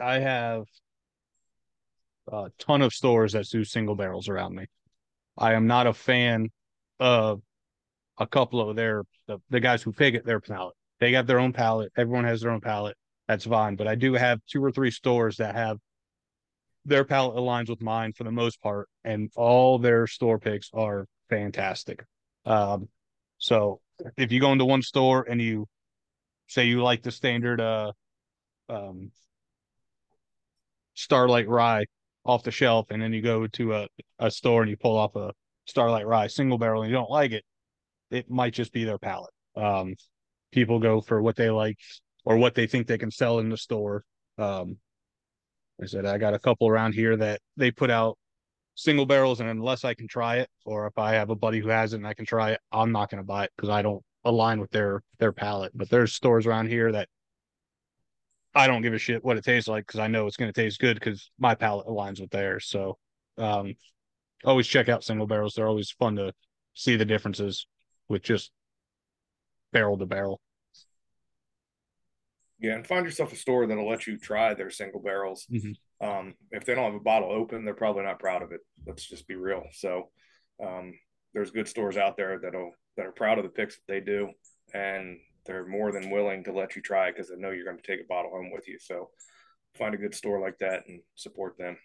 [0.00, 0.64] I have
[2.30, 4.66] a ton of stores that do single barrels around me.
[5.36, 6.50] I am not a fan
[7.00, 7.42] of
[8.18, 10.76] a couple of their the, the guys who pick it their palate.
[11.00, 11.92] They got their own palate.
[11.96, 12.96] Everyone has their own palate.
[13.28, 13.76] That's fine.
[13.76, 15.78] But I do have two or three stores that have
[16.84, 21.06] their palate aligns with mine for the most part, and all their store picks are
[21.30, 22.04] fantastic.
[22.44, 22.88] Um,
[23.38, 23.80] so
[24.16, 25.66] if you go into one store and you
[26.46, 27.92] say you like the standard uh
[28.68, 29.10] um,
[30.94, 31.84] Starlight Rye
[32.24, 33.88] off the shelf, and then you go to a,
[34.18, 35.32] a store and you pull off a
[35.66, 37.44] Starlight Rye single barrel and you don't like it,
[38.10, 39.32] it might just be their palate.
[39.56, 39.94] Um,
[40.54, 41.78] people go for what they like
[42.24, 44.04] or what they think they can sell in the store.
[44.38, 44.78] Um,
[45.82, 48.16] I said I got a couple around here that they put out
[48.76, 51.68] single barrels, and unless I can try it, or if I have a buddy who
[51.68, 53.82] has it and I can try it, I'm not going to buy it because I
[53.82, 55.72] don't align with their their palate.
[55.74, 57.08] But there's stores around here that
[58.54, 60.60] I don't give a shit what it tastes like because I know it's going to
[60.60, 62.66] taste good because my palate aligns with theirs.
[62.68, 62.96] So,
[63.36, 63.74] um,
[64.44, 65.54] always check out single barrels.
[65.54, 66.32] They're always fun to
[66.74, 67.66] see the differences
[68.08, 68.52] with just
[69.72, 70.40] barrel to barrel.
[72.60, 75.46] Yeah, and find yourself a store that'll let you try their single barrels.
[75.52, 76.06] Mm-hmm.
[76.06, 78.60] Um, if they don't have a bottle open, they're probably not proud of it.
[78.86, 79.64] Let's just be real.
[79.72, 80.10] So,
[80.64, 80.92] um,
[81.32, 84.30] there's good stores out there that'll that are proud of the picks that they do,
[84.72, 87.82] and they're more than willing to let you try because they know you're going to
[87.82, 88.78] take a bottle home with you.
[88.80, 89.10] So
[89.74, 91.76] find a good store like that and support them.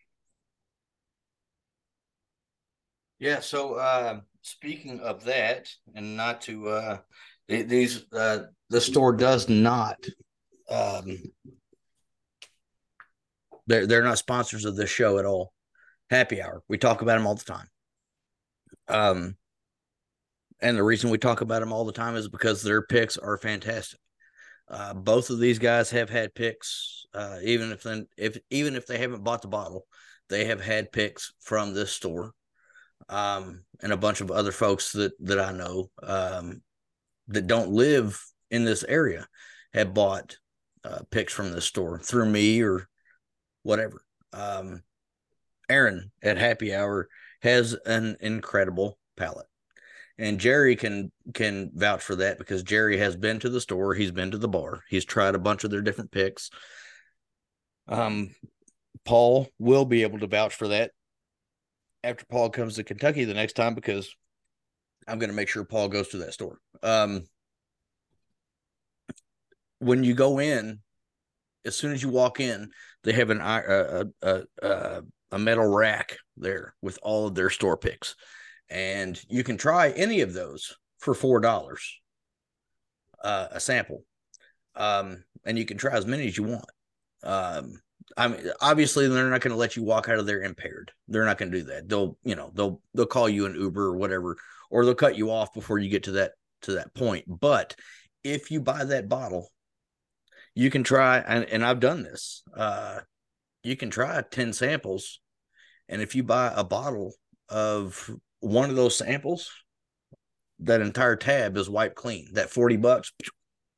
[3.20, 3.42] Yeah.
[3.42, 6.98] So uh, speaking of that, and not to uh,
[7.48, 10.06] these, uh, the store does not.
[10.70, 11.18] Um,
[13.68, 15.54] they're they're not sponsors of this show at all.
[16.10, 16.64] Happy Hour.
[16.68, 17.68] We talk about them all the time.
[18.88, 19.36] Um,
[20.62, 23.38] and the reason we talk about them all the time is because their picks are
[23.38, 24.00] fantastic.
[24.68, 28.86] Uh, both of these guys have had picks, uh, even if then if even if
[28.86, 29.86] they haven't bought the bottle,
[30.30, 32.34] they have had picks from this store,
[33.08, 36.62] um, and a bunch of other folks that that I know um,
[37.30, 39.28] that don't live in this area
[39.74, 40.38] have bought
[40.84, 42.88] uh, picks from the store through me or
[43.64, 44.02] whatever.
[44.34, 44.84] Um,
[45.70, 47.08] Aaron at Happy Hour
[47.42, 49.48] has an incredible palate
[50.20, 54.12] and Jerry can can vouch for that because Jerry has been to the store, he's
[54.12, 56.52] been to the bar, he's tried a bunch of their different picks.
[57.88, 58.36] Um,
[59.06, 60.92] Paul will be able to vouch for that
[62.04, 64.14] after Paul comes to Kentucky the next time because
[65.08, 66.60] I'm going to make sure Paul goes to that store.
[66.84, 67.24] Um,
[69.80, 70.80] when you go in,
[71.66, 72.72] as soon as you walk in,
[73.04, 75.02] they have an a, a, a,
[75.32, 78.16] a metal rack there with all of their store picks
[78.70, 82.00] and you can try any of those for four dollars
[83.24, 84.04] uh, a sample
[84.76, 86.70] um, and you can try as many as you want
[87.24, 87.80] um,
[88.18, 90.92] I mean, obviously they're not going to let you walk out of there impaired.
[91.08, 91.88] They're not going to do that.
[91.88, 94.36] They'll, you know, they'll they'll call you an Uber or whatever,
[94.72, 96.32] or they'll cut you off before you get to that
[96.64, 97.26] to that point.
[97.28, 97.76] But
[98.24, 99.50] if you buy that bottle,
[100.56, 102.44] you can try, and, and I've done this.
[102.56, 103.00] Uh,
[103.64, 105.20] you can try ten samples,
[105.88, 107.14] and if you buy a bottle
[107.50, 108.10] of
[108.40, 109.50] one of those samples,
[110.60, 112.30] that entire tab is wiped clean.
[112.34, 113.12] That forty bucks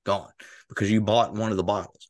[0.03, 0.31] gone
[0.69, 2.09] because you bought one of the bottles.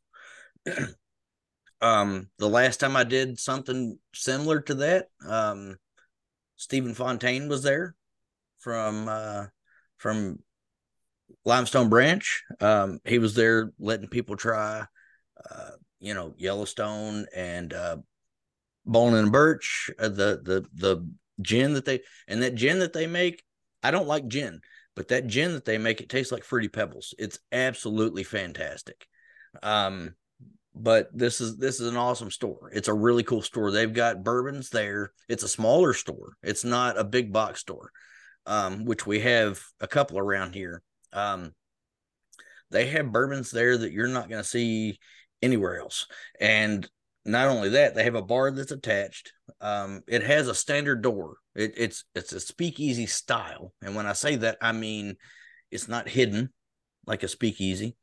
[1.81, 5.75] um, the last time I did something similar to that, um,
[6.55, 7.95] Stephen Fontaine was there
[8.59, 9.45] from uh,
[9.97, 10.39] from
[11.45, 12.43] Limestone Branch.
[12.59, 14.85] Um, he was there letting people try,
[15.49, 17.97] uh, you know, Yellowstone and uh,
[18.85, 21.09] Bone and Birch, uh, the the the
[21.41, 23.43] gin that they and that gin that they make.
[23.83, 24.61] I don't like gin,
[24.95, 27.13] but that gin that they make it tastes like fruity pebbles.
[27.17, 29.07] It's absolutely fantastic.
[29.63, 30.15] Um,
[30.73, 32.71] but this is this is an awesome store.
[32.73, 33.71] It's a really cool store.
[33.71, 35.11] They've got bourbons there.
[35.27, 36.33] It's a smaller store.
[36.43, 37.91] It's not a big box store,
[38.45, 40.81] um, which we have a couple around here.
[41.13, 41.53] Um,
[42.69, 44.99] they have bourbons there that you're not going to see
[45.41, 46.07] anywhere else.
[46.39, 46.89] And
[47.25, 49.33] not only that, they have a bar that's attached.
[49.59, 51.35] Um, it has a standard door.
[51.55, 55.17] It, it's it's a speakeasy style, and when I say that, I mean
[55.69, 56.51] it's not hidden
[57.05, 57.95] like a speakeasy.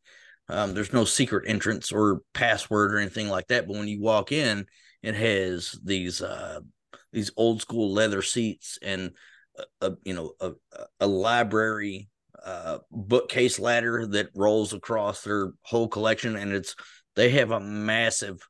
[0.48, 3.66] Um, there's no secret entrance or password or anything like that.
[3.66, 4.66] But when you walk in,
[5.02, 6.60] it has these uh,
[7.12, 9.12] these old school leather seats and
[9.80, 10.52] a, a you know a,
[11.00, 12.08] a library
[12.44, 16.74] uh, bookcase ladder that rolls across their whole collection, and it's
[17.16, 18.40] they have a massive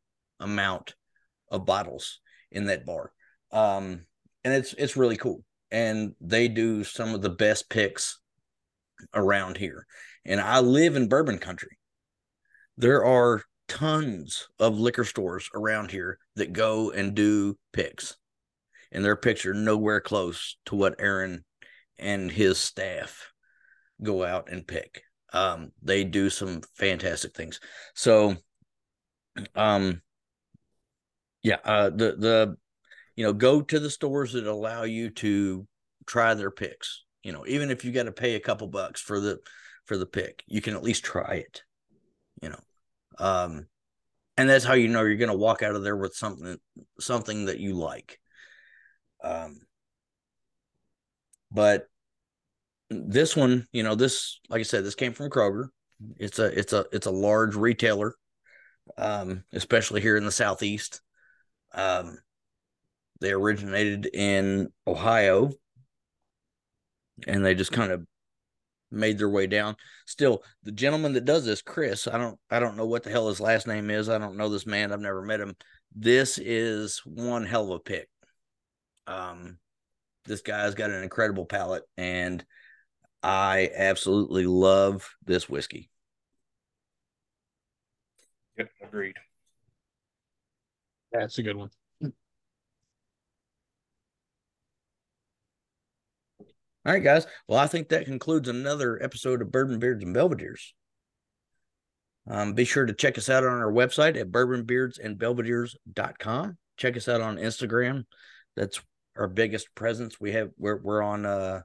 [0.41, 0.95] amount
[1.51, 2.21] of bottles
[2.51, 3.13] in that bar,
[3.53, 4.05] um,
[4.45, 5.45] and it's it's really cool.
[5.71, 8.21] And they do some of the best picks
[9.13, 9.87] around here.
[10.25, 11.79] And I live in bourbon country,
[12.77, 18.17] there are tons of liquor stores around here that go and do picks,
[18.93, 21.45] and their picks are nowhere close to what Aaron
[21.99, 23.33] and his staff
[24.03, 25.03] go out and pick.
[25.33, 27.61] Um, they do some fantastic things.
[27.95, 28.37] So,
[29.55, 30.01] um,
[31.43, 32.57] yeah, uh, the the
[33.15, 35.67] you know go to the stores that allow you to
[36.07, 37.05] try their picks.
[37.23, 39.39] You know, even if you got to pay a couple bucks for the
[39.85, 41.63] for the pick, you can at least try it.
[42.43, 42.61] You know,
[43.19, 43.67] um,
[44.37, 46.57] and that's how you know you're going to walk out of there with something
[47.01, 48.19] something that you like.
[49.23, 49.61] Um,
[51.51, 51.89] but
[52.91, 55.69] this one, you know, this like I said, this came from Kroger.
[56.17, 58.15] It's a it's a it's a large retailer,
[58.97, 61.01] um, especially here in the southeast.
[61.73, 62.19] Um,
[63.21, 65.51] they originated in Ohio,
[67.27, 68.07] and they just kind of
[68.91, 69.77] made their way down.
[70.07, 73.29] Still, the gentleman that does this, Chris, I don't I don't know what the hell
[73.29, 74.09] his last name is.
[74.09, 74.93] I don't know this man.
[74.93, 75.57] I've never met him.
[75.95, 78.09] This is one hell of a pick.
[79.07, 79.59] Um
[80.25, 82.45] this guy's got an incredible palate and
[83.29, 85.91] I absolutely love this whiskey.
[88.57, 89.17] Yep, agreed.
[91.13, 91.69] That's a good one.
[92.03, 92.11] All
[96.87, 97.27] right, guys.
[97.47, 100.73] Well, I think that concludes another episode of Bourbon Beards and Belvederes.
[102.27, 106.57] Um, be sure to check us out on our website at bourbonbeardsandbelvederes.com.
[106.79, 108.07] Check us out on Instagram.
[108.57, 108.81] That's
[109.19, 110.19] our biggest presence.
[110.19, 111.61] We have we're we're on uh,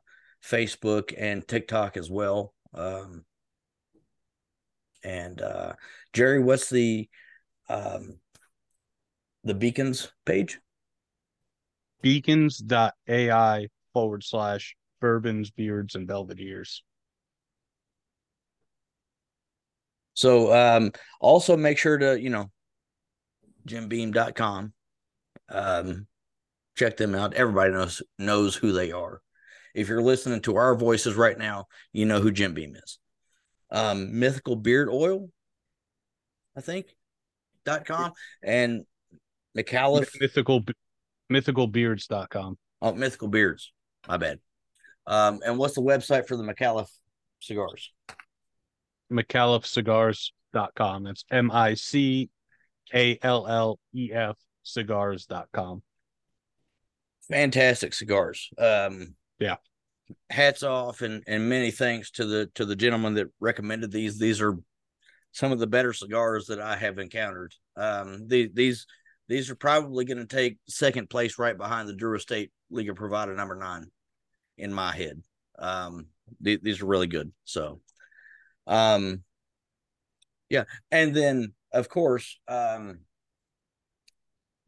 [0.46, 2.54] Facebook and TikTok as well.
[2.74, 3.24] Um,
[5.04, 5.74] and uh,
[6.14, 7.10] Jerry, what's the
[7.70, 8.18] um,
[9.44, 10.60] the beacons page?
[12.02, 16.82] Beacons.ai forward slash bourbons, beards, and belvederes.
[20.14, 22.52] So um, also make sure to, you know,
[23.68, 24.74] jimbeam.com.
[25.50, 26.08] Um,
[26.76, 27.34] check them out.
[27.34, 29.23] Everybody knows knows who they are.
[29.74, 33.00] If you're listening to our voices right now, you know who Jim Beam is.
[33.72, 35.30] Um, Mythical Beard Oil,
[36.56, 36.88] I think,
[37.66, 38.12] dot com
[38.44, 38.86] and
[39.58, 40.64] Micallef Mythical
[41.32, 42.58] mythicalbeards.com.
[42.82, 43.72] Oh, Mythical Beards.
[44.08, 44.40] My bad.
[45.08, 46.88] Um, and what's the website for the Micallef
[47.40, 47.92] cigars?
[49.12, 51.04] Micallefcigars.com.
[51.04, 52.30] That's M I C
[52.94, 55.82] A L L E F cigars.com.
[57.30, 58.50] Fantastic cigars.
[58.58, 59.56] Um, yeah.
[60.30, 64.18] Hats off and, and many thanks to the to the gentleman that recommended these.
[64.18, 64.58] These are
[65.32, 67.54] some of the better cigars that I have encountered.
[67.76, 68.86] Um, the, these
[69.28, 73.36] these are probably going to take second place right behind the Drew Estate Liga Privada
[73.36, 73.88] number nine
[74.58, 75.22] in my head.
[75.58, 76.08] Um,
[76.44, 77.32] th- these are really good.
[77.46, 77.80] So,
[78.68, 79.24] um,
[80.50, 83.00] yeah, and then of course, um,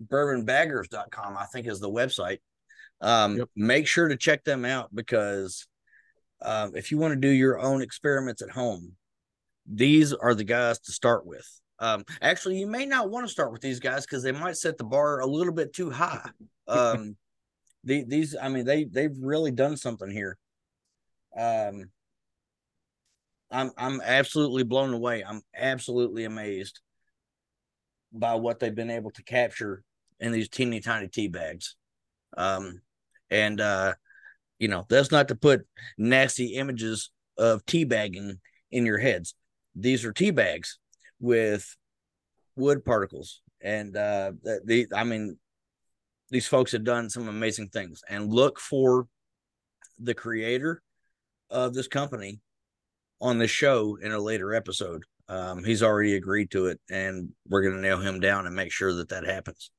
[0.04, 2.40] bourbonbaggers.com, I think is the website.
[3.02, 3.50] Um, yep.
[3.56, 5.68] Make sure to check them out because
[6.42, 8.94] um, if you want to do your own experiments at home,
[9.66, 11.48] these are the guys to start with.
[11.80, 14.78] Um, actually, you may not want to start with these guys because they might set
[14.78, 16.30] the bar a little bit too high.
[16.68, 17.18] Um,
[17.84, 20.38] the, these, I mean, they they've really done something here.
[21.38, 21.90] Um,
[23.52, 25.24] I'm I'm absolutely blown away.
[25.24, 26.80] I'm absolutely amazed
[28.14, 29.84] by what they've been able to capture
[30.20, 31.76] in these teeny tiny tea bags.
[32.38, 32.82] Um,
[33.30, 33.94] and uh,
[34.60, 38.40] you know, that's not to put nasty images of tea bagging
[38.72, 39.36] in your heads.
[39.76, 40.80] These are tea bags
[41.20, 41.76] with
[42.56, 45.38] wood particles, and uh, the I mean,
[46.30, 48.02] these folks have done some amazing things.
[48.10, 49.08] And look for
[50.00, 50.82] the creator
[51.50, 52.40] of this company
[53.22, 55.04] on the show in a later episode.
[55.28, 58.72] Um, he's already agreed to it, and we're going to nail him down and make
[58.72, 59.72] sure that that happens.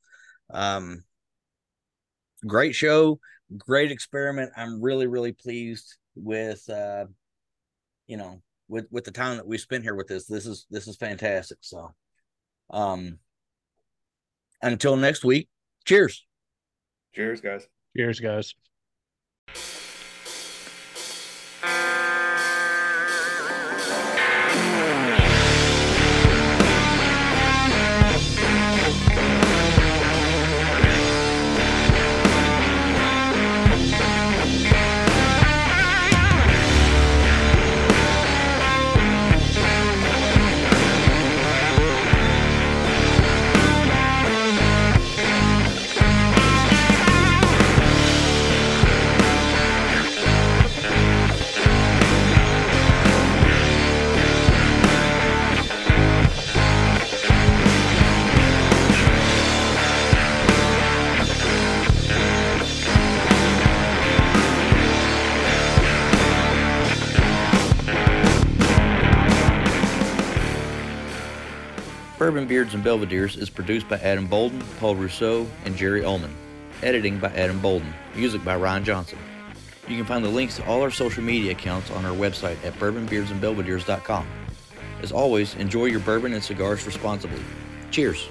[0.51, 1.05] Um,
[2.47, 3.21] great show,
[3.57, 4.53] great experiment.
[4.57, 7.07] I'm really, really pleased with, uh,
[8.07, 10.27] you know, with with the time that we spent here with this.
[10.27, 11.59] This is this is fantastic.
[11.61, 11.95] So,
[12.71, 13.19] um,
[14.63, 15.49] until next week,
[15.85, 16.27] cheers.
[17.15, 17.67] Cheers, guys.
[17.97, 18.55] Cheers, guys.
[72.27, 76.35] Bourbon Beards and Belvederes is produced by Adam Bolden, Paul Rousseau, and Jerry Ullman.
[76.83, 77.95] Editing by Adam Bolden.
[78.17, 79.21] Music by Ryan Johnson.
[79.87, 82.75] You can find the links to all our social media accounts on our website at
[82.81, 84.27] bourbonbeardsandbelvederes.com.
[85.03, 87.41] As always, enjoy your bourbon and cigars responsibly.
[87.93, 88.29] Cheers!